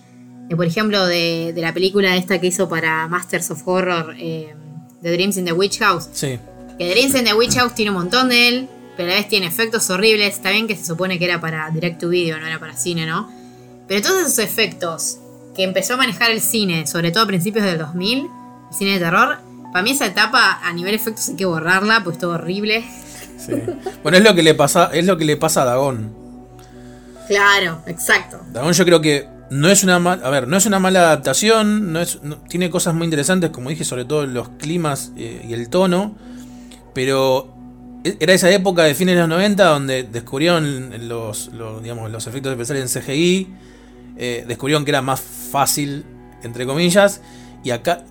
[0.50, 4.56] de, por ejemplo, de, la película esta que hizo para Masters of Horror, eh,
[5.04, 6.10] The Dreams in the Witch House.
[6.12, 6.40] Sí.
[6.80, 9.28] Que Dreams in the Witch House tiene un montón de él, pero a la vez
[9.28, 10.34] tiene efectos horribles.
[10.34, 13.06] Está bien que se supone que era para direct to video, no era para cine,
[13.06, 13.32] ¿no?
[13.88, 15.20] Pero todos esos efectos
[15.56, 18.28] que empezó a manejar el cine, sobre todo a principios del 2000,
[18.72, 19.38] cine de terror.
[19.72, 22.84] Para mí esa etapa a nivel efectos hay que borrarla, pues todo horrible.
[24.04, 26.19] Bueno, es lo que le pasa, es lo que le pasa a Dagon.
[27.30, 28.42] Claro, exacto.
[28.52, 32.02] Dagon yo creo que no es una a ver, no es una mala adaptación, no
[32.02, 36.16] es, tiene cosas muy interesantes, como dije, sobre todo los climas eh, y el tono,
[36.96, 37.54] pero
[38.04, 41.52] e, era esa época de fines de los 90 donde descubrieron los,
[41.84, 43.54] digamos, los efectos especiales en CGI,
[44.18, 46.06] eh, descubrieron que era más fácil,
[46.42, 47.22] entre comillas,
[47.64, 48.06] y acá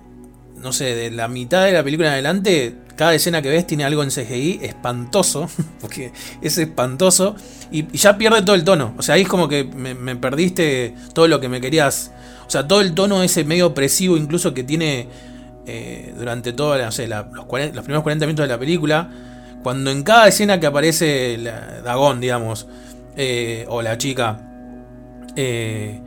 [0.61, 3.85] no sé, de la mitad de la película en adelante, cada escena que ves tiene
[3.85, 5.49] algo en CGI espantoso,
[5.79, 6.11] porque
[6.41, 7.33] es espantoso,
[7.71, 8.93] y, ya pierde todo el tono.
[8.97, 12.11] O sea, ahí es como que me, perdiste todo lo que me querías.
[12.45, 15.07] O sea, todo el tono ese medio opresivo, incluso que tiene
[15.65, 19.09] eh, durante todo, no los, primeros 40 minutos de la película,
[19.63, 22.67] cuando en cada escena que aparece la, Dagón, digamos,
[23.15, 24.41] eh, o la chica,
[25.37, 26.01] eh,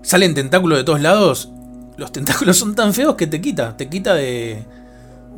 [0.00, 1.50] salen tentáculos de todos lados
[1.96, 4.64] los tentáculos son tan feos que te quita, te quita de,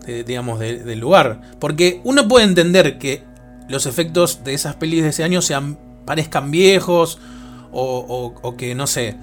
[0.05, 1.41] digamos, del lugar.
[1.59, 3.23] Porque uno puede entender que
[3.69, 7.19] los efectos de esas pelis de ese año sean, parezcan viejos
[7.73, 9.17] o, que, no sé,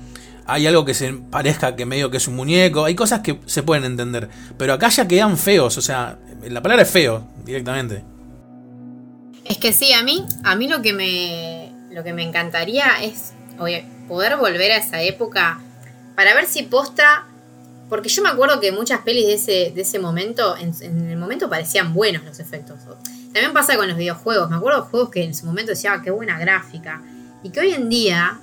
[0.46, 3.64] hay algo que se parezca que medio que es un muñeco, hay cosas que se
[3.64, 4.30] pueden entender.
[4.58, 8.04] Pero acá ya quedan feos, o sea, la palabra es feo directamente.
[9.46, 13.34] Es que sí, a mí, a mí lo que me, lo que me encantaría es
[14.08, 15.60] poder volver a esa época
[16.16, 17.28] para ver si posta.
[17.94, 21.48] Porque yo me acuerdo que muchas pelis de ese, de ese momento, en, el momento
[21.48, 22.80] parecían buenos los efectos.
[23.32, 24.50] También pasa con los videojuegos.
[24.50, 27.04] Me acuerdo de juegos que en su momento decía, ah, qué buena gráfica.
[27.44, 28.40] Y que hoy en día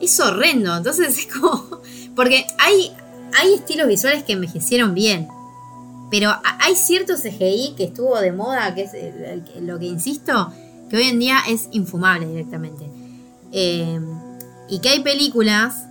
[0.00, 0.76] es horrendo.
[0.76, 1.80] Entonces es como.
[2.14, 2.92] Porque hay,
[3.34, 5.26] hay estilos visuales que envejecieron bien.
[6.08, 8.92] Pero hay cierto CGI que estuvo de moda, que es
[9.62, 10.52] lo que insisto,
[10.88, 12.88] que hoy en día es infumable directamente.
[13.50, 13.98] Eh,
[14.68, 15.86] y que hay películas,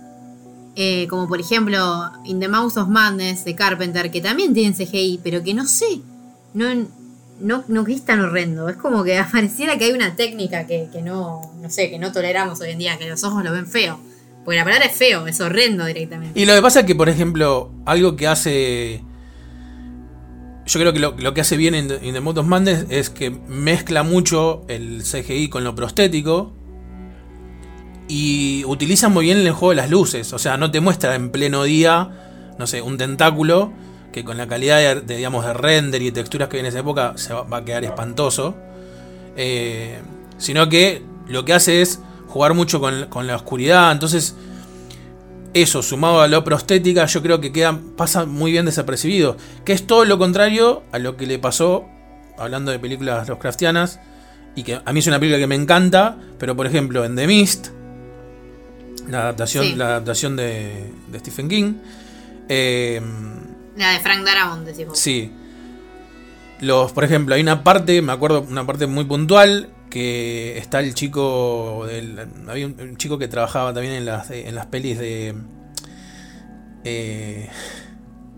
[0.74, 5.20] eh, como por ejemplo In the Mouse of Madness de Carpenter, que también tienen CGI,
[5.22, 6.00] pero que no sé,
[6.54, 6.86] no,
[7.40, 8.68] no, no es tan horrendo.
[8.68, 12.12] Es como que pareciera que hay una técnica que, que no, no sé, que no
[12.12, 13.98] toleramos hoy en día, que los ojos lo ven feo.
[14.44, 16.38] Porque la palabra es feo, es horrendo directamente.
[16.40, 19.02] Y lo que pasa es que, por ejemplo, algo que hace.
[20.66, 23.10] Yo creo que lo, lo que hace bien en in The Mode of Madness es
[23.10, 26.52] que mezcla mucho el CGI con lo prostético.
[28.08, 30.32] Y utiliza muy bien el juego de las luces.
[30.32, 32.10] O sea, no te muestra en pleno día,
[32.58, 33.72] no sé, un tentáculo
[34.12, 36.80] que con la calidad de, de, digamos, de render y texturas que hay en esa
[36.80, 38.54] época se va, a quedar espantoso.
[39.36, 39.98] Eh,
[40.36, 43.92] sino que lo que hace es jugar mucho con, con la oscuridad.
[43.92, 44.36] Entonces,
[45.54, 49.36] eso sumado a la prostética, yo creo que queda, pasa muy bien desapercibido.
[49.64, 51.86] Que es todo lo contrario a lo que le pasó,
[52.38, 54.00] hablando de películas Lovecraftianas,
[54.54, 57.26] y que a mí es una película que me encanta, pero por ejemplo en The
[57.26, 57.68] Mist,
[59.08, 59.74] la adaptación, Sí.
[59.74, 61.74] la adaptación de, de Stephen King,
[62.48, 63.00] eh,
[63.76, 64.98] La de Frank Darabont, decimos.
[64.98, 65.30] Sí.
[66.60, 70.94] Los, por ejemplo, hay una parte, me acuerdo, una parte muy puntual, que está el
[70.94, 72.18] chico, del,
[72.48, 75.34] había un, un chico que trabajaba también en las, en las pelis de
[76.84, 77.48] eh,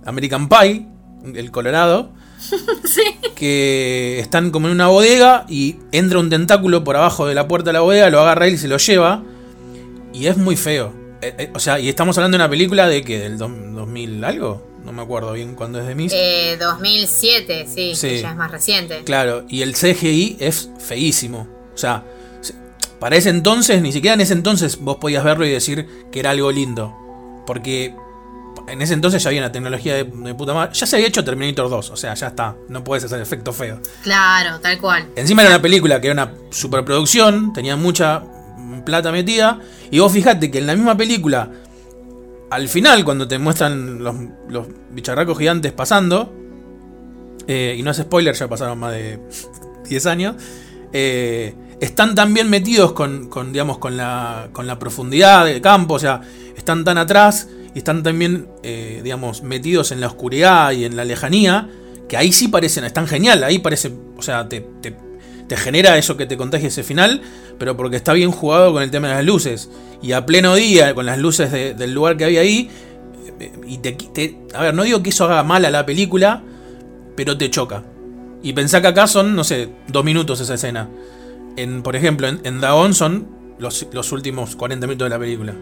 [0.04, 0.86] American Pie,
[1.34, 2.12] el Colorado,
[3.34, 7.70] que están como en una bodega y entra un tentáculo por abajo de la puerta
[7.70, 9.22] de la bodega, lo agarra él y se lo lleva,
[10.14, 10.92] y es muy feo.
[11.20, 14.24] Eh, eh, o sea, y estamos hablando de una película de que del dos- 2000
[14.24, 16.14] algo, no me acuerdo bien cuándo es de Mist.
[16.16, 18.08] Eh, 2007, sí, Sí.
[18.08, 19.02] que ya es más reciente.
[19.04, 21.48] Claro, y el CGI es feísimo.
[21.74, 22.04] O sea,
[22.40, 22.54] se-
[23.00, 26.30] para ese entonces, ni siquiera en ese entonces vos podías verlo y decir que era
[26.30, 26.94] algo lindo.
[27.46, 27.94] Porque
[28.68, 30.72] en ese entonces ya había una tecnología de, de puta madre.
[30.74, 32.56] Ya se había hecho Terminator 2, o sea, ya está.
[32.68, 33.80] No puedes hacer efecto feo.
[34.02, 35.06] Claro, tal cual.
[35.16, 38.22] Encima era una película que era una superproducción, tenía mucha
[38.84, 39.60] plata metida.
[39.90, 41.50] Y vos fijate que en la misma película,
[42.50, 46.32] al final, cuando te muestran los, bicharracos gigantes pasando,
[47.46, 49.18] eh, y no es spoiler, ya pasaron más de
[49.88, 50.36] 10 años,
[50.92, 55.94] eh, están tan bien metidos con, con, digamos, con, la, con la profundidad del campo,
[55.94, 56.20] o sea,
[56.56, 61.04] están tan atrás y están también, eh, digamos, metidos en la oscuridad y en la
[61.04, 61.68] lejanía,
[62.08, 64.64] que ahí sí parecen, están genial, ahí parece, o sea, te,
[65.48, 67.20] te genera eso que te contagia ese final,
[67.58, 69.70] pero porque está bien jugado con el tema de las luces.
[70.02, 72.70] Y a pleno día, con las luces de- del lugar que había ahí,
[73.40, 76.42] eh, y te, A ver, no digo que eso haga mal a la película,
[77.16, 77.82] pero te choca.
[78.42, 80.88] Y pensá que acá son, no sé, dos minutos esa escena.
[81.56, 85.54] En, por ejemplo, en, en Dagon son los, los últimos 40 minutos de la película.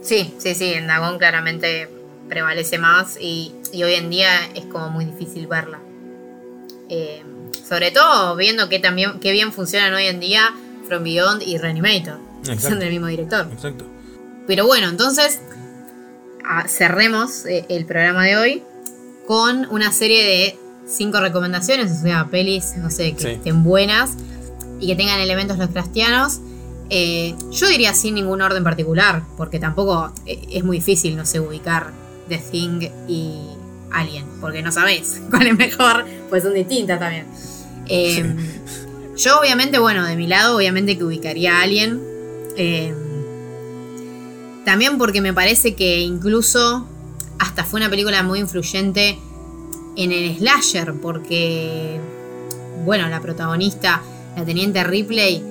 [0.00, 1.88] Sí, sí, sí, en Dagon claramente
[2.28, 5.78] prevalece más y, y hoy en día es como muy difícil verla.
[6.88, 7.22] Eh,
[7.72, 10.54] sobre todo viendo que también qué bien funcionan hoy en día
[10.88, 12.18] From Beyond y Reanimator.
[12.42, 12.60] que.
[12.68, 13.48] Son del mismo director.
[13.50, 13.86] Exacto.
[14.46, 15.40] Pero bueno, entonces
[16.44, 18.62] ah, cerremos eh, el programa de hoy
[19.26, 23.28] con una serie de cinco recomendaciones, o sea, pelis, no sé, que Sí.
[23.28, 24.10] estén buenas
[24.78, 26.40] y que tengan elementos lovecraftianos.
[26.90, 31.40] Eh, yo diría sin ningún orden particular, porque tampoco eh, es muy difícil, no sé,
[31.40, 31.90] ubicar
[32.28, 33.46] The Thing y
[33.92, 37.26] Alien, porque no sabés cuál es mejor, pues son distintas también.
[37.88, 38.34] Eh,
[39.16, 42.00] Yo obviamente, bueno, de mi lado, obviamente que ubicaría a Alien.
[42.56, 42.94] Eh,
[44.64, 46.86] también porque me parece que incluso
[47.38, 49.18] hasta fue una película muy influyente
[49.96, 52.00] en el slasher, porque,
[52.84, 54.02] bueno, la protagonista,
[54.36, 55.42] la teniente Ripley,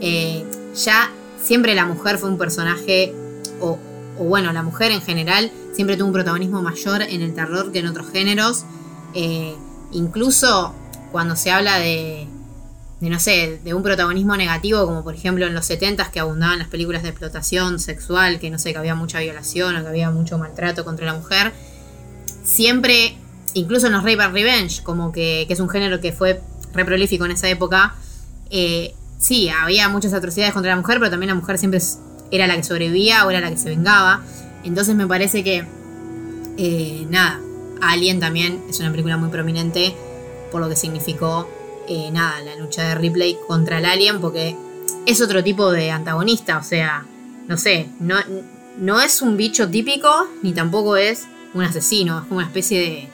[0.00, 0.44] eh,
[0.74, 1.10] ya
[1.42, 3.12] siempre la mujer fue un personaje,
[3.60, 3.78] o,
[4.18, 7.80] o bueno, la mujer en general siempre tuvo un protagonismo mayor en el terror que
[7.80, 8.64] en otros géneros.
[9.14, 9.54] Eh,
[9.92, 10.74] incluso
[11.12, 12.26] cuando se habla de,
[13.00, 16.68] no sé, de un protagonismo negativo, como por ejemplo en los 70s que abundaban las
[16.68, 20.38] películas de explotación sexual, que no sé, que había mucha violación o que había mucho
[20.38, 21.52] maltrato contra la mujer,
[22.42, 23.16] siempre,
[23.54, 26.40] incluso en los Rape and Revenge, como que, que es un género que fue
[26.72, 27.94] re prolífico en esa época,
[28.50, 31.80] eh, sí, había muchas atrocidades contra la mujer, pero también la mujer siempre
[32.30, 34.22] era la que sobrevivía o era la que se vengaba.
[34.64, 35.64] Entonces me parece que,
[36.56, 37.40] eh, nada,
[37.80, 39.94] Alien también es una película muy prominente
[40.50, 41.48] por lo que significó,
[41.88, 44.56] eh, nada, la lucha de Ripley contra el Alien, porque
[45.06, 47.06] es otro tipo de antagonista, o sea,
[47.46, 48.16] no sé, no,
[48.78, 53.08] no es un bicho típico, ni tampoco es un asesino, es como una especie de,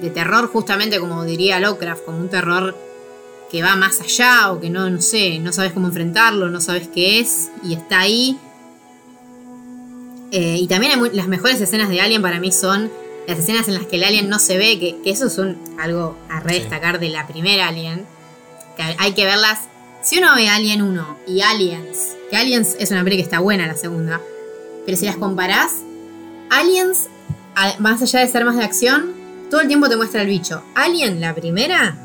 [0.00, 2.76] de terror, justamente como diría Lovecraft, como un terror
[3.50, 6.88] que va más allá o que no, no sé, no sabes cómo enfrentarlo, no sabes
[6.88, 8.38] qué es y está ahí.
[10.30, 12.90] Eh, y también las mejores escenas de Alien para mí son
[13.28, 16.16] las escenas en las que el alien no se ve, que, eso es un, algo
[16.30, 18.06] a redestacar de la primera Alien.
[18.74, 19.68] Que hay que verlas.
[20.02, 23.66] Si uno ve Alien 1 y Aliens, que Aliens es una peli que está buena
[23.66, 24.22] la segunda,
[24.86, 25.72] pero si las comparás,
[26.48, 27.08] Aliens,
[27.78, 29.12] más allá de ser más de acción,
[29.50, 30.62] todo el tiempo te muestra el bicho.
[30.74, 31.98] Alien, la primera,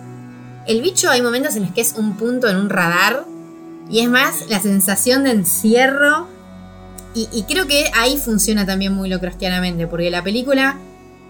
[0.67, 3.23] el bicho hay momentos en los que es un punto en un radar
[3.89, 6.27] y es más la sensación de encierro.
[7.15, 10.79] Y, creo que ahí funciona también muy locrostianamente, porque la película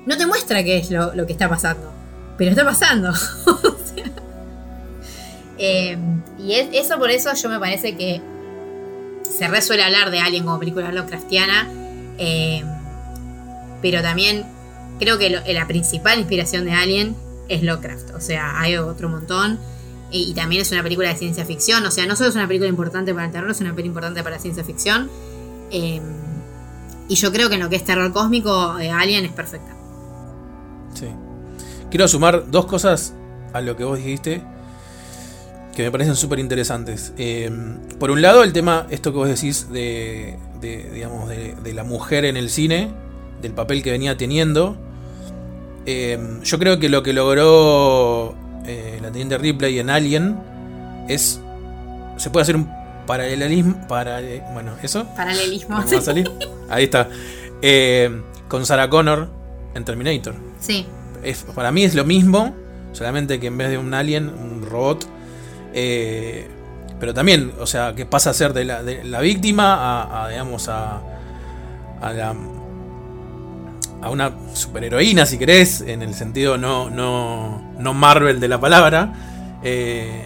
[0.06, 1.92] no te muestra qué es lo, que está pasando,
[2.38, 3.14] pero está pasando.
[5.66, 5.98] Eh,
[6.40, 8.22] y eso por eso yo me parece que
[9.24, 11.70] se resuele hablar de Alien como película Lovecraftiana,
[12.18, 12.66] eh,
[13.82, 14.46] pero también
[15.00, 17.16] creo que la principal inspiración de Alien
[17.50, 18.12] es Lovecraft.
[18.16, 19.60] O sea, hay otro montón.
[20.12, 21.84] Y, también es una película de ciencia ficción.
[21.86, 24.22] O sea, no solo es una película importante para el terror, es una película importante
[24.22, 25.10] para la ciencia ficción.
[25.72, 26.04] Em,
[27.10, 29.76] y yo creo que en lo que es terror cósmico, eh, Alien es perfecta.
[30.94, 31.08] Sí.
[31.90, 33.14] Quiero sumar dos cosas
[33.54, 34.42] a lo que vos dijiste
[35.76, 37.14] que me parecen súper interesantes.
[37.18, 42.26] Em, por un lado, el tema, esto que vos decís de, digamos, de la mujer
[42.26, 42.92] en el cine,
[43.44, 44.76] del papel que venía teniendo.
[45.86, 50.38] Eh, yo creo que lo que logró eh, la teniente Ripley en Alien
[51.08, 51.40] es.
[52.18, 52.70] Se puede hacer un
[53.06, 53.88] paralelismo.
[53.88, 54.22] Para,
[54.54, 55.06] bueno, ¿eso?
[55.16, 55.78] Paralelismo.
[56.70, 57.10] Ahí está.
[57.62, 59.30] Eh, con Sarah Connor
[59.76, 60.36] en Terminator.
[60.64, 60.86] Sí.
[61.56, 62.56] para mí es lo mismo,
[62.94, 65.06] solamente que en vez de un alien, un robot.
[65.74, 71.02] pero también, o sea, que pasa a ser de la, víctima a, digamos, a,
[72.02, 72.34] a la
[74.04, 79.14] a una superheroína, si querés, en el sentido no, no, no Marvel de la palabra.
[79.64, 80.26] Eh,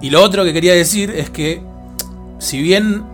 [0.00, 1.62] y lo otro que quería decir es que,
[2.38, 3.04] si bien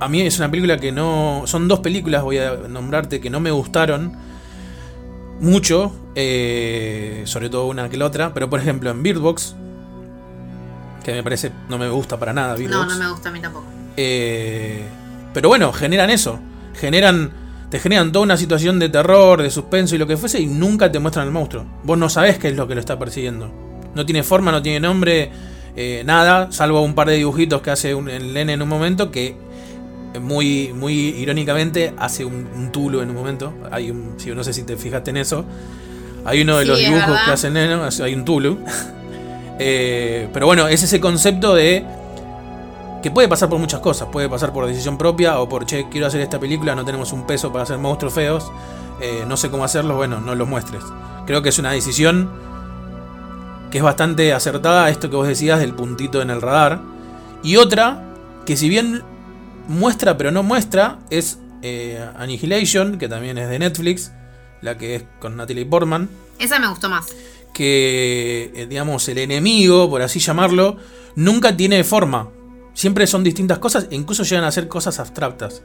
[0.00, 1.42] a mí es una película que no.
[1.46, 4.12] Son dos películas, voy a nombrarte, que no me gustaron
[5.40, 9.54] mucho, eh, sobre todo una que la otra, pero por ejemplo en Beardbox,
[11.04, 12.56] que me parece, no me gusta para nada.
[12.56, 13.66] No, no me gusta a mí tampoco.
[13.96, 14.82] Eh,
[15.34, 16.38] pero bueno, generan eso,
[16.74, 17.42] generan
[17.72, 20.92] te generan toda una situación de terror, de suspenso y lo que fuese y nunca
[20.92, 21.64] te muestran el monstruo.
[21.84, 23.50] Vos no sabés qué es lo que lo está persiguiendo.
[23.94, 25.30] No tiene forma, no tiene nombre,
[25.74, 29.10] eh, nada, salvo un par de dibujitos que hace un, el nene en un momento
[29.10, 29.36] que
[30.20, 33.54] muy, muy irónicamente hace un, un tulo en un momento.
[33.70, 35.44] Hay un, si no sé si te fijaste en eso.
[36.24, 38.58] Hay uno de los dibujos que hace el nene, hay un tulu.
[39.64, 41.84] Eh, pero bueno, es ese concepto de
[43.00, 46.06] que puede pasar por muchas cosas, puede pasar por decisión propia o por, che, quiero
[46.06, 48.50] hacer esta película, no tenemos un peso para hacer monstruos feos,
[49.00, 50.82] eh, no sé cómo hacerlo, bueno, no los muestres.
[51.26, 52.30] Creo que es una decisión
[53.70, 56.80] que es bastante acertada, esto que vos decías del puntito en el radar.
[57.44, 58.02] Y otra,
[58.46, 59.02] que si bien
[59.72, 64.12] muestra pero no muestra, es eh, Annihilation, que también es de Netflix,
[64.60, 66.08] la que es con Natalie Portman.
[66.38, 67.06] Esa me gustó más.
[67.52, 70.76] Que, eh, digamos, el enemigo, por así llamarlo,
[71.16, 72.28] nunca tiene forma.
[72.74, 75.62] Siempre son distintas cosas e incluso llegan a ser cosas abstractas.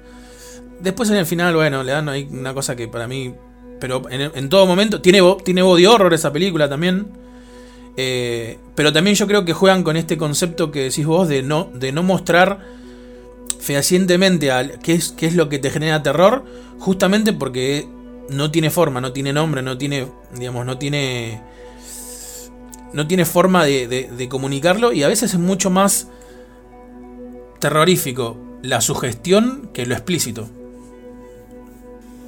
[0.81, 3.33] Después en el final, bueno, le dan ahí una cosa que para mí.
[3.79, 5.01] Pero en, todo momento.
[5.01, 7.07] Tiene, tiene body horror esa película también.
[7.95, 11.69] Eh, pero también yo creo que juegan con este concepto que decís vos de no,
[11.73, 12.76] de no mostrar
[13.59, 16.45] fehacientemente al, qué, es, qué es lo que te genera terror.
[16.79, 17.87] Justamente porque
[18.29, 20.07] no tiene forma, no tiene nombre, no tiene.
[20.35, 21.41] Digamos, no tiene.
[22.93, 24.93] No tiene forma de, de comunicarlo.
[24.93, 26.07] Y a veces es mucho más
[27.59, 30.47] terrorífico la sugestión que lo explícito.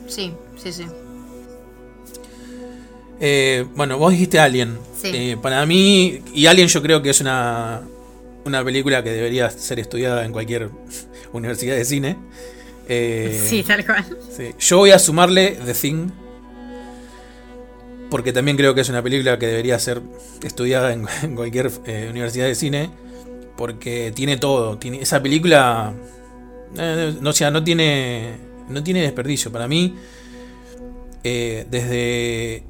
[0.07, 0.85] Sí, sí, sí.
[3.19, 4.77] Eh, bueno, vos dijiste Alien.
[5.03, 7.81] Eh, para mí, y Alien yo creo que es una,
[8.45, 10.69] una película que debería ser estudiada en cualquier
[11.33, 12.17] universidad de cine.
[12.87, 14.05] Eh, sí, tal cual.
[14.59, 16.09] Yo voy a sumarle The Thing.
[18.09, 20.01] Porque también creo que es una película que debería ser
[20.41, 21.71] estudiada en, cualquier
[22.09, 22.89] universidad de cine
[23.59, 24.77] porque tiene todo.
[24.77, 25.93] Tiene, esa película.
[26.77, 28.37] Eh, no, sea, no tiene.
[28.69, 29.51] No tiene desperdicio.
[29.51, 29.95] Para mí.
[31.25, 32.63] Eh, desde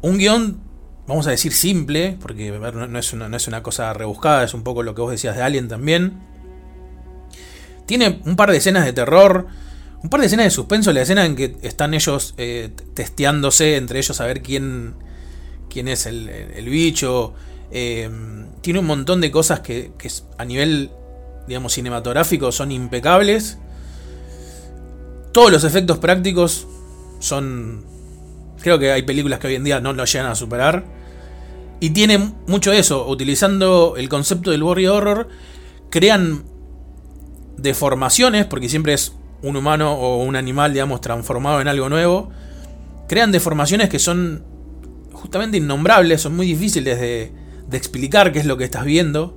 [0.00, 0.60] un guion.
[1.08, 2.16] Vamos a decir simple.
[2.20, 4.44] Porque no, es una, no es una cosa rebuscada.
[4.44, 6.20] Es un poco lo que vos decías de Alien también.
[7.88, 9.46] Tiene un par de escenas de terror.
[10.02, 10.92] Un par de escenas de suspenso.
[10.92, 14.92] La escena en que están ellos eh, testeándose entre ellos a ver quién.
[15.70, 17.32] quién es el, bicho.
[17.70, 18.10] Eh,
[18.60, 19.90] tiene un montón de cosas que,
[20.36, 20.90] a nivel,
[21.46, 23.56] digamos, cinematográfico son impecables.
[25.32, 26.66] todos los efectos prácticos
[27.20, 27.86] son.
[28.60, 30.84] Creo que hay películas que hoy en día no lo llegan a superar.
[31.80, 33.08] Y tiene mucho eso.
[33.08, 35.28] Utilizando el concepto del body horror,
[35.88, 36.57] crean
[37.58, 39.12] deformaciones, porque siempre es
[39.42, 42.30] un humano o un animal, digamos, transformado en algo nuevo.
[43.08, 44.44] Crean deformaciones que son
[45.12, 47.32] justamente innombrables, son muy difíciles de,
[47.72, 49.36] explicar qué es lo que estás viendo.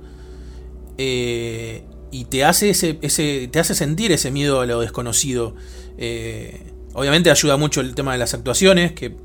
[0.98, 5.54] Eh, y te hace, ese, ese, te hace sentir ese miedo a lo desconocido.
[5.98, 9.16] Eh, obviamente ayuda mucho el tema de las actuaciones, que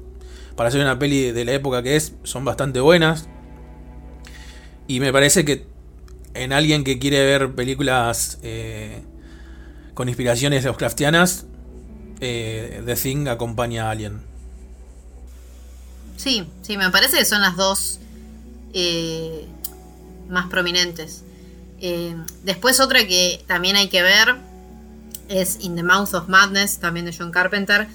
[0.55, 3.29] para hacer una peli de la época que es, son bastante buenas.
[4.87, 5.65] Y me parece que
[6.33, 9.01] en alguien que quiere ver películas eh,
[9.93, 11.45] con inspiraciones Lovecraftianas,
[12.19, 14.21] eh, The Thing acompaña a alguien.
[16.17, 17.99] Sí, sí, me parece que son las dos
[20.29, 21.23] más prominentes.
[21.79, 24.35] Eh, después otra que también hay que ver
[25.29, 27.87] es In the Mouth of Madness, también de John Carpenter,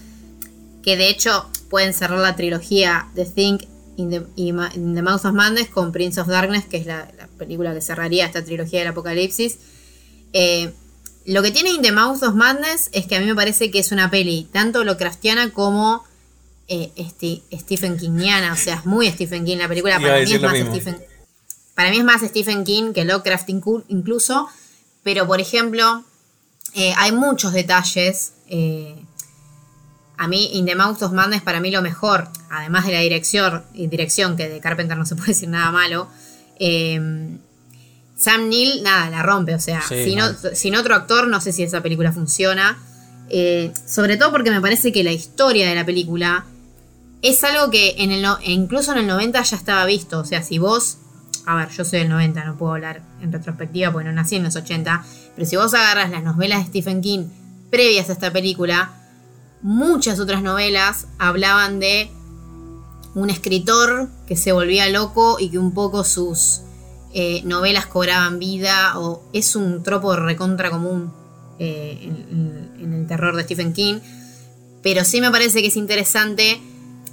[0.82, 3.62] que de hecho pueden cerrar la trilogía The Think
[4.02, 7.08] in the, Mouth of Madness con Prince of Darkness, que es la,
[7.38, 9.58] película que cerraría esta trilogía del apocalipsis.
[10.32, 10.72] Eh,
[11.24, 13.78] lo que tiene In the Mouth of Madness es que a mí me parece que
[13.78, 16.04] es una peli tanto Lovecraftiana como
[16.68, 16.90] eh,
[17.52, 21.12] Stephen Kingiana, o sea, es muy Stephen King la película, para mí es más Stephen
[21.74, 23.48] para mí es más Stephen King que Lovecraft
[23.88, 24.48] incluso,
[25.02, 26.04] pero por ejemplo,
[26.74, 28.34] eh, hay muchos detalles.
[28.48, 28.94] Eh,
[30.22, 33.64] a mí, In the Mouth of Madness, para mí lo mejor, además de la dirección,
[33.74, 36.08] dirección que de Carpenter no se puede decir nada malo.
[36.60, 37.36] Eh,
[38.16, 39.52] Sam Neill, nada, la rompe.
[39.56, 42.78] O sea, sin, otro actor, no sé si esa película funciona.
[43.84, 46.44] sobre todo porque me parece que la historia de la película
[47.20, 50.20] es algo que en el incluso en el 90 ya estaba visto.
[50.20, 50.98] O sea, si vos
[51.46, 54.44] a ver, yo soy del 90, no puedo hablar en retrospectiva porque no nací en
[54.44, 55.04] los 80,
[55.34, 57.24] pero si vos agarras las novelas de Stephen King
[57.70, 59.01] previas a esta película,
[59.62, 62.10] muchas otras novelas hablaban de
[63.14, 66.62] un escritor que se volvía loco y que un poco sus
[67.14, 71.12] eh, novelas cobraban vida, o es un tropo recontra común
[71.58, 74.00] eh, en, en el terror de Stephen King,
[74.82, 76.60] pero sí me parece que es interesante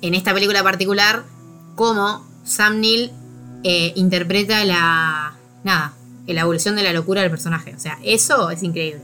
[0.02, 1.24] en esta película particular
[1.76, 3.12] cómo Sam Neill
[3.64, 5.36] eh, interpreta la.
[5.64, 5.94] Nada,
[6.26, 7.76] la evolución de la locura del personaje.
[7.76, 9.02] O sea, eso es increíble.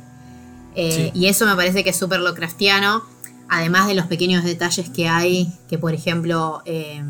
[0.77, 3.03] Y eso me parece que es súper locraftiano.
[3.49, 6.61] Además de los pequeños detalles que hay, que por ejemplo.
[6.65, 7.03] Eh,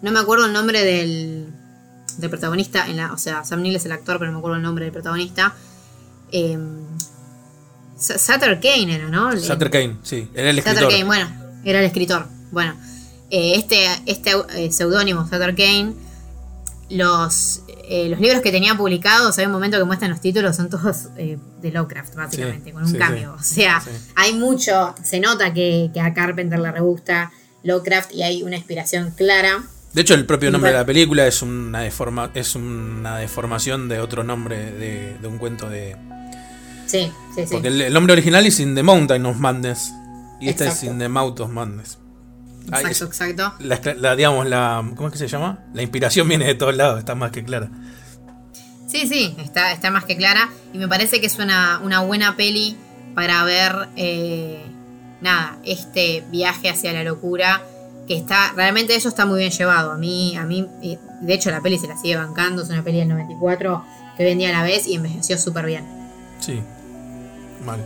[0.00, 1.52] no me acuerdo el nombre del,
[2.18, 2.86] del protagonista.
[2.88, 4.84] En la, o sea, Sam Neill es el actor, pero no me acuerdo el nombre
[4.84, 5.54] del protagonista.
[7.98, 9.36] Sutter Kane era, ¿no?
[9.38, 10.84] Sutter Kane, sí, era el escritor.
[10.84, 11.28] Sutter Kane, bueno,
[11.64, 12.26] era el escritor.
[12.52, 12.76] Bueno,
[13.30, 15.94] eh, este, este eh, seudónimo, Sutter Kane,
[16.90, 20.70] los, eh, los libros que tenía publicados, hay un momento que muestran los títulos, son
[20.70, 23.34] todos de Lovecraft, básicamente, con un cambio.
[23.38, 23.82] O sea,
[24.14, 27.32] hay mucho, se nota que, a Carpenter le gusta
[27.62, 29.62] Lovecraft y hay una inspiración clara.
[29.92, 34.00] De hecho, el propio nombre de la película es una, deforma, es una deformación de
[34.00, 35.96] otro nombre de, un cuento de.
[36.86, 37.48] Sí, sí, sí.
[37.50, 39.92] Porque el, nombre original es In the Mountain of Madness.
[40.40, 41.98] Y este es In the Mouth of Madness.
[42.68, 43.54] Exacto, exacto.
[43.60, 45.58] La, digamos, la, ¿cómo es que se llama?
[45.74, 47.68] La inspiración viene de todos lados, está más que clara.
[48.86, 50.48] Sí, sí, está, está más que clara.
[50.72, 52.76] Y me parece que es una, buena peli
[53.14, 54.64] para ver, eh,
[55.20, 57.62] nada, este viaje hacia la locura.
[58.06, 59.92] Que está, realmente eso está muy bien llevado.
[59.92, 62.82] A mí, a mí, eh, de hecho la peli se la sigue bancando, es una
[62.82, 63.84] peli del 94
[64.16, 65.84] que hoy en día la ves y envejeció súper bien.
[66.40, 66.60] Sí,
[67.66, 67.82] vale.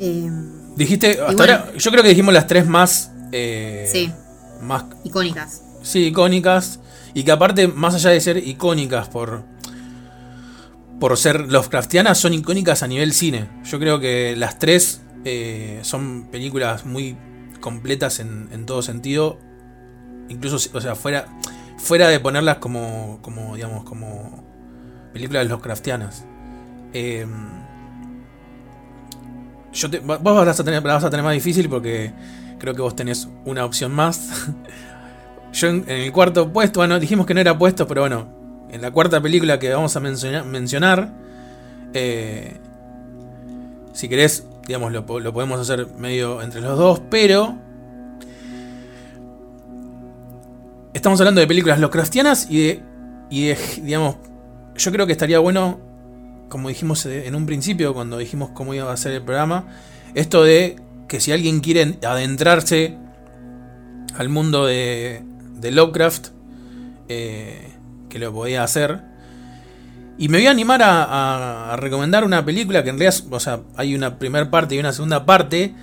[0.00, 4.12] Em, Dijiste, hasta ahora, yo creo que dijimos las tres más eh, sí.
[4.60, 5.62] Más, icónicas.
[5.82, 6.80] Sí, icónicas.
[7.14, 9.42] Y que aparte, más allá de ser icónicas por,
[11.00, 13.48] por ser Lovecraftianas, son icónicas a nivel cine.
[13.64, 17.16] Yo creo que las tres eh, son películas muy
[17.60, 19.38] completas en, todo sentido.
[20.28, 21.26] Incluso, o sea, fuera,
[21.78, 24.44] fuera de ponerlas como, como digamos, como
[25.12, 26.24] películas Lovecraftianas.
[26.92, 27.26] Eh,
[29.72, 32.12] yo vos vas a, tener, vas a tener más difícil porque
[32.60, 34.46] Creo que vos tenés una opción más.
[35.52, 38.28] Yo en, el cuarto puesto, bueno, dijimos que no era puesto, pero bueno,
[38.70, 41.12] en la cuarta película que vamos a mencionar,
[41.94, 42.56] eh,
[43.92, 47.56] si querés, digamos, lo, podemos hacer medio entre los dos, pero
[50.92, 52.82] estamos hablando de películas locrastianas y de,
[53.30, 54.16] y de, digamos,
[54.76, 55.80] yo creo que estaría bueno,
[56.48, 59.66] como dijimos en un principio, cuando dijimos cómo iba a ser el programa,
[60.14, 60.76] esto de
[61.10, 62.96] que si alguien quiere adentrarse
[64.16, 65.24] al mundo de,
[65.60, 66.28] Lovecraft,
[67.08, 67.72] eh,
[68.08, 69.02] que lo podía hacer.
[70.18, 73.96] Y me voy a animar a, recomendar una película que en realidad, o sea, hay
[73.96, 75.74] una primera parte y una segunda parte.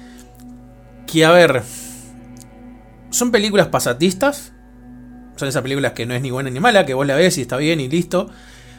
[1.06, 1.62] Que a ver,
[3.10, 4.54] son películas pasatistas.
[5.36, 7.42] Son esas películas que no es ni buena ni mala, que vos la ves y
[7.42, 8.30] está bien y listo.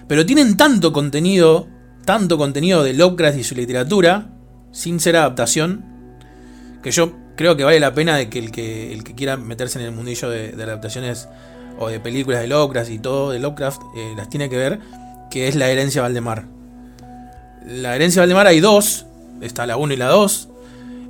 [0.07, 1.69] Pero tienen tanto contenido,
[2.07, 4.31] tanto contenido de Lovecraft y su literatura,
[4.73, 5.98] sin ser adaptación,
[6.89, 9.79] que yo creo que vale la pena de que el que, el que quiera meterse
[9.79, 11.29] en el mundillo de, adaptaciones
[11.79, 14.81] o de películas de Lovecraft y todo de Lovecraft, eh, las tiene que ver
[15.31, 16.47] que es la herencia Valdemar.
[17.67, 19.07] La herencia Valdemar hay dos,
[19.43, 20.49] está la 1 y la 2.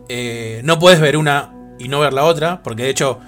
[0.09, 3.21] Eh, no puedes ver una y no ver la otra, porque de hecho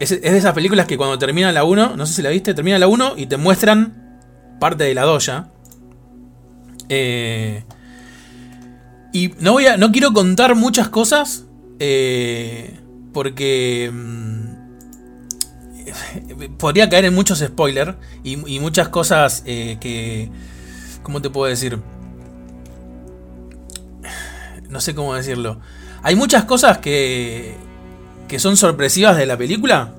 [0.00, 2.78] es, de esas películas que cuando termina la 1, no sé si la viste, termina
[2.78, 4.18] la 1 y te muestran
[4.58, 5.48] parte de la 2 ya.
[6.88, 7.62] Eh,
[9.12, 11.44] y no, voy a, no quiero contar muchas cosas,
[11.80, 12.78] eh,
[13.12, 14.50] porque mm,
[16.58, 20.30] podría caer en muchos spoilers y, muchas cosas eh, que...
[21.02, 21.80] ¿Cómo te puedo decir?
[24.68, 25.58] No sé cómo decirlo.
[26.02, 27.54] Hay muchas cosas que,
[28.28, 29.94] que son sorpresivas de la película.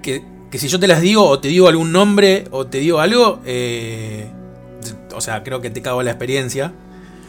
[0.00, 3.00] Que, que, si yo te las digo o te digo algún nombre o te digo
[3.00, 4.30] algo, eh,
[5.14, 6.72] o sea, creo que te cago la experiencia.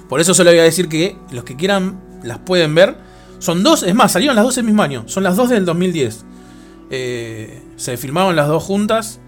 [0.10, 2.98] Por eso solo voy a decir que los que quieran las pueden ver.
[3.38, 5.04] Son dos, es más, salieron las dos el mismo año.
[5.08, 6.26] Son las dos del 2010.
[6.90, 9.20] Eh, se filmaron las dos juntas.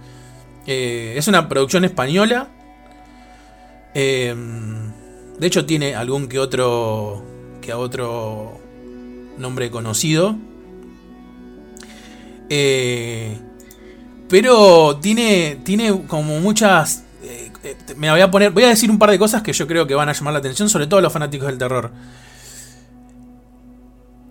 [0.66, 2.49] Eh, es una producción española.
[3.94, 4.36] Eh,
[5.40, 7.24] de hecho, tiene algún que otro.
[7.62, 8.60] que otro
[9.38, 10.36] nombre conocido.
[14.28, 15.60] pero tiene.
[15.64, 17.06] Tiene como muchas.
[17.98, 18.52] Me voy a poner.
[18.52, 20.40] Voy a decir un par de cosas que yo creo que van a llamar la
[20.40, 21.92] atención, sobre todo a los fanáticos del terror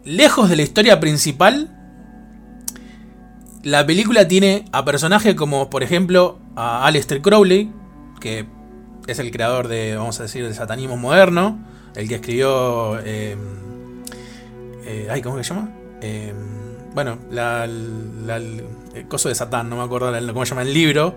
[0.05, 1.77] lejos de la historia principal,
[3.63, 7.71] la película tiene a personajes como, por ejemplo, a Aleister Crowley,
[8.21, 8.47] que
[9.07, 11.59] es el creador de, vamos a decir, del satanismo moderno,
[11.95, 12.99] el que escribió...
[13.01, 13.37] Eh,
[14.85, 15.71] eh, ay, ¿Cómo se llama?
[16.01, 16.33] Eh,
[16.95, 21.15] bueno, el coso de Satán, no me acuerdo cómo se llama el libro.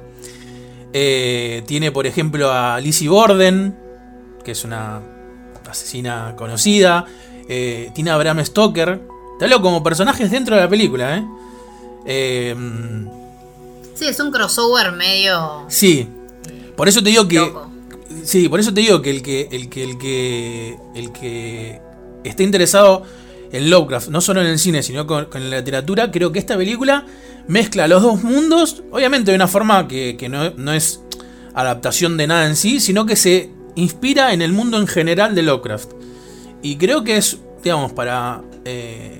[0.93, 3.75] Tiene, por ejemplo, a Lizzie Borden,
[4.43, 5.01] que es una
[5.69, 7.05] asesina conocida.
[7.49, 9.01] Eh, tiene a Bram Stoker.
[9.39, 11.25] Te hablo como personajes dentro de la película, ¿eh?
[12.05, 12.55] ¿eh?
[13.95, 15.65] sí, es un crossover medio.
[15.67, 16.07] Sí.
[16.75, 17.51] Por eso te digo que.
[18.23, 19.49] Sí, por eso te digo que el que.
[19.51, 19.83] El que.
[19.83, 20.77] El que.
[20.95, 21.81] El que
[22.23, 23.03] esté interesado
[23.51, 27.05] en Lovecraft, no solo en el cine, sino con, la literatura, creo que esta película
[27.47, 28.83] mezcla los dos mundos.
[28.91, 31.01] Obviamente de una forma que, no, no es
[31.53, 35.43] adaptación de nada en sí, sino que se inspira en el mundo en general de
[35.43, 35.91] Lovecraft.
[36.61, 38.41] Y creo que es, digamos, para...
[38.65, 39.19] Eh,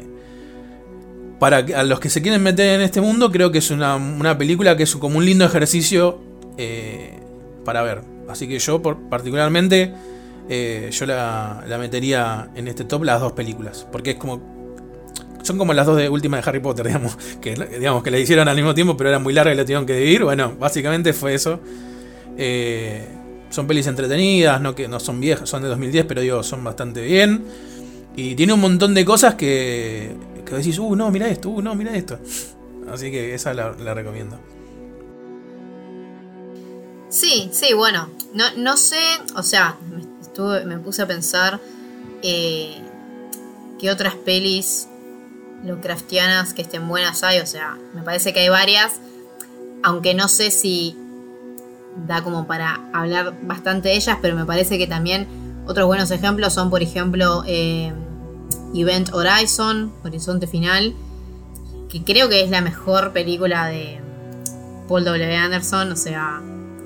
[1.75, 4.83] a los que se quieren meter en este mundo, creo que es una, película que
[4.83, 6.21] es como un lindo ejercicio
[6.57, 7.19] eh,
[7.65, 8.01] para ver.
[8.29, 9.93] Así que yo particularmente
[10.49, 13.87] eh, yo la, metería en este top las dos películas.
[13.91, 14.52] Porque es como.
[15.44, 17.15] Son como las dos de últimas de Harry Potter, digamos.
[17.40, 19.86] Que, digamos, que la hicieron al mismo tiempo, pero era muy larga y la tuvieron
[19.86, 20.24] que dividir.
[20.24, 21.60] Bueno, básicamente fue eso.
[22.38, 23.07] Eh,
[23.49, 27.02] son pelis entretenidas, no que no son viejas, son de 2010, pero digo, son bastante
[27.02, 27.45] bien.
[28.15, 30.15] Y tiene un montón de cosas que,
[30.45, 32.18] que decís, uh, no, mira esto, uh, no, mira esto.
[32.91, 34.40] Así que esa la, recomiendo.
[37.10, 39.03] Sí, sí, bueno, no, no sé,
[39.36, 39.78] o sea,
[40.65, 41.60] me puse a pensar
[42.24, 42.82] eh,
[43.80, 44.88] qué otras pelis
[45.64, 48.99] Lovecraftianas que estén buenas hay, o sea, me parece que hay varias,
[49.81, 50.98] aunque no sé si
[52.07, 55.27] da como para hablar bastante de ellas, pero me parece que también
[55.65, 57.94] otros buenos ejemplos son, por ejemplo, eh,
[58.73, 60.94] Event Horizon, Horizonte Final,
[61.90, 63.99] que creo que es la mejor película de
[64.88, 65.35] Paul W.
[65.35, 66.41] Anderson, o sea,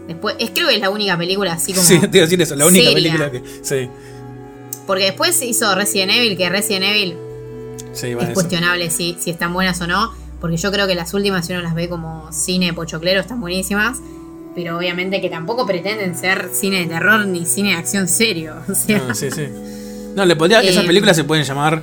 [0.07, 1.85] después, es creo que es la única película así como...
[1.87, 3.43] Sí, te iba a decir eso, la única película que...
[3.61, 3.89] Sí.
[4.85, 7.17] Porque después hizo Resident Evil, que Resident Evil
[8.03, 11.53] es cuestionable si, si están buenas o no, porque yo creo que las últimas, si
[11.53, 13.99] uno las ve como cine pochoclero, están buenísimas
[14.57, 18.55] pero obviamente que tampoco pretenden ser cine de terror ni cine de acción serio.
[18.67, 18.97] O sea.
[18.97, 19.45] No, sí, sí.
[20.15, 21.79] No, le podría, esas eh, películas se pueden llamar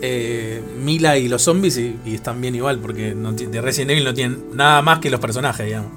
[0.00, 4.44] eh, Mila y los zombies y, están bien igual, porque de Resident Evil no tienen
[4.54, 5.90] nada más que los personajes, digamos.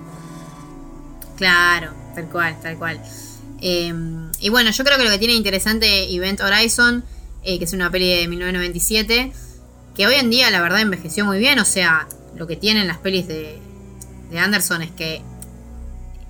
[1.38, 3.01] Claro, tal cual, tal cual.
[3.61, 7.01] Em, y bueno, yo creo que lo que tiene interesante Event Horizon,
[7.44, 9.32] eh, que es una peli de 1997,
[9.95, 12.98] que hoy en día la verdad envejeció muy bien, o sea, lo que tienen las
[12.98, 13.60] pelis de,
[14.32, 15.22] de Anderson es que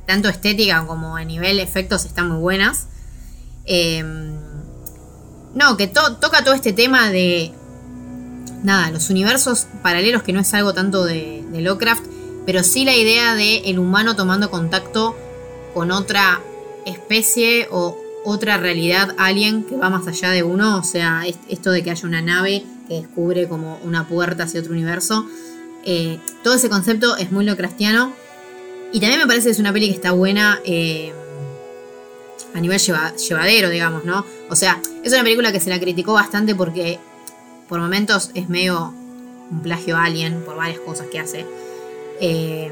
[0.09, 2.87] tanto estética como a nivel efectos están muy buenas.
[3.65, 4.33] Em,
[5.53, 7.51] no, que toca todo este tema de.
[8.63, 12.03] Nada, los universos paralelos, que no es algo tanto de, Lovecraft,
[12.45, 15.15] pero sí la idea de el humano tomando contacto
[15.75, 16.41] con otra
[16.87, 21.83] especie o otra realidad alien que va más allá de uno, o sea, esto de
[21.83, 25.25] que haya una nave que descubre como una puerta hacia otro universo.
[25.85, 28.13] Eh, todo ese concepto es muy locrastiano.
[28.91, 31.13] Y también me parece que es una peli que está buena eh,
[32.53, 34.25] a nivel llevadero, digamos, ¿no?
[34.49, 36.99] O sea, es una película que se la criticó bastante porque
[37.67, 38.93] por momentos es medio
[39.51, 41.45] un plagio alien por varias cosas que hace.
[42.19, 42.71] Eh,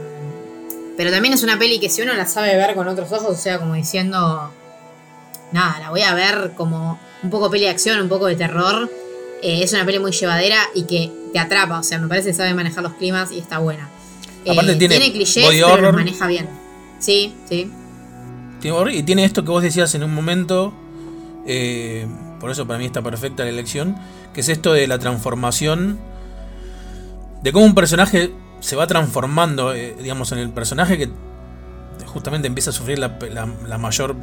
[0.97, 3.39] pero también es una peli que si uno la sabe ver con otros ojos, o
[3.39, 4.51] sea, como diciendo,
[5.51, 8.89] nada, la voy a ver como un poco peli de acción, un poco de terror.
[9.41, 12.33] Eh, es una peli muy llevadera y que te atrapa, o sea, me parece que
[12.33, 13.89] sabe manejar los climas y está buena.
[14.49, 16.47] Aparte tiene, tiene clichés, pero los maneja bien.
[16.99, 17.71] Sí, sí.
[18.91, 20.73] Y tiene esto que vos decías en un momento,
[21.45, 22.05] eh,
[22.39, 23.95] por eso para mí está perfecta la elección,
[24.33, 25.97] que es esto de la transformación,
[27.43, 31.09] de cómo un personaje se va transformando, eh, digamos, en el personaje que
[32.07, 34.15] justamente empieza a sufrir la, mayor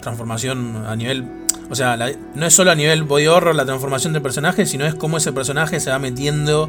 [0.00, 1.26] transformación a nivel...
[1.70, 1.96] O sea,
[2.34, 5.32] no es solo a nivel body horror la transformación del personaje, sino es cómo ese
[5.32, 6.68] personaje se va metiendo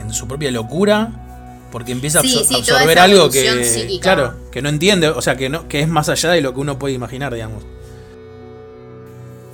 [0.00, 1.24] en su propia locura
[1.74, 5.80] porque empieza a absorber algo que claro que no entiende o sea que no que
[5.80, 7.64] es más allá de lo que uno puede imaginar digamos.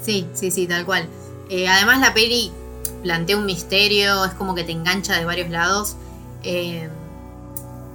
[0.03, 1.09] Sí sí sí tal cual.
[1.49, 2.53] Eh, además la peli
[3.03, 5.97] plantea un misterio es como que te engancha de varios lados.
[6.43, 6.91] Eh,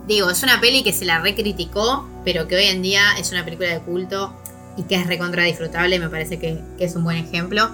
[0.08, 3.46] digo es una peli que se la recriticó pero que hoy en día es una
[3.46, 4.34] película de culto
[4.78, 7.70] y que es recontra disfrutable me parece que, es un buen ejemplo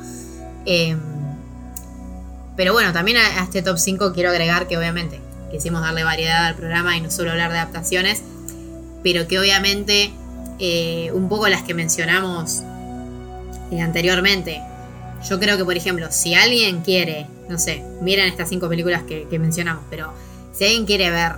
[0.65, 0.95] eh,
[2.55, 5.19] pero bueno, también a, este top 5 quiero agregar que obviamente
[5.51, 8.21] quisimos darle variedad al programa y no solo hablar de adaptaciones,
[9.03, 10.11] pero que obviamente
[10.59, 12.61] eh, un poco las que mencionamos
[13.71, 14.61] eh, anteriormente.
[15.27, 19.27] Yo creo que, por ejemplo, si alguien quiere, no sé, miren estas cinco películas que,
[19.37, 20.13] mencionamos, pero
[20.51, 21.33] si alguien quiere ver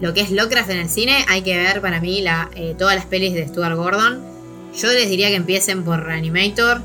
[0.00, 2.24] lo que es Lovecraft en el cine, hay que ver para mí
[2.56, 4.31] eh, todas las pelis de Stuart Gordon.
[4.74, 6.80] Yo les diría que empiecen por Reanimator.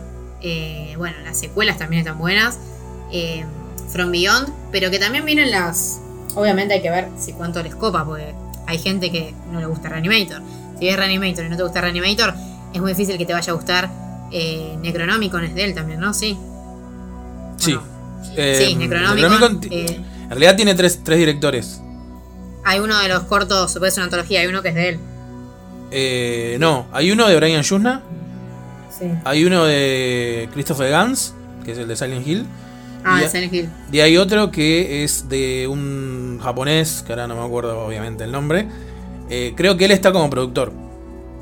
[0.98, 2.60] bueno, las secuelas también están buenas.
[3.90, 6.02] From Beyond, pero que también vienen las,
[6.38, 8.32] Obviamente hay que ver si cuánto les copa, porque
[8.68, 10.40] hay gente que no le gusta Reanimator.
[10.78, 12.36] Si ves Reanimator y no te gusta Reanimator,
[12.74, 13.90] es muy difícil que te vaya a gustar
[14.32, 16.14] eh, Necronomicon es de él también, ¿no?
[16.14, 16.38] Sí.
[17.58, 17.76] Sí.
[18.36, 19.62] Eh, sí, Necronomicon.
[19.72, 21.82] Eh, en realidad tiene tres, directores.
[22.64, 25.00] Hay uno de los cortos, ser una antología, hay uno que es de él.
[25.92, 28.02] Eh, no, hay uno de Brian Yuzna.
[28.98, 29.06] Sí.
[29.26, 31.34] Hay uno de Christopher Gans,
[31.64, 32.46] que es el de Silent Hill.
[33.04, 33.70] Ah, y, Silent Hill.
[33.92, 38.32] Y hay otro que es de un japonés, que ahora no me acuerdo obviamente el
[38.32, 38.68] nombre.
[39.30, 40.72] Eh, creo que él está como productor.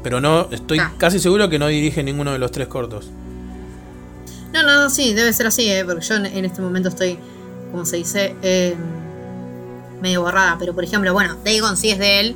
[0.03, 0.93] Pero no, estoy ah.
[0.97, 3.09] casi seguro que no dirige ninguno de los tres cortos.
[4.53, 7.17] No, no, no, sí, debe ser así, eh, porque yo en este momento estoy,
[7.71, 8.75] como se dice, eh,
[10.01, 10.57] medio borrada.
[10.59, 12.35] Pero por ejemplo, bueno, Dagon sí es de él.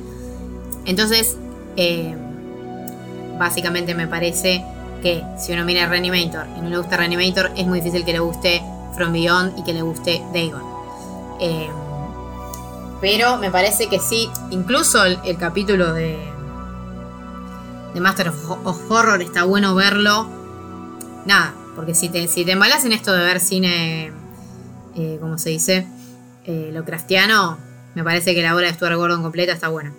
[0.84, 1.36] Entonces,
[3.38, 4.64] básicamente me parece
[5.02, 8.20] que si uno mira Reanimator y no le gusta Reanimator, es muy difícil que le
[8.20, 8.62] guste
[8.94, 10.62] From Beyond y que le guste Dagon.
[11.40, 11.68] Eh,
[13.00, 16.18] pero me parece que sí, incluso el, capítulo de,
[17.94, 20.28] de Master of, Horror está bueno verlo.
[21.24, 24.12] Nada, porque si te, si te embalas en esto de ver cine,
[24.96, 25.86] eh, como se dice,
[26.44, 27.56] eh, lo cristiano,
[27.94, 29.94] me parece que la obra de Stuart Gordon completa está buena.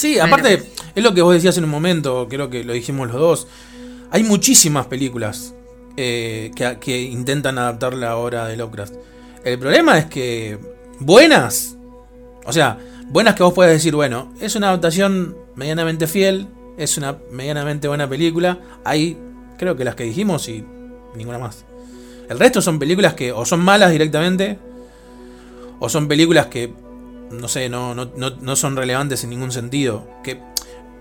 [0.00, 0.62] Sí, aparte,
[0.94, 3.46] es lo que vos decías en un momento, creo que lo dijimos los dos.
[4.10, 5.54] Hay muchísimas películas
[5.98, 8.94] eh, que, intentan adaptar la obra de Lovecraft.
[9.44, 10.58] El problema es que
[11.00, 11.76] buenas,
[12.46, 12.78] o sea,
[13.10, 16.48] buenas que vos puedes decir, bueno, es una adaptación medianamente fiel,
[16.78, 18.58] es una medianamente buena película.
[18.84, 19.18] Hay,
[19.58, 20.64] creo que las que dijimos y
[21.14, 21.66] ninguna más.
[22.30, 24.58] El resto son películas que o son malas directamente,
[25.78, 26.72] o son películas que,
[27.30, 30.08] no sé, no, no, son relevantes en ningún sentido.
[30.22, 30.40] Que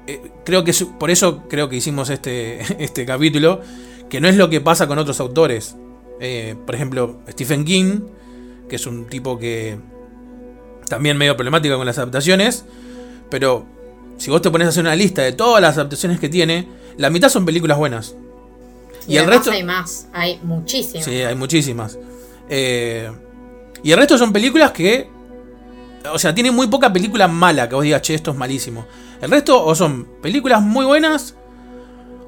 [0.08, 3.62] eh, creo que por eso creo que hicimos este, este capítulo
[4.10, 5.76] que no es lo que pasa con otros autores.
[6.20, 8.02] Eh, por ejemplo, Stephen King,
[8.68, 9.78] que es un tipo que
[10.88, 12.66] también medio problemático con las adaptaciones,
[13.30, 13.66] pero
[14.18, 17.10] si vos te pones a hacer una lista de todas las adaptaciones que tiene, la
[17.10, 18.16] mitad son películas buenas.
[19.08, 21.06] Y, el resto hay más, hay muchísimas.
[21.06, 21.98] Sí, hay muchísimas.
[22.50, 23.10] Eh,
[23.82, 25.10] y el resto son películas que,
[26.12, 28.86] o sea, tiene muy poca película mala que vos digas, che, esto es malísimo.
[29.22, 31.36] El resto o son películas muy buenas,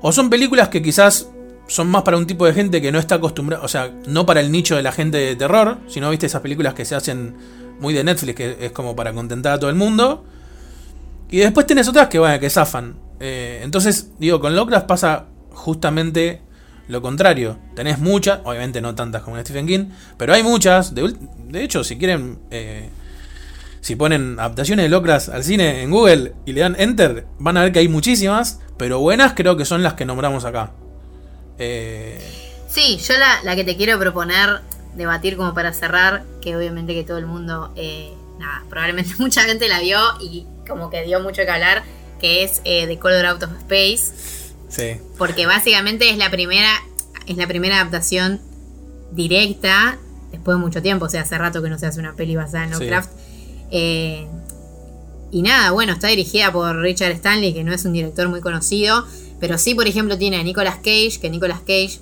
[0.02, 1.30] o son películas que quizás
[1.68, 4.42] son más para un tipo de gente que no está acostumbrado, o sea, no para
[4.42, 7.36] el nicho de la gente de terror, sino viste esas películas que se hacen
[7.80, 10.26] muy de Netflix, que es como para contentar a todo el mundo.
[11.30, 12.96] Y después tenés otras que, bueno, que zafan.
[13.20, 16.42] Eh, entonces, digo, con Lovecraft pasa justamente
[16.88, 17.58] lo contrario.
[17.76, 19.86] Tenés muchas, obviamente no tantas como en Stephen King,
[20.18, 20.94] pero hay muchas.
[20.94, 22.90] De, hecho, si quieren, eh,
[23.82, 27.64] si ponen adaptaciones de Lovecraft al cine en Google y le dan Enter, van a
[27.64, 30.72] ver que hay muchísimas, pero buenas creo que son las que nombramos acá.
[31.58, 32.20] Eh,
[32.70, 34.62] sí, yo la, que te quiero proponer,
[34.96, 39.68] debatir como para cerrar, que obviamente que todo el mundo, eh, nada, probablemente mucha gente
[39.68, 41.84] la vio y como que dio mucho que hablar,
[42.20, 44.14] que es eh, The Color Out of Space.
[44.70, 45.02] Sí.
[45.18, 46.70] Porque básicamente es la primera,
[47.26, 48.40] es la primera adaptación
[49.12, 49.98] directa
[50.32, 52.66] después de mucho tiempo, o sea, hace rato que no se hace una peli basada
[52.66, 53.10] en Lovecraft.
[53.72, 59.06] Y nada, bueno, está dirigida por Richard Stanley, que no es un director muy conocido,
[59.40, 62.00] pero sí, por ejemplo, tiene a Nicolas Cage, que Nicolas Cage,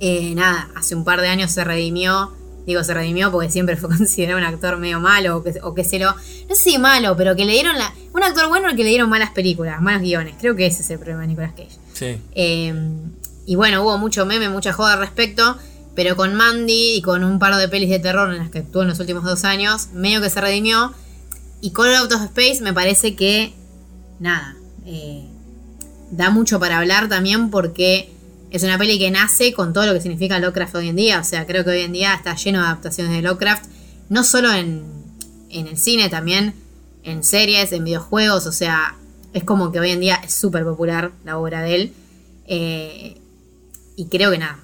[0.00, 2.32] eh, nada, hace un par de años se redimió.
[2.66, 6.12] Digo, se redimió porque siempre fue considerado un actor medio malo o que, se lo.
[6.12, 7.92] No sé si malo, pero que le dieron la.
[8.12, 10.34] Un actor bueno al que le dieron malas películas, malos guiones.
[10.38, 11.78] Creo que ese es el problema de Nicolas Cage.
[11.94, 12.18] Sí.
[12.34, 13.12] Em,
[13.46, 15.56] y bueno, hubo mucho meme, mucha joda al respecto.
[15.94, 18.82] Pero con Mandy y con un par de pelis de terror en las que actuó
[18.82, 20.94] en los últimos dos años, medio que se redimió.
[21.60, 23.52] Y Color Out of Space me parece que.
[24.18, 24.56] Nada.
[24.86, 25.24] Eh,
[26.12, 28.12] da mucho para hablar también porque
[28.50, 31.18] es una peli que nace con todo lo que significa Lovecraft hoy en día.
[31.18, 33.64] O sea, creo que hoy en día está lleno de adaptaciones de Lovecraft,
[34.10, 34.84] no solo en,
[35.50, 36.54] el cine, también
[37.02, 38.46] en series, en videojuegos.
[38.46, 38.96] O sea,
[39.32, 41.92] es como que hoy en día es súper popular la obra de él.
[42.46, 43.16] Eh,
[43.96, 44.58] y creo que nada.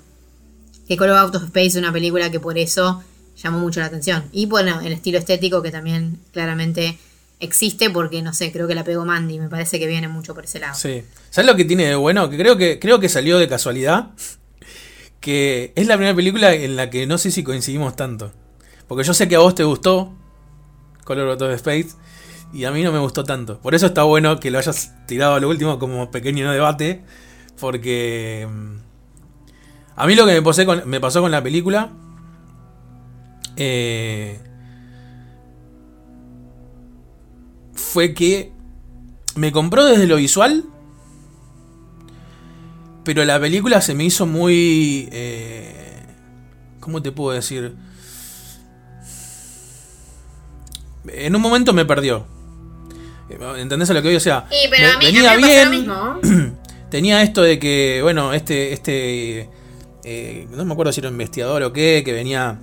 [0.88, 3.02] Que Call of Space es una película que por eso
[3.42, 4.24] llamó mucho la atención.
[4.32, 6.98] Y bueno, el estilo estético que también claramente
[7.40, 10.44] existe porque, no sé, creo que la pegó Mandy, me parece que viene mucho por
[10.44, 10.74] ese lado.
[10.74, 11.04] Sí.
[11.30, 12.28] ¿Sabes lo que tiene de bueno?
[12.30, 14.10] Que creo que, creo que salió de casualidad.
[15.20, 18.32] Que es la primera película en la que no sé si coincidimos tanto.
[18.86, 20.14] Porque yo sé que a vos te gustó
[21.04, 21.88] Color of Space
[22.52, 23.58] y a mí no me gustó tanto.
[23.58, 27.02] Por eso está bueno que lo hayas tirado a lo último como pequeño debate.
[27.58, 28.87] Porque mm,
[29.98, 31.90] a mí lo que me, me pasó con la película
[33.56, 34.38] eh,
[37.74, 38.52] fue que
[39.34, 40.64] me compró desde lo visual,
[43.02, 45.08] pero la película se me hizo muy...
[45.10, 46.04] Eh,
[46.78, 47.74] ¿Cómo te puedo decir?
[51.08, 52.24] En un momento me perdió.
[53.56, 54.16] ¿Entendés a lo que hoy?
[54.16, 54.46] O sea,
[55.00, 56.56] venía bien.
[56.90, 59.50] tenía esto de que, bueno, este, este,
[60.10, 62.58] eh, no me acuerdo si era investigador o qué, que venía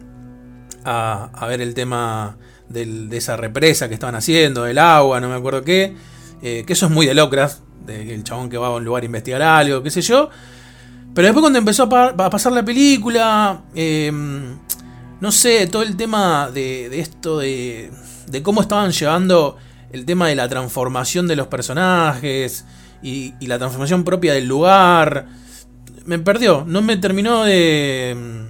[0.83, 2.37] a, a ver el tema
[2.69, 5.95] de esa represa que estaban haciendo, del agua, no me acuerdo qué.
[6.41, 9.05] Eh, que eso es muy de Lovecraft, del chabón que va a un lugar a
[9.05, 10.31] investigar algo, qué sé yo.
[11.13, 14.57] Pero después cuando empezó a, pasar la película, em,
[15.21, 17.91] no sé, todo el tema de, esto, de,
[18.25, 19.57] de, cómo estaban llevando
[19.91, 22.65] el tema de la transformación de los personajes
[23.03, 25.27] y la transformación propia del lugar,
[26.05, 28.45] me perdió, no me terminó de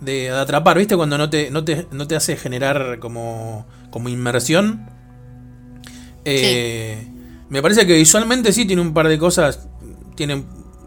[0.00, 0.96] de, atrapar, ¿viste?
[0.96, 4.88] Cuando no te, no te, hace generar como, como inmersión.
[6.24, 7.08] Eh,
[7.48, 9.68] me parece que visualmente sí tiene un par de cosas.
[10.14, 10.44] Tiene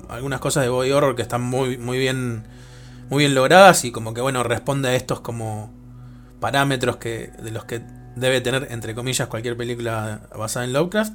[0.10, 2.44] algunas cosas de body horror que están muy, muy bien.
[3.10, 3.84] Muy bien logradas.
[3.84, 5.74] Y como que bueno, responde a estos como
[6.40, 7.32] parámetros que.
[7.42, 7.82] de los que
[8.16, 11.14] debe tener, entre comillas, cualquier película basada en Lovecraft.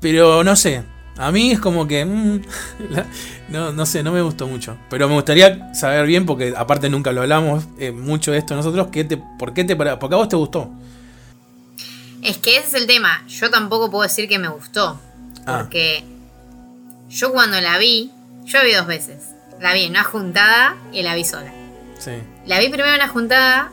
[0.00, 0.84] Pero no sé.
[1.18, 2.04] A mí es como que.
[2.04, 2.42] Mm,
[3.48, 4.76] no, no sé, no me gustó mucho.
[4.88, 8.88] Pero me gustaría saber bien, porque aparte nunca lo hablamos eh, mucho de esto nosotros.
[8.90, 9.76] ¿qué te, ¿Por qué te.?
[9.76, 10.70] Porque a vos te gustó.
[12.22, 13.24] Es que ese es el tema.
[13.28, 14.98] Yo tampoco puedo decir que me gustó.
[15.46, 15.58] Ah.
[15.60, 16.04] Porque
[17.08, 18.10] yo cuando la vi.
[18.44, 19.30] Yo la vi dos veces.
[19.60, 21.52] La vi en una juntada y la vi sola.
[21.98, 22.12] Sí.
[22.46, 23.70] La vi primero en una juntada.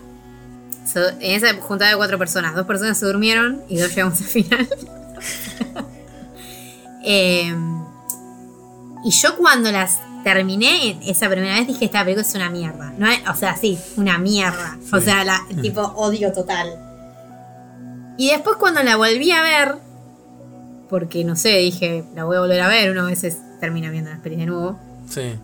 [0.96, 2.54] En esa juntada de cuatro personas.
[2.54, 4.68] Dos personas se durmieron y dos llegamos al final.
[7.04, 7.84] Em,
[9.04, 12.94] y yo cuando las terminé esa primera vez dije, esta película es una mierda.
[12.98, 14.78] No o sea, sí, una mierda.
[14.92, 15.62] O sea, la, mm.
[15.62, 16.68] tipo odio total.
[18.18, 19.76] Y después cuando la volví a ver,
[20.90, 24.10] porque no sé, dije, la voy a volver a ver, uno a veces termina viendo
[24.10, 24.78] las pelis de nuevo.
[25.10, 25.36] Sí.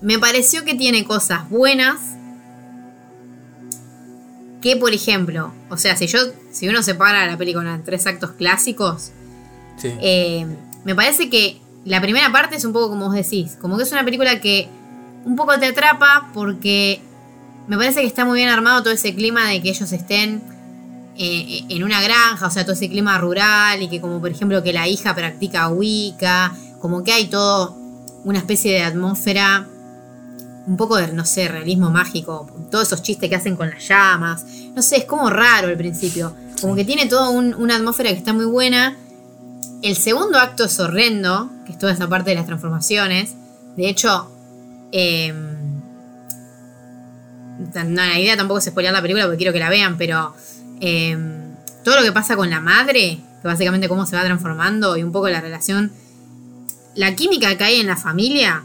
[0.00, 2.00] Me pareció que tiene cosas buenas.
[4.62, 6.18] Que por ejemplo, o sea, si yo,
[6.52, 9.10] si uno separa la película en tres actos clásicos,
[9.78, 9.92] sí.
[10.00, 10.46] eh,
[10.84, 13.92] me parece que la primera parte es un poco como vos decís, como que es
[13.92, 14.68] una película que
[15.24, 17.00] un poco te atrapa porque
[17.68, 20.42] me parece que está muy bien armado todo ese clima de que ellos estén
[21.16, 24.62] eh, en una granja, o sea, todo ese clima rural y que como por ejemplo
[24.62, 27.76] que la hija practica Wicca, como que hay todo
[28.24, 29.66] una especie de atmósfera,
[30.66, 34.44] un poco de, no sé, realismo mágico, todos esos chistes que hacen con las llamas,
[34.74, 38.32] no sé, es como raro al principio, como que tiene toda una atmósfera que está
[38.32, 38.96] muy buena
[39.82, 43.34] el segundo acto es horrendo, que es toda esa parte de las transformaciones.
[43.76, 44.30] De hecho,
[44.92, 45.32] eh,
[47.74, 50.34] no, la idea tampoco es spoilear la película porque quiero que la vean, pero
[50.80, 51.54] em,
[51.84, 55.12] todo lo que pasa con la madre, que básicamente cómo se va transformando y un
[55.12, 55.92] poco la relación,
[56.94, 58.64] la química que hay en la familia,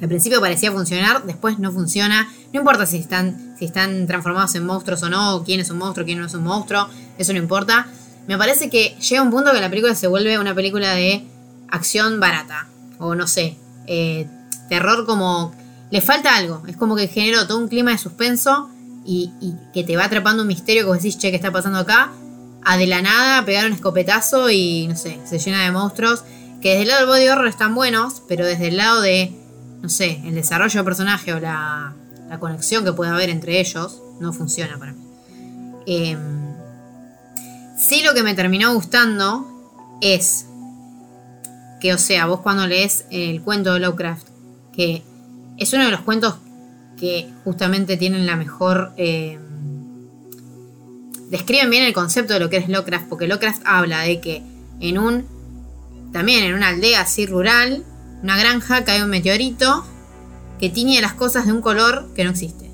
[0.00, 2.28] al principio parecía funcionar, después no funciona.
[2.52, 6.04] No importa si están, si están transformados en monstruos o no, quién es un monstruo,
[6.04, 6.86] quién no es un monstruo,
[7.16, 7.86] eso no importa.
[8.26, 11.24] Me parece que llega un punto que la película se vuelve una película de
[11.68, 12.68] acción barata.
[12.98, 14.26] O no sé, eh,
[14.68, 15.54] terror como...
[15.90, 16.64] Le falta algo.
[16.66, 18.68] Es como que generó todo un clima de suspenso
[19.04, 19.30] y,
[19.72, 22.10] que te va atrapando un misterio que vos decís, che, ¿qué está pasando acá?
[22.64, 26.24] A de la nada pegar un escopetazo y no sé, se llena de monstruos.
[26.60, 29.32] Que desde el lado del body horror están buenos, pero desde el lado de,
[29.80, 31.94] no sé, el desarrollo de personaje o la,
[32.40, 34.98] conexión que puede haber entre ellos, no funciona para mí.
[35.86, 36.18] Eh,
[37.76, 39.46] Sí lo que me terminó gustando
[40.00, 40.46] es
[41.80, 44.28] que, o sea, vos cuando lees el cuento de Lovecraft,
[44.72, 45.02] que
[45.58, 46.36] es uno de los cuentos
[46.98, 48.92] que justamente tienen la mejor...
[48.96, 49.38] Eh,
[51.28, 54.42] describen bien el concepto de lo que es Lovecraft, porque Lovecraft habla de que
[54.80, 55.26] en un...
[56.12, 57.84] También en una aldea así rural,
[58.22, 59.84] una granja, cae un meteorito
[60.58, 62.70] que tiñe las cosas de un color que no existe.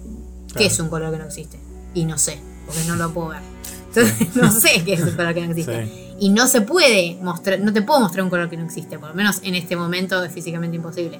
[0.56, 1.58] ¿Qué es un color que no existe?
[1.94, 3.51] Y no sé, porque no lo puedo ver.
[3.94, 6.14] Entonces no sé qué es el color que no existe.
[6.18, 9.10] Y no se puede mostrar, no te puedo mostrar un color que no existe, por
[9.10, 11.18] lo menos en este momento es físicamente imposible.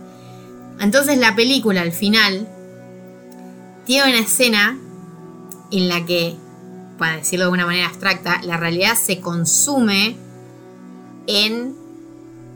[0.81, 2.47] Entonces la película al final
[3.85, 4.78] tiene una escena
[5.70, 6.36] en la que,
[6.99, 10.16] para decirlo de una manera abstracta, la realidad se consume
[11.27, 11.74] en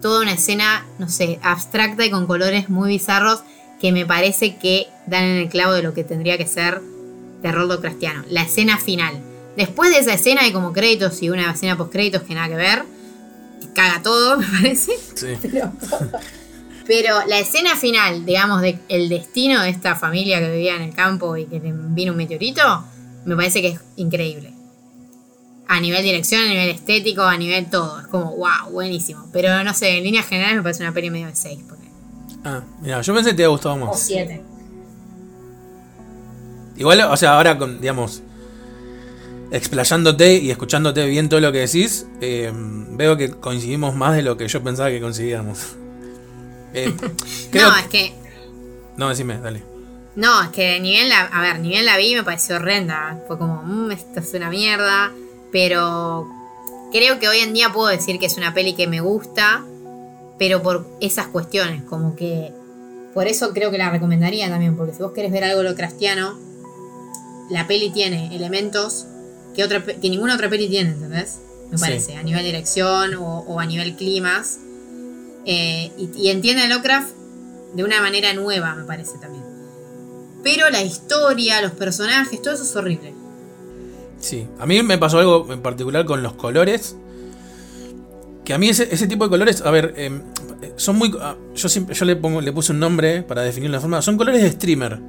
[0.01, 3.43] toda una escena, no sé, abstracta y con colores muy bizarros
[3.81, 6.81] que me parece que dan en el clavo de lo que tendría que ser
[7.43, 8.25] terror cristiano.
[8.29, 9.21] La escena final
[9.57, 12.57] Después de esa escena hay como créditos y una escena post créditos que nada que
[12.57, 12.85] ver.
[13.61, 14.93] Que caga todo, me parece.
[15.15, 15.29] Sí.
[16.87, 20.95] Pero, la escena final, digamos, de el destino de esta familia que vivía en el
[20.95, 22.85] campo y que vino un meteorito,
[23.25, 24.53] me parece que es increíble.
[25.69, 27.99] A nivel dirección, a nivel estético, a nivel todo.
[27.99, 29.27] Es como, wow, buenísimo.
[29.33, 31.59] Pero no sé, en líneas generales me parece una peli medio de 6.
[32.45, 33.97] Ah, mira, yo pensé que te había gustado más.
[33.97, 34.43] O 7.
[36.77, 38.23] Igual, o sea, ahora con, digamos,
[39.51, 44.37] explayándote y escuchándote bien todo lo que decís, eh, veo que coincidimos más de lo
[44.37, 45.77] que yo pensaba que coincidíamos.
[46.75, 46.95] Eh,
[47.53, 48.13] no, es que.
[48.97, 49.63] No, decime, dale.
[50.15, 51.23] No, es que ni bien la.
[51.23, 53.23] A ver, ni bien la vi me pareció horrenda.
[53.27, 55.13] Fue como, mmm, esto es una mierda.
[55.53, 56.29] Pero
[56.93, 59.65] creo que hoy en día puedo decir que es una peli que me gusta.
[60.39, 62.53] Pero por esas cuestiones, como que.
[63.15, 64.77] Por eso creo que la recomendaría también.
[64.77, 66.39] Porque si vos querés ver algo lo cristiano,
[67.49, 69.07] la peli tiene elementos
[69.57, 71.41] que, otra, que ninguna otra peli tiene, ¿entendés?
[71.71, 74.59] Me parece, a nivel dirección o, a nivel climas.
[75.47, 77.11] Eh, y, entiende Lovecraft
[77.75, 79.45] de una manera nueva, me parece también.
[80.45, 83.15] Pero la historia, los personajes, todo eso es horrible.
[84.21, 86.97] Sí, a mí me pasó algo en particular con los colores.
[88.45, 90.23] Que a mí ese, tipo de colores, a ver, em,
[90.77, 91.13] son muy.
[91.21, 94.03] Ah, yo siempre yo le pongo, le puse un nombre para definir la forma.
[94.03, 95.01] Son colores de streamer.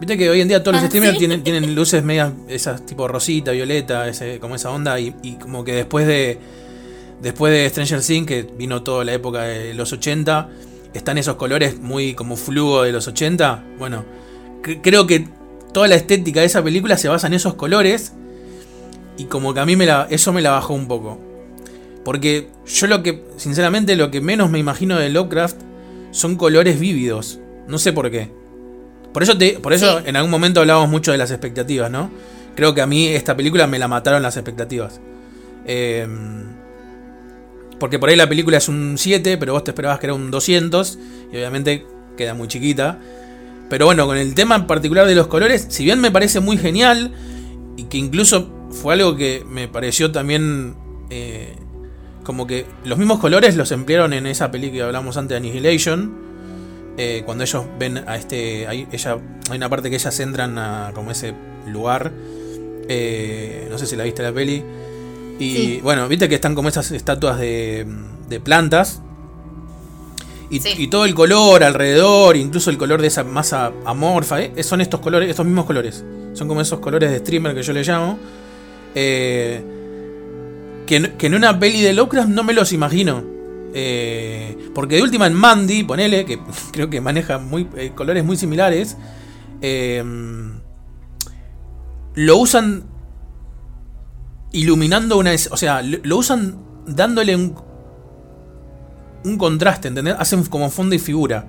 [0.00, 3.08] Viste que hoy en día todos los ah, streamers tienen, tienen luces medias, esas tipo
[3.08, 6.38] rosita, violeta, ese, como esa onda, y, como que después de
[7.20, 10.48] después de Stranger Things, que vino toda la época de los 80,
[10.94, 13.64] están esos colores muy como flujo de los 80.
[13.76, 14.04] Bueno,
[14.62, 15.26] creo que
[15.72, 18.12] toda la estética de esa película se basa en esos colores,
[19.16, 21.18] y como que a mí me la, eso me la bajó un poco.
[22.04, 25.56] Porque yo lo que, sinceramente, lo que menos me imagino de Lovecraft
[26.12, 27.40] son colores vívidos.
[27.66, 28.37] No sé por qué.
[29.12, 32.10] Por eso, te, por eso en algún momento hablábamos mucho de las expectativas, ¿no?
[32.54, 35.00] Creo que a mí esta película me la mataron las expectativas.
[35.64, 36.44] Em,
[37.78, 40.30] porque por ahí la película es un 7, pero vos te esperabas que era un
[40.30, 40.98] 200.
[41.32, 41.86] Y obviamente
[42.16, 42.98] queda muy chiquita.
[43.70, 46.56] Pero bueno, con el tema en particular de los colores, si bien me parece muy
[46.58, 47.12] genial,
[47.76, 50.74] y que incluso fue algo que me pareció también
[51.10, 51.54] eh,
[52.24, 56.27] como que los mismos colores los emplearon en esa película que hablamos antes de Annihilation.
[57.00, 58.66] Eh, cuando ellos ven a este.
[58.66, 59.18] Hay, ella,
[59.50, 61.32] hay una parte que ellas entran a como ese
[61.68, 62.10] lugar.
[62.88, 64.64] Eh, no sé si la viste la peli.
[65.38, 67.86] Y bueno, viste que están como esas estatuas de,
[68.28, 69.00] de plantas.
[70.50, 74.98] Y, todo el color alrededor, incluso el color de esa masa amorfa, eh, son estos
[74.98, 76.04] colores, estos mismos colores.
[76.32, 78.18] Son como esos colores de streamer que yo le llamo.
[78.94, 79.62] que,
[80.86, 83.37] que en una peli de Lovecraft no me los imagino.
[83.74, 86.38] Eh, porque de última en Mandy, ponele, que
[86.72, 87.40] creo que maneja
[87.76, 88.96] eh, colores muy similares,
[89.60, 90.02] eh,
[92.14, 92.84] lo usan
[94.52, 95.32] iluminando una...
[95.50, 97.54] O sea, lo usan dándole un,
[99.24, 100.16] un contraste, ¿entendés?
[100.18, 101.46] Hacen como fondo y figura.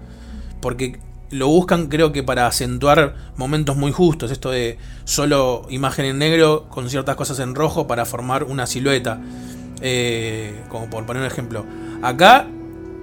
[0.62, 1.00] Porque
[1.32, 6.68] lo buscan creo que para acentuar momentos muy justos, esto de solo imagen en negro
[6.70, 9.22] con ciertas cosas en rojo para formar una silueta,
[10.70, 11.66] como por poner un ejemplo.
[12.02, 12.48] Acá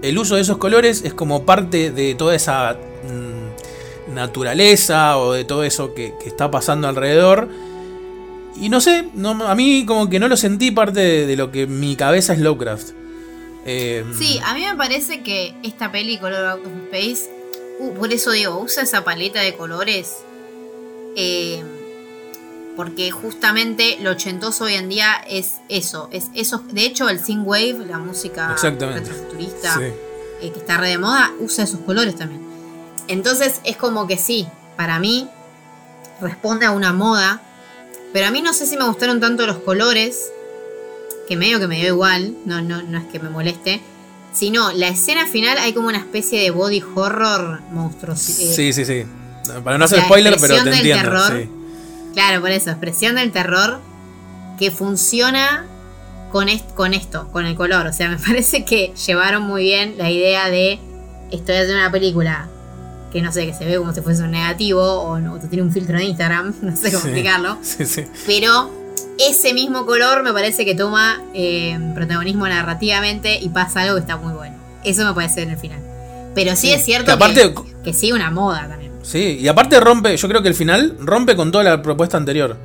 [0.03, 5.45] el uso de esos colores es como parte de toda esa mm, naturaleza o de
[5.45, 7.49] todo eso que, está pasando alrededor.
[8.59, 9.09] Y no sé,
[9.47, 12.91] a mí como que no lo sentí parte de, lo que mi cabeza es Lovecraft.
[13.67, 17.37] Eh, sí, a mí me parece que esta peli Color Out of Space
[17.79, 20.19] Uh, por eso digo, usa esa paleta de colores.
[21.15, 21.63] Eh,
[22.77, 26.09] porque justamente lo ochentoso hoy en día es eso.
[26.13, 26.63] Es eso.
[26.71, 31.81] De hecho, el Wave, la música retrofuturista eh, que está re de moda, usa esos
[31.81, 32.43] colores también.
[33.09, 34.47] Entonces es como que sí,
[34.77, 35.29] para mí
[36.21, 37.41] responde a una moda.
[38.13, 40.31] Pero a mí no sé si me gustaron tanto los colores.
[41.29, 42.37] Que medio que me dio igual.
[42.45, 43.81] No, no, no es que me moleste
[44.53, 48.33] no, la escena final hay como una especie de body horror monstruoso.
[48.33, 49.05] sí, sí, sí.
[49.65, 51.03] Para no hacer spoiler, pero te entiendo.
[51.03, 51.49] Terror,
[52.17, 53.79] Claro, por eso, expresión del terror
[54.59, 55.67] que funciona
[56.33, 57.87] con, con esto, con el color.
[57.87, 60.81] O sea, me parece que llevaron muy bien la idea de
[61.31, 62.49] estoy haciendo una película
[63.13, 65.71] que no sé, que se ve como si fuese un negativo o, no, tiene un
[65.71, 67.59] filtro en Instagram, no sé cómo explicarlo.
[67.63, 68.07] Sí, sí.
[68.27, 68.71] Pero
[69.19, 74.17] ese mismo color me parece que toma eh, protagonismo narrativamente y pasa algo que está
[74.17, 74.57] muy bueno.
[74.85, 75.81] Eso me parece en el final.
[76.35, 78.86] Pero sí, es cierto que, aparte, que, sigue una moda también.
[79.07, 82.57] Sí, y aparte rompe, yo creo que el final rompe con toda la propuesta anterior.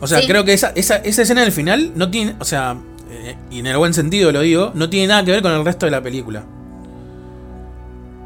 [0.00, 2.76] O sea, creo que esa, esa, esa, escena del final no tiene, o sea,
[3.08, 5.64] eh, y en el buen sentido lo digo, no tiene nada que ver con el
[5.64, 6.44] resto de la película.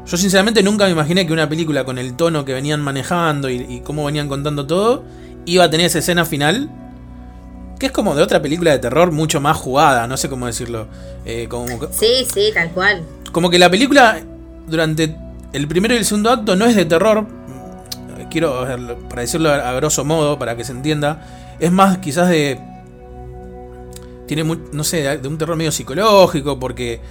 [0.07, 3.57] Yo sinceramente nunca me imaginé que una película con el tono que venían manejando y,
[3.57, 5.03] y cómo venían contando todo,
[5.45, 6.71] iba a tener esa escena final.
[7.79, 10.87] Que es como de otra película de terror mucho más jugada, no sé cómo decirlo.
[11.23, 13.03] Eh, como, sí, sí, tal cual.
[13.31, 14.19] Como que la película,
[14.67, 15.15] durante
[15.53, 17.25] el primero y el segundo acto, no es de terror.
[18.29, 18.65] Quiero,
[19.09, 21.25] para decirlo a, grosso modo, para que se entienda.
[21.59, 22.59] Es más quizás de...
[24.27, 27.01] Tiene, no sé, de un terror medio psicológico, porque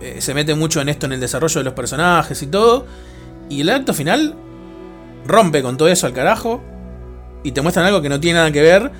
[0.00, 2.86] eh, se mete mucho en esto, en el desarrollo de los personajes y todo.
[3.48, 4.36] Y el acto final
[5.26, 6.60] rompe con todo eso al carajo
[7.42, 8.90] y te muestran algo que no tiene nada que ver,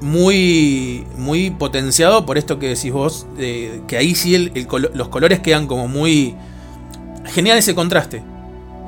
[0.00, 4.52] muy, muy potenciado por esto que decís vos, que ahí sí
[4.94, 6.36] los colores quedan como muy...
[7.30, 8.22] Genial ese contraste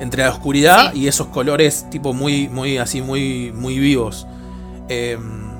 [0.00, 4.26] entre la oscuridad y esos colores tipo muy, muy así, muy, muy vivos.
[4.88, 5.50] Em,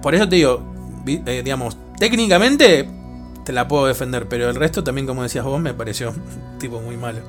[0.00, 0.62] por eso te digo,
[1.06, 2.88] eh, digamos, técnicamente
[3.44, 6.14] te la puedo defender, pero el resto también, como decías vos, me pareció
[6.58, 7.20] tipo muy malo.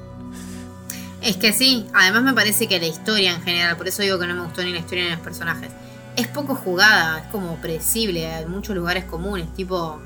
[1.22, 4.28] Es que sí, además me parece que la historia en general, por eso digo que
[4.28, 5.70] no me gustó ni la historia ni los personajes,
[6.16, 10.00] es poco jugada, es como predecible, hay muchos lugares comunes, tipo,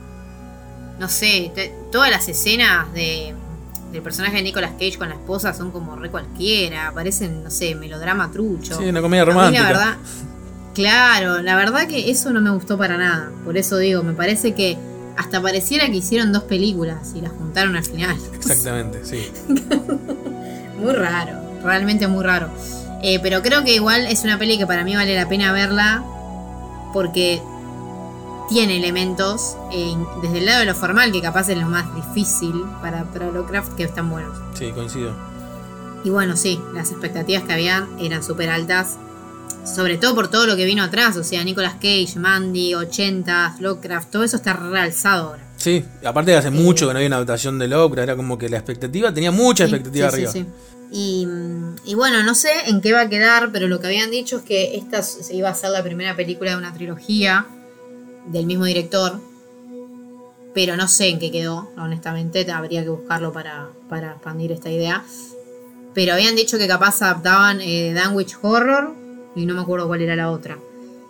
[1.00, 1.52] no sé,
[1.92, 3.36] todas las escenas de,
[3.92, 7.76] del personaje de Nicolas Cage con la esposa son como re cualquiera, parecen, no sé,
[7.76, 8.78] melodrama trucho.
[8.78, 9.64] Sí, una comedia romántica.
[9.64, 9.98] la verdad,
[10.74, 14.54] claro, la verdad que eso no me gustó para nada, por eso digo, me parece
[14.54, 14.78] que
[15.18, 18.16] hasta pareciera que hicieron dos películas y las juntaron al final.
[18.34, 19.30] Exactamente, sí.
[20.80, 22.50] Muy raro, realmente muy raro.
[23.04, 26.04] Eh, pero creo que igual es una peli que para mí vale la pena verla
[26.92, 27.40] porque
[28.52, 32.66] tiene elementos eh, desde el lado de lo formal, que capaz es lo más difícil
[32.82, 34.38] para, para Lovecraft, que están buenos.
[34.56, 35.14] Sí, coincido.
[36.04, 38.98] Y bueno, sí, las expectativas que habían eran súper altas.
[39.64, 44.12] Sobre todo por todo lo que vino atrás, o sea, Nicolas Cage, Mandy, 80, Lovecraft,
[44.12, 45.44] todo eso está realzado ahora.
[45.56, 48.50] Sí, aparte de hace mucho que no había una adaptación de Lovecraft, era como que
[48.50, 50.32] la expectativa, tenía mucha expectativa arriba.
[50.32, 50.46] Sí,
[50.92, 51.26] y,
[51.86, 54.44] y, bueno, no sé en qué va a quedar, pero lo que habían dicho es
[54.44, 55.02] que esta
[55.32, 57.46] iba a ser la primera película de una trilogía
[58.28, 59.20] del mismo director.
[60.54, 65.04] Pero no sé en qué quedó, honestamente, habría que buscarlo para, para expandir esta idea.
[65.94, 68.94] Pero habían dicho que capaz adaptaban eh, Danwich Horror
[69.36, 70.58] y no me acuerdo cuál era la otra.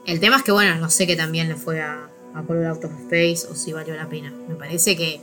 [0.05, 2.85] El tema es que, bueno, no sé qué también le fue a, a Color Out
[2.85, 4.33] of Space o si valió la pena.
[4.47, 5.21] Me parece que.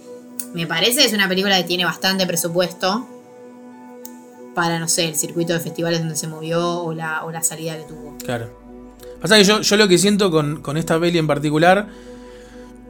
[0.54, 3.06] Me parece que es una película que tiene bastante presupuesto
[4.54, 7.76] para, no sé, el circuito de festivales donde se movió o la, o la salida
[7.76, 8.16] que tuvo.
[8.18, 8.67] Claro.
[9.20, 11.88] Pasa que yo, yo lo que siento con, esta peli en particular,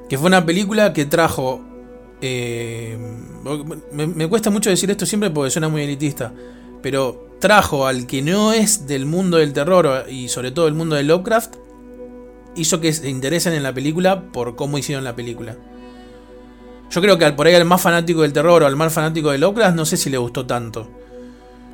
[0.08, 1.64] que fue una película que trajo.
[2.20, 2.98] Eh,
[3.92, 6.32] me, me, cuesta mucho decir esto siempre porque suena muy elitista,
[6.82, 10.96] pero trajo al que no es del mundo del terror y sobre todo el mundo
[10.96, 11.54] de Lovecraft
[12.56, 15.56] hizo que se interesen en la película por cómo hicieron la película.
[16.90, 19.30] Yo creo que al, por ahí al más fanático del terror o al más fanático
[19.30, 20.90] de Lovecraft no sé si le gustó tanto.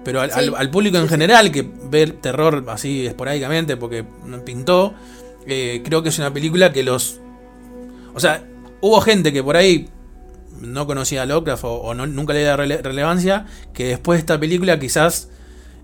[0.04, 4.04] Pero al, público en general que ve terror así esporádicamente porque
[4.44, 4.94] pintó,
[5.46, 7.20] eh, creo que es una película que los...
[8.14, 8.44] O sea,
[8.80, 9.88] hubo gente que por ahí
[10.60, 15.30] no conocía a Lovecraft o, nunca le da relevancia, que después de esta película quizás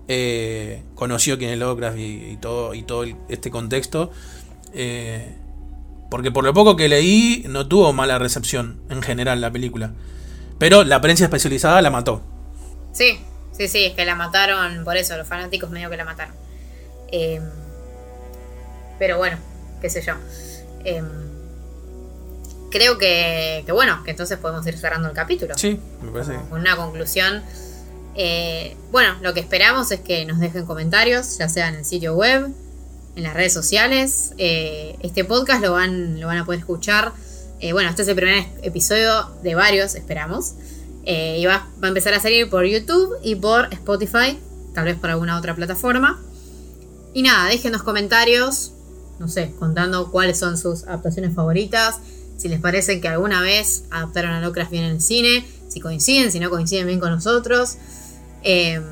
[0.07, 4.11] eh, conoció quién es Lovecraft y, todo, y todo este contexto.
[4.73, 5.35] Eh,
[6.09, 9.93] porque por lo poco que leí, no tuvo mala recepción en general la película.
[10.57, 12.21] Pero la prensa especializada la mató.
[12.91, 13.17] Sí,
[13.61, 16.33] sí, sí, es que la mataron, por eso, los fanáticos medio que la mataron.
[17.11, 17.43] Em,
[18.97, 19.37] pero bueno,
[19.81, 20.13] qué sé yo.
[20.83, 21.05] Em,
[22.71, 25.57] creo que, que, bueno, que entonces podemos ir cerrando el capítulo.
[25.57, 26.35] Sí, me parece.
[26.49, 27.43] Con una conclusión.
[28.15, 32.15] Eh, bueno, lo que esperamos es que nos dejen comentarios, ya sea en el sitio
[32.15, 32.49] web,
[33.15, 34.33] en las redes sociales.
[34.37, 37.13] Eh, este podcast lo van, lo van a poder escuchar.
[37.59, 40.53] Eh, bueno, este es el primer episodio de varios, esperamos.
[41.05, 44.37] Y va, va, a empezar a salir por YouTube y por Spotify,
[44.73, 46.21] tal vez por alguna otra plataforma.
[47.13, 48.71] Y nada, dejen los comentarios,
[49.19, 51.99] no sé, contando cuáles son sus adaptaciones favoritas,
[52.37, 56.31] si les parece que alguna vez adaptaron a Lovecraft bien en el cine, si coinciden,
[56.31, 57.77] si no coinciden bien con nosotros.
[58.43, 58.83] Em,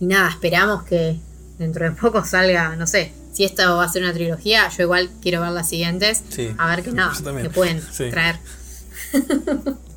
[0.00, 1.18] y nada, esperamos que
[1.58, 5.10] dentro de poco salga, no sé, si esta va a ser una trilogía, yo igual
[5.20, 6.22] quiero ver las siguientes,
[6.56, 7.12] a ver qué nada,
[7.42, 8.38] que pueden traer.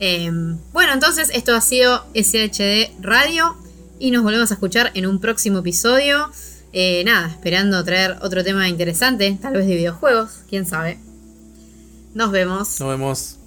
[0.00, 3.56] Em, bueno, entonces esto ha sido SHD Radio
[3.98, 6.30] y nos volvemos a escuchar en un próximo episodio.
[6.72, 10.98] Eh, nada, esperando traer otro tema interesante, tal vez de videojuegos, quién sabe.
[12.14, 12.80] Nos vemos.
[12.80, 13.38] Nos vemos.